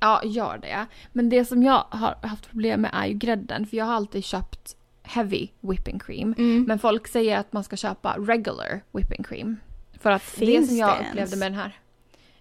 ja, 0.00 0.20
gör 0.24 0.58
det. 0.58 0.86
Men 1.12 1.28
det 1.28 1.44
som 1.44 1.62
jag 1.62 1.84
har 1.90 2.16
haft 2.22 2.48
problem 2.50 2.80
med 2.80 2.90
är 2.94 3.06
ju 3.06 3.14
grädden. 3.14 3.66
För 3.66 3.76
jag 3.76 3.84
har 3.84 3.94
alltid 3.94 4.24
köpt 4.24 4.76
heavy 5.02 5.48
whipping 5.60 5.98
cream. 5.98 6.34
Mm. 6.38 6.64
Men 6.68 6.78
folk 6.78 7.08
säger 7.08 7.38
att 7.38 7.52
man 7.52 7.64
ska 7.64 7.76
köpa 7.76 8.16
regular 8.18 8.82
whipping 8.92 9.22
cream. 9.24 9.56
För 10.00 10.10
att 10.10 10.22
det 10.38 10.46
Finns 10.46 10.68
som 10.68 10.76
jag 10.76 10.88
det 10.88 10.92
upplevde 10.94 11.18
ens? 11.18 11.36
med 11.36 11.52
den 11.52 11.58
här. 11.58 11.78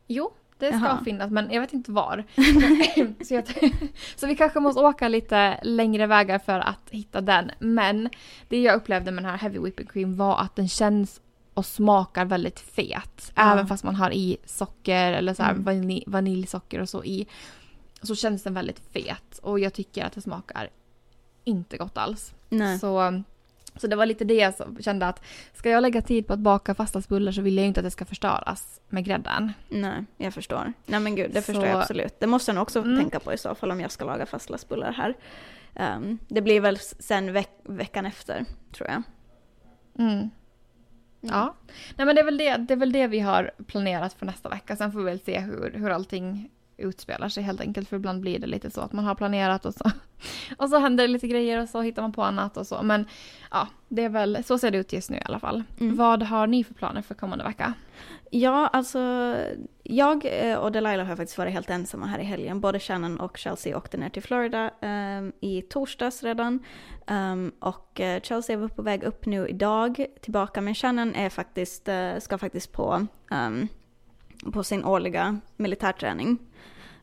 Jo, 0.08 0.34
det 0.66 0.78
ska 0.78 0.86
Jaha. 0.86 1.04
finnas 1.06 1.32
men 1.32 1.52
jag 1.52 1.62
vet 1.62 1.74
inte 1.74 1.92
var. 1.92 2.24
så, 3.26 3.34
jag, 3.34 3.44
så 4.16 4.28
vi 4.28 4.36
kanske 4.36 4.60
måste 4.60 4.82
åka 4.82 5.08
lite 5.08 5.60
längre 5.64 6.08
vägar 6.08 6.40
för 6.40 6.60
att 6.60 6.90
hitta 6.90 7.22
den. 7.22 7.52
Men 7.60 8.10
det 8.48 8.62
jag 8.62 8.76
upplevde 8.76 9.12
med 9.12 9.24
den 9.24 9.32
här 9.32 9.38
heavy 9.38 9.60
whipping 9.60 9.88
cream 9.88 10.16
var 10.18 10.38
att 10.40 10.56
den 10.56 10.68
känns 10.70 11.22
och 11.54 11.66
smakar 11.66 12.26
väldigt 12.26 12.60
fet. 12.60 13.32
Ja. 13.36 13.54
Även 13.54 13.68
fast 13.68 13.84
man 13.84 13.96
har 13.96 14.12
i 14.12 14.38
socker 14.46 15.12
eller 15.14 15.34
så 15.34 15.44
Mm. 15.44 15.64
vanilj, 15.64 16.04
vaniljsocker 16.08 16.80
och 16.80 16.90
så 16.90 17.04
i. 17.04 17.28
Så 18.02 18.16
känns 18.16 18.44
den 18.44 18.54
väldigt 18.54 18.80
fet 18.94 19.40
och 19.44 19.60
jag 19.60 19.74
tycker 19.74 20.06
att 20.06 20.14
det 20.14 20.22
smakar 20.22 20.70
inte 21.44 21.78
gott 21.78 21.98
alls. 21.98 22.34
Nej. 22.50 22.80
Så 22.80 23.24
Så 23.76 23.88
det 23.88 23.96
var 23.96 24.06
lite 24.06 24.24
det 24.26 24.58
som 24.58 24.78
kände 24.82 25.08
att 25.08 25.24
ska 25.54 25.70
jag 25.70 25.82
lägga 25.82 26.02
tid 26.02 26.28
på 26.28 26.34
att 26.34 26.40
baka 26.40 26.76
fastlagsbullar 26.76 27.32
så 27.32 27.42
vill 27.42 27.56
jag 27.56 27.62
ju 27.64 27.68
inte 27.68 27.80
att 27.80 27.84
det 27.86 27.92
ska 27.92 28.06
förstöras 28.06 28.82
med 28.90 29.06
grädden. 29.06 29.54
Nej, 29.70 30.06
jag 30.18 30.34
förstår. 30.34 30.74
Nej 30.86 31.00
men 31.00 31.16
gud, 31.16 31.32
det 31.34 31.42
Så- 31.42 31.46
förstår 31.46 31.66
jag 31.68 31.82
absolut. 31.82 32.20
Det 32.20 32.28
måste 32.28 32.50
jag 32.52 32.56
nog 32.56 32.62
också 32.62 32.80
Mm. 32.80 33.00
tänka 33.00 33.20
på 33.20 33.34
i 33.34 33.38
så 33.38 33.56
fall 33.56 33.72
om 33.72 33.80
jag 33.82 33.92
ska 33.92 34.06
laga 34.06 34.26
fastlagsbullar 34.26 34.92
här. 34.92 35.16
Ehm, 35.76 36.18
det 36.28 36.42
blir 36.42 36.62
väl 36.62 36.78
sen 36.80 37.34
veck- 37.34 37.62
veckan 37.64 38.06
efter, 38.06 38.46
tror 38.74 38.90
jag. 38.90 39.04
Mm. 40.00 40.30
Ja. 41.22 41.56
Nej 41.96 42.06
men 42.06 42.16
det 42.16 42.22
är, 42.22 42.26
väl 42.26 42.38
det, 42.38 42.58
det 42.58 42.74
är 42.74 42.78
väl 42.78 42.92
det 42.92 43.08
vi 43.08 43.20
har 43.20 43.52
planerat 43.68 44.14
för 44.14 44.26
nästa 44.26 44.50
vecka. 44.50 44.76
Sen 44.76 44.92
får 44.92 45.00
vi 45.00 45.06
väl 45.06 45.20
se 45.20 45.40
hur, 45.40 45.72
hur 45.76 45.90
allting 45.90 46.50
utspelar 46.82 47.30
sig 47.30 47.44
helt 47.44 47.62
enkelt. 47.62 47.90
För 47.90 47.96
ibland 47.96 48.22
blir 48.22 48.40
det 48.40 48.48
lite 48.48 48.72
så 48.72 48.82
att 48.82 48.94
man 48.94 49.06
har 49.06 49.16
planerat 49.16 49.66
och 49.66 49.74
så, 49.74 49.92
och 50.58 50.70
så 50.70 50.78
händer 50.78 51.08
det 51.08 51.14
lite 51.14 51.28
grejer 51.28 51.62
och 51.62 51.70
så 51.70 51.82
hittar 51.82 52.02
man 52.02 52.12
på 52.12 52.24
annat 52.24 52.58
och 52.58 52.68
så. 52.68 52.82
Men 52.84 53.06
ja, 53.52 53.68
det 53.88 54.04
är 54.04 54.10
väl, 54.10 54.44
så 54.44 54.58
ser 54.58 54.72
det 54.72 54.78
ut 54.78 54.94
just 54.94 55.10
nu 55.10 55.18
i 55.18 55.22
alla 55.26 55.40
fall. 55.40 55.64
Mm. 55.80 55.96
Vad 55.96 56.24
har 56.24 56.48
ni 56.48 56.64
för 56.64 56.74
planer 56.74 57.02
för 57.02 57.16
kommande 57.16 57.44
vecka? 57.44 57.74
Ja, 58.34 58.68
alltså 58.68 59.00
jag 59.84 60.26
eh, 60.26 60.58
och 60.58 60.72
Delilah 60.72 61.08
har 61.08 61.16
faktiskt 61.16 61.38
varit 61.38 61.54
helt 61.54 61.70
ensamma 61.70 62.06
här 62.06 62.20
i 62.20 62.24
helgen. 62.24 62.62
Både 62.62 62.80
Shannon 62.80 63.20
och 63.20 63.38
Chelsea 63.38 63.78
åkte 63.78 63.98
ner 63.98 64.10
till 64.10 64.24
Florida 64.24 64.72
ehm, 64.82 65.32
i 65.40 65.62
torsdags 65.62 66.24
redan. 66.24 66.60
Ehm, 67.08 67.52
och 67.60 68.00
eh, 68.02 68.22
Chelsea 68.22 68.58
var 68.58 68.68
på 68.68 68.82
väg 68.82 69.04
upp 69.04 69.26
nu 69.26 69.48
idag 69.48 70.06
tillbaka, 70.22 70.62
men 70.62 70.76
Shannon 70.76 71.16
är 71.16 71.30
faktiskt, 71.30 71.88
eh, 71.88 72.18
ska 72.20 72.38
faktiskt 72.38 72.72
på, 72.72 73.08
ehm, 73.32 73.68
på 74.54 74.64
sin 74.64 74.86
årliga 74.86 75.40
militärträning. 75.58 76.38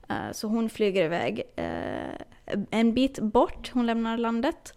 Eh, 0.09 0.33
så 0.33 0.49
hon 0.49 0.71
flyger 0.71 1.05
iväg 1.05 1.43
eh, 1.57 2.57
en 2.71 2.95
bit 2.95 3.19
bort, 3.19 3.71
hon 3.75 3.87
lämnar 3.87 4.17
landet. 4.17 4.75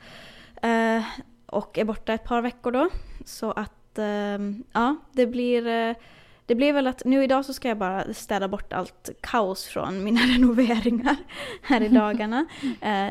eh, 0.61 1.03
och 1.45 1.77
är 1.77 1.85
borta 1.85 2.13
ett 2.13 2.23
par 2.23 2.41
veckor 2.41 2.71
då. 2.71 2.89
Så 3.25 3.51
att, 3.51 3.99
ja, 4.71 4.95
det 5.11 5.27
blir 5.27 5.95
det 6.45 6.55
blir 6.55 6.73
väl 6.73 6.87
att 6.87 7.05
nu 7.05 7.23
idag 7.23 7.45
så 7.45 7.53
ska 7.53 7.67
jag 7.67 7.77
bara 7.77 8.13
städa 8.13 8.47
bort 8.47 8.73
allt 8.73 9.09
kaos 9.21 9.65
från 9.65 10.03
mina 10.03 10.19
renoveringar 10.35 11.15
här 11.61 11.81
i 11.81 11.87
dagarna. 11.89 12.45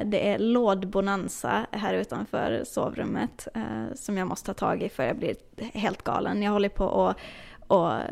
Det 0.05 0.29
är 0.29 0.39
lådbonanza 0.39 1.66
här 1.71 1.95
utanför 1.95 2.62
sovrummet 2.66 3.49
som 3.95 4.18
jag 4.18 4.29
måste 4.29 4.47
ta 4.47 4.55
tag 4.55 4.83
i 4.83 4.89
för 4.89 5.03
jag 5.03 5.16
blir 5.16 5.37
helt 5.73 6.03
galen. 6.03 6.43
Jag 6.43 6.53
håller 6.53 6.68
på 6.68 7.09
att 7.09 7.16
att 7.71 8.03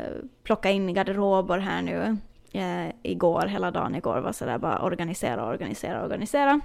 plocka 0.43 0.69
in 0.69 0.93
garderober 0.93 1.57
här 1.57 1.81
nu. 1.81 2.17
Eh, 2.51 2.91
igår, 3.03 3.47
hela 3.47 3.71
dagen 3.71 3.95
igår 3.95 4.19
var 4.19 4.31
sådär 4.31 4.57
bara 4.57 4.81
organisera, 4.81 5.45
organisera, 5.45 6.03
organisera. 6.03 6.61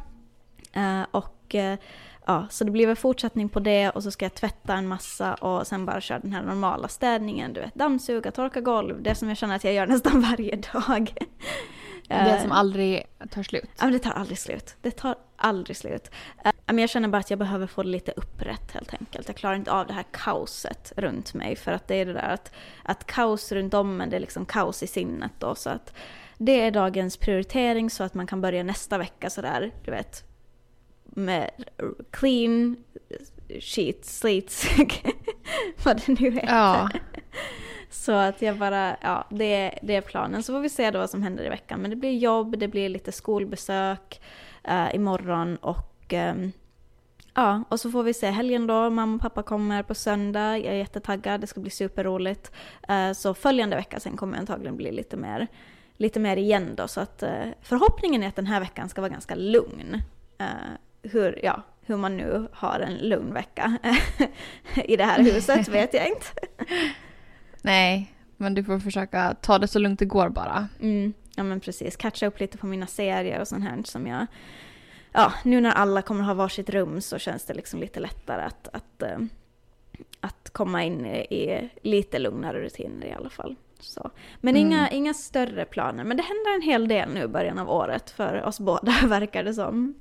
Eh, 0.72 1.02
och 1.10 1.54
eh, 1.54 1.78
ja, 2.26 2.46
så 2.50 2.64
det 2.64 2.70
blir 2.70 2.86
väl 2.86 2.96
fortsättning 2.96 3.48
på 3.48 3.60
det 3.60 3.90
och 3.90 4.02
så 4.02 4.10
ska 4.10 4.24
jag 4.24 4.34
tvätta 4.34 4.74
en 4.74 4.88
massa 4.88 5.34
och 5.34 5.66
sen 5.66 5.86
bara 5.86 6.00
köra 6.00 6.18
den 6.18 6.32
här 6.32 6.42
normala 6.42 6.88
städningen, 6.88 7.52
du 7.52 7.60
vet 7.60 7.74
dammsuga, 7.74 8.30
torka 8.30 8.60
golv, 8.60 9.02
det 9.02 9.14
som 9.14 9.28
jag 9.28 9.38
känner 9.38 9.56
att 9.56 9.64
jag 9.64 9.74
gör 9.74 9.86
nästan 9.86 10.20
varje 10.30 10.56
dag. 10.56 11.14
Det 12.08 12.14
Eh, 12.14 12.42
som 12.42 12.52
aldrig 12.52 13.02
tar 13.30 13.42
slut. 13.42 13.70
Ja, 13.78 13.84
men 13.84 13.92
det 13.92 13.98
tar 13.98 14.10
aldrig 14.10 14.38
slut. 14.38 14.76
Det 14.80 14.90
tar 14.90 15.14
aldrig 15.36 15.76
slut. 15.76 16.10
Eh, 16.44 16.52
men 16.66 16.78
jag 16.78 16.90
känner 16.90 17.08
bara 17.08 17.18
att 17.18 17.30
jag 17.30 17.38
behöver 17.38 17.66
få 17.66 17.82
det 17.82 17.88
lite 17.88 18.12
upprätt 18.12 18.72
helt 18.72 18.94
enkelt. 18.94 19.28
Jag 19.28 19.36
klarar 19.36 19.54
inte 19.54 19.72
av 19.72 19.86
det 19.86 19.92
här 19.92 20.04
kaoset 20.10 20.92
runt 20.96 21.34
mig. 21.34 21.56
För 21.56 21.72
att 21.72 21.88
det 21.88 21.94
är 21.94 22.06
det 22.06 22.12
där 22.12 22.28
att, 22.34 22.52
att 22.82 23.06
kaos 23.06 23.52
runt 23.52 23.74
om 23.74 24.00
en, 24.00 24.10
det 24.10 24.16
är 24.16 24.20
liksom 24.20 24.46
kaos 24.46 24.82
i 24.82 24.86
sinnet 24.86 25.32
då. 25.38 25.54
Så 25.54 25.70
att 25.70 25.94
det 26.38 26.60
är 26.60 26.70
dagens 26.70 27.16
prioritering 27.16 27.90
så 27.90 28.04
att 28.04 28.14
man 28.14 28.26
kan 28.26 28.40
börja 28.40 28.62
nästa 28.62 28.98
vecka 28.98 29.30
sådär, 29.30 29.72
du 29.84 29.90
vet. 29.90 30.24
Med 31.04 31.50
clean 32.10 32.76
sheets, 33.60 34.18
slates, 34.18 34.66
vad 35.84 36.02
det 36.06 36.20
nu 36.20 36.30
heter. 36.30 36.54
Ja. 36.54 36.90
Så 37.94 38.12
att 38.12 38.42
jag 38.42 38.58
bara, 38.58 38.96
ja, 39.00 39.24
det, 39.30 39.44
är- 39.54 39.78
det 39.82 39.96
är 39.96 40.00
planen. 40.00 40.42
Så 40.42 40.52
får 40.52 40.60
vi 40.60 40.68
se 40.68 40.90
då 40.90 40.98
vad 40.98 41.10
som 41.10 41.22
händer 41.22 41.44
i 41.44 41.48
veckan. 41.48 41.80
Men 41.80 41.90
det 41.90 41.96
blir 41.96 42.16
jobb, 42.18 42.58
det 42.58 42.68
blir 42.68 42.88
lite 42.88 43.12
skolbesök 43.12 44.20
eh, 44.64 44.94
imorgon 44.94 45.56
och 45.56 46.04
ehm, 46.08 46.52
ja, 47.34 47.62
och 47.68 47.80
så 47.80 47.90
får 47.90 48.02
vi 48.02 48.14
se 48.14 48.30
helgen 48.30 48.66
då. 48.66 48.90
Mamma 48.90 49.14
och 49.14 49.20
pappa 49.22 49.42
kommer 49.42 49.82
på 49.82 49.94
söndag. 49.94 50.58
Jag 50.58 50.66
är 50.74 50.78
jättetaggad, 50.78 51.40
det 51.40 51.46
ska 51.46 51.60
bli 51.60 51.70
superroligt. 51.70 52.52
Eh, 52.88 53.12
så 53.12 53.34
följande 53.34 53.76
vecka 53.76 54.00
sen 54.00 54.16
kommer 54.16 54.34
jag 54.34 54.40
antagligen 54.40 54.76
bli 54.76 54.92
lite 54.92 55.16
mer, 55.16 55.46
lite 55.96 56.20
mer 56.20 56.36
igen 56.36 56.74
då. 56.76 56.88
Så 56.88 57.00
att 57.00 57.22
eh, 57.22 57.30
förhoppningen 57.62 58.22
är 58.22 58.28
att 58.28 58.36
den 58.36 58.46
här 58.46 58.60
veckan 58.60 58.88
ska 58.88 59.00
vara 59.00 59.12
ganska 59.12 59.34
lugn. 59.34 60.02
Hur, 61.02 61.40
ja, 61.44 61.62
hur 61.86 61.96
man 61.96 62.16
nu 62.16 62.48
har 62.52 62.80
en 62.80 62.94
lugn 63.08 63.34
vecka 63.34 63.78
i 64.84 64.96
det 64.96 65.04
här 65.04 65.22
huset 65.22 65.68
vet 65.74 65.94
jag 65.94 66.08
inte. 66.08 66.26
Nej, 67.64 68.14
men 68.36 68.54
du 68.54 68.64
får 68.64 68.78
försöka 68.78 69.34
ta 69.34 69.58
det 69.58 69.68
så 69.68 69.78
lugnt 69.78 69.98
det 69.98 70.04
går 70.04 70.28
bara. 70.28 70.68
Mm, 70.80 71.12
ja 71.36 71.42
men 71.42 71.60
precis. 71.60 71.96
Catcha 71.96 72.26
upp 72.26 72.40
lite 72.40 72.58
på 72.58 72.66
mina 72.66 72.86
serier 72.86 73.40
och 73.40 73.48
sånt 73.48 73.64
här 73.64 73.82
som 73.84 74.06
jag... 74.06 74.26
Ja, 75.12 75.32
nu 75.44 75.60
när 75.60 75.70
alla 75.72 76.02
kommer 76.02 76.24
ha 76.24 76.34
varsitt 76.34 76.70
rum 76.70 77.00
så 77.00 77.18
känns 77.18 77.44
det 77.44 77.54
liksom 77.54 77.80
lite 77.80 78.00
lättare 78.00 78.42
att, 78.42 78.68
att, 78.72 79.02
eh, 79.02 79.18
att 80.20 80.50
komma 80.52 80.82
in 80.84 81.06
i, 81.06 81.16
i 81.18 81.68
lite 81.82 82.18
lugnare 82.18 82.60
rutiner 82.60 83.06
i 83.06 83.12
alla 83.12 83.30
fall. 83.30 83.56
Så. 83.80 84.10
Men 84.40 84.56
Mm. 84.56 84.66
inga, 84.66 84.90
inga 84.90 85.14
större 85.14 85.64
planer. 85.64 86.04
Men 86.04 86.16
det 86.16 86.22
händer 86.22 86.54
en 86.54 86.62
hel 86.62 86.88
del 86.88 87.14
nu 87.14 87.22
i 87.22 87.28
början 87.28 87.58
av 87.58 87.70
året 87.70 88.10
för 88.10 88.42
oss 88.42 88.60
båda 88.60 88.92
verkar 89.06 89.44
det 89.44 89.54
som. 89.54 89.94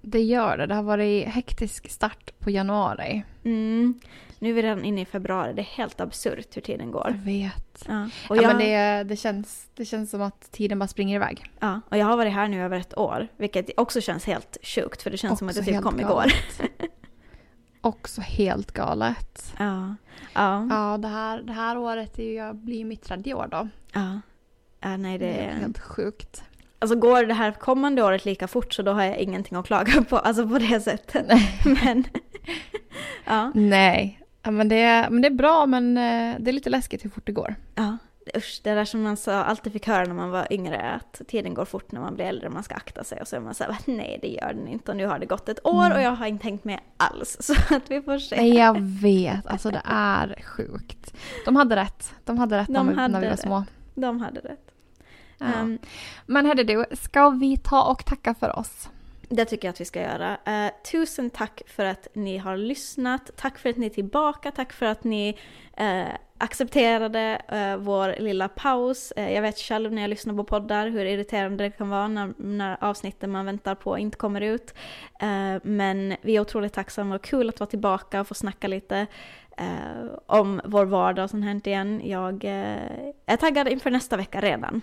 Det 0.00 0.20
gör 0.22 0.56
det. 0.56 0.66
Det 0.66 0.74
har 0.74 0.82
varit 0.82 1.28
hektisk 1.28 1.90
start 1.90 2.32
på 2.38 2.50
januari. 2.50 3.24
Mm. 3.44 4.00
Nu 4.42 4.50
är 4.50 4.54
vi 4.54 4.62
redan 4.62 4.84
inne 4.84 5.00
i 5.00 5.04
februari. 5.04 5.52
Det 5.52 5.62
är 5.62 5.64
helt 5.64 6.00
absurt 6.00 6.56
hur 6.56 6.62
tiden 6.62 6.86
Jag 6.86 6.92
går. 6.92 7.16
vet. 7.24 7.84
Ja. 7.88 8.08
Och, 8.28 8.36
Ja, 8.36 8.42
jag, 8.42 8.56
men 8.56 8.58
det, 8.58 9.04
det, 9.08 9.16
känns, 9.16 9.66
det 9.74 9.84
känns 9.84 10.10
som 10.10 10.22
att 10.22 10.52
tiden 10.52 10.78
bara 10.78 10.88
springer 10.88 11.16
iväg. 11.16 11.50
ja, 11.60 11.80
och 11.88 11.96
jag 11.96 12.06
har 12.06 12.16
varit 12.16 12.32
här 12.32 12.48
nu 12.48 12.62
över 12.62 12.78
ett 12.80 12.98
år. 12.98 13.28
Vilket 13.36 13.70
också 13.76 14.00
känns 14.00 14.24
helt 14.24 14.56
sjukt 14.62 15.02
för 15.02 15.10
det 15.10 15.16
känns 15.16 15.38
som 15.38 15.48
att 15.48 15.58
Också 15.58 15.70
det 15.70 15.82
typ 15.82 16.00
igår. 16.00 16.24
Också 17.80 18.20
helt 18.20 18.72
galet. 18.72 19.54
Ja. 19.58 19.94
Ja. 20.34 20.66
Ja, 20.70 20.98
det 20.98 21.08
här, 21.08 21.42
det 21.42 21.52
här 21.52 21.78
året 21.78 22.18
är 22.18 22.22
ju, 22.22 22.34
jag 22.34 22.56
blir 22.56 22.78
ju 22.78 22.84
mitt 22.84 23.02
tredje 23.04 23.34
år 23.34 23.48
då. 23.50 23.68
ja. 23.92 24.20
ja 24.80 24.96
nej, 24.96 25.18
det 25.18 25.26
Det 25.26 25.32
är 25.32 25.54
helt 25.54 25.78
sjukt. 25.78 26.42
Alltså 26.78 26.96
går 26.96 27.24
det 27.24 27.34
här 27.34 27.52
kommande 27.52 28.02
året 28.02 28.24
lika 28.24 28.48
fort 28.48 28.74
så 28.74 28.82
då 28.82 28.92
har 28.92 29.02
jag 29.02 29.18
ingenting 29.18 29.58
att 29.58 29.66
klaga 29.66 30.02
på, 30.02 30.18
alltså 30.18 30.48
på 30.48 30.58
det 30.58 30.80
sättet. 30.80 31.26
Men... 31.64 32.04
ja. 33.24 33.52
Nej, 33.54 34.19
ja, 34.42 34.50
men, 34.50 34.68
det, 34.68 35.08
men 35.10 35.22
det 35.22 35.28
är 35.28 35.34
bra 35.34 35.66
men 35.66 35.96
eh, 35.96 36.36
det 36.40 36.50
är 36.50 36.52
lite 36.52 36.70
läskigt 36.70 37.04
hur 37.04 37.10
fort 37.10 37.26
det 37.26 37.32
går. 37.32 37.54
ja. 37.74 37.96
Usch, 38.36 38.60
det 38.64 38.74
där 38.74 38.84
som 38.84 39.02
man 39.02 39.16
sa, 39.16 39.32
alltid 39.44 39.72
fick 39.72 39.86
höra 39.86 40.04
när 40.04 40.14
man 40.14 40.30
var 40.30 40.46
yngre, 40.52 40.80
att 40.90 41.20
tiden 41.28 41.54
går 41.54 41.64
fort 41.64 41.92
när 41.92 42.00
man 42.00 42.14
blir 42.14 42.24
äldre, 42.24 42.50
man 42.50 42.62
ska 42.62 42.74
akta 42.74 43.04
sig. 43.04 43.20
Och 43.20 43.28
så 43.28 43.36
är 43.36 43.40
man 43.40 43.54
såhär, 43.54 43.76
nej 43.84 44.18
det 44.22 44.28
gör 44.28 44.52
den 44.54 44.68
inte. 44.68 44.90
Och 44.90 44.96
nu 44.96 45.06
har 45.06 45.18
det 45.18 45.26
gått 45.26 45.48
ett 45.48 45.66
år 45.66 45.84
Mm. 45.86 45.96
och 45.96 46.02
jag 46.02 46.10
har 46.10 46.26
inte 46.26 46.42
tänkt 46.42 46.64
med 46.64 46.80
alls. 46.96 47.36
Så 47.40 47.74
att 47.74 47.90
vi 47.90 48.02
får 48.02 48.18
se. 48.18 48.36
Nej, 48.36 48.54
jag 48.56 48.80
vet. 48.80 49.46
Alltså 49.46 49.70
det 49.70 49.82
är 49.84 50.42
sjukt. 50.42 51.14
De 51.44 51.56
hade 51.56 51.76
rätt. 51.76 52.14
De 52.24 52.38
hade 52.38 52.58
rätt 52.58 52.66
De 52.66 52.72
när, 52.72 52.82
vi, 52.84 52.88
när 52.96 53.02
hade 53.02 53.18
vi 53.20 53.24
var 53.26 53.30
rätt. 53.32 53.40
små. 53.40 53.64
De 53.94 54.20
hade 54.20 54.40
rätt. 54.40 54.70
Ja. 55.38 55.46
Ehm, 55.46 55.78
Men 56.26 56.46
hörde 56.46 56.64
du, 56.64 56.84
ska 56.92 57.30
vi 57.30 57.56
ta 57.56 57.82
och 57.82 58.04
tacka 58.04 58.34
för 58.34 58.58
oss? 58.58 58.88
Det 59.32 59.44
tycker 59.44 59.68
jag 59.68 59.72
att 59.72 59.80
vi 59.80 59.84
ska 59.84 60.00
göra. 60.02 60.38
Eh, 60.44 60.72
tusen 60.92 61.30
tack 61.30 61.62
för 61.66 61.84
att 61.84 62.08
ni 62.12 62.38
har 62.38 62.56
lyssnat. 62.56 63.30
Tack 63.36 63.58
för 63.58 63.70
att 63.70 63.76
ni 63.76 63.86
är 63.86 63.90
tillbaka. 63.90 64.50
Tack 64.50 64.72
för 64.72 64.86
att 64.86 65.04
ni 65.04 65.38
eh, 65.76 66.08
accepterade 66.38 67.42
eh, 67.48 67.76
vår 67.76 68.20
lilla 68.20 68.48
paus. 68.48 69.12
Eh, 69.12 69.32
jag 69.32 69.42
vet 69.42 69.58
själv 69.58 69.92
när 69.92 70.02
jag 70.02 70.08
lyssnar 70.08 70.34
på 70.34 70.44
poddar 70.44 70.88
hur 70.88 71.04
irriterande 71.04 71.64
det 71.64 71.70
kan 71.70 71.88
vara 71.88 72.08
när, 72.08 72.32
när 72.36 72.84
avsnitten 72.84 73.30
man 73.30 73.46
väntar 73.46 73.74
på 73.74 73.98
inte 73.98 74.16
kommer 74.16 74.40
ut. 74.40 74.74
Eh, 75.20 75.56
men 75.62 76.16
vi 76.22 76.36
är 76.36 76.40
otroligt 76.40 76.72
tacksamma 76.72 77.14
och 77.14 77.22
kul 77.24 77.48
att 77.48 77.60
vara 77.60 77.70
tillbaka 77.70 78.20
och 78.20 78.28
få 78.28 78.34
snacka 78.34 78.68
lite 78.68 79.06
eh, 79.56 80.10
om 80.26 80.60
vår 80.64 80.84
vardag 80.84 81.30
som 81.30 81.42
hänt 81.42 81.66
igen. 81.66 82.00
Jag 82.04 82.44
är 83.26 83.36
taggad 83.40 83.68
inför 83.68 83.90
nästa 83.90 84.16
vecka 84.16 84.40
redan. 84.40 84.82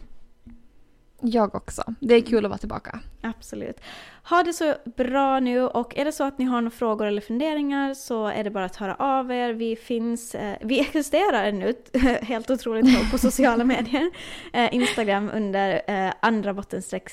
Jag 1.22 1.56
också. 1.56 1.84
Det 2.00 2.16
är 2.16 2.22
kul 2.22 2.46
att 2.46 2.50
vara 2.50 2.58
tillbaka. 2.58 3.00
Absolut. 3.22 3.82
Ha 4.30 4.44
det 4.44 4.54
så 4.54 4.76
bra 4.98 5.40
nu 5.40 5.62
och 5.62 5.98
är 5.98 6.06
det 6.06 6.12
så 6.12 6.24
att 6.24 6.38
ni 6.38 6.46
har 6.46 6.62
några 6.62 6.76
frågor 6.76 7.06
eller 7.06 7.22
funderingar 7.22 7.94
så 7.94 8.28
är 8.28 8.44
det 8.44 8.50
bara 8.50 8.66
att 8.66 8.76
höra 8.76 8.96
av 8.96 9.32
er. 9.32 9.54
Vi 9.54 9.76
finns, 9.76 10.36
eh, 10.36 10.58
vi 10.62 10.80
existerar 10.80 11.44
ännu, 11.44 11.74
helt 12.22 12.50
otroligt 12.50 12.86
nog, 12.86 13.12
på 13.12 13.18
sociala 13.18 13.64
medier. 13.64 14.12
Eh, 14.54 14.76
Instagram 14.76 15.32
under 15.34 15.82
eh, 15.88 16.14
andra 16.20 16.54
bottenstreck, 16.54 17.10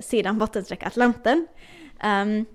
sidan 0.00 0.38
bottenstreck 0.38 0.82
Atlanten. 0.82 1.46
Ehm, 2.00 2.46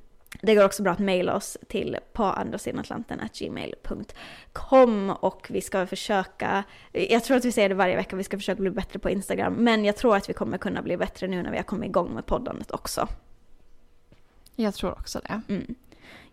det 0.42 0.56
går 0.56 0.66
också 0.66 0.84
bra 0.84 0.92
att 0.92 1.00
mejla 1.00 1.36
oss 1.36 1.58
till 1.68 1.98
på 2.14 2.24
andra 2.24 2.58
sidan 2.58 2.80
Atlanten 2.80 3.20
at 3.20 3.40
gmail.com 3.40 5.10
och 5.10 5.48
vi 5.50 5.62
ska 5.62 5.88
försöka, 5.88 6.64
jag 6.92 7.24
tror 7.24 7.38
att 7.38 7.46
vi 7.46 7.52
säger 7.52 7.70
det 7.70 7.76
varje 7.76 7.96
vecka, 7.96 8.16
vi 8.16 8.24
ska 8.24 8.38
försöka 8.38 8.62
bli 8.62 8.72
bättre 8.72 9.00
på 9.00 9.10
Instagram, 9.10 9.54
men 9.54 9.86
jag 9.86 9.96
tror 9.98 10.16
att 10.16 10.30
vi 10.30 10.34
kommer 10.34 10.58
kunna 10.58 10.82
bli 10.82 10.98
bättre 10.98 11.28
nu 11.28 11.44
när 11.44 11.52
vi 11.52 11.58
har 11.58 11.64
kommit 11.64 11.90
igång 11.90 12.14
med 12.14 12.26
poddandet 12.26 12.72
också. 12.72 13.08
Jag 14.56 14.74
tror 14.74 14.92
också 14.92 15.22
det. 15.24 15.42
Mm. 15.50 15.76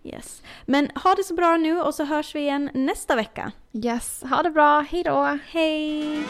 Yes. 0.02 0.42
Men 0.66 0.90
ha 0.94 1.14
det 1.14 1.24
så 1.24 1.34
bra 1.34 1.56
nu 1.56 1.80
och 1.80 1.94
så 1.94 2.04
hörs 2.04 2.34
vi 2.34 2.40
igen 2.40 2.70
nästa 2.74 3.16
vecka. 3.16 3.52
Yes, 3.72 4.22
ha 4.22 4.42
det 4.42 4.50
bra, 4.50 4.80
hejdå! 4.80 5.38
Hej! 5.46 6.26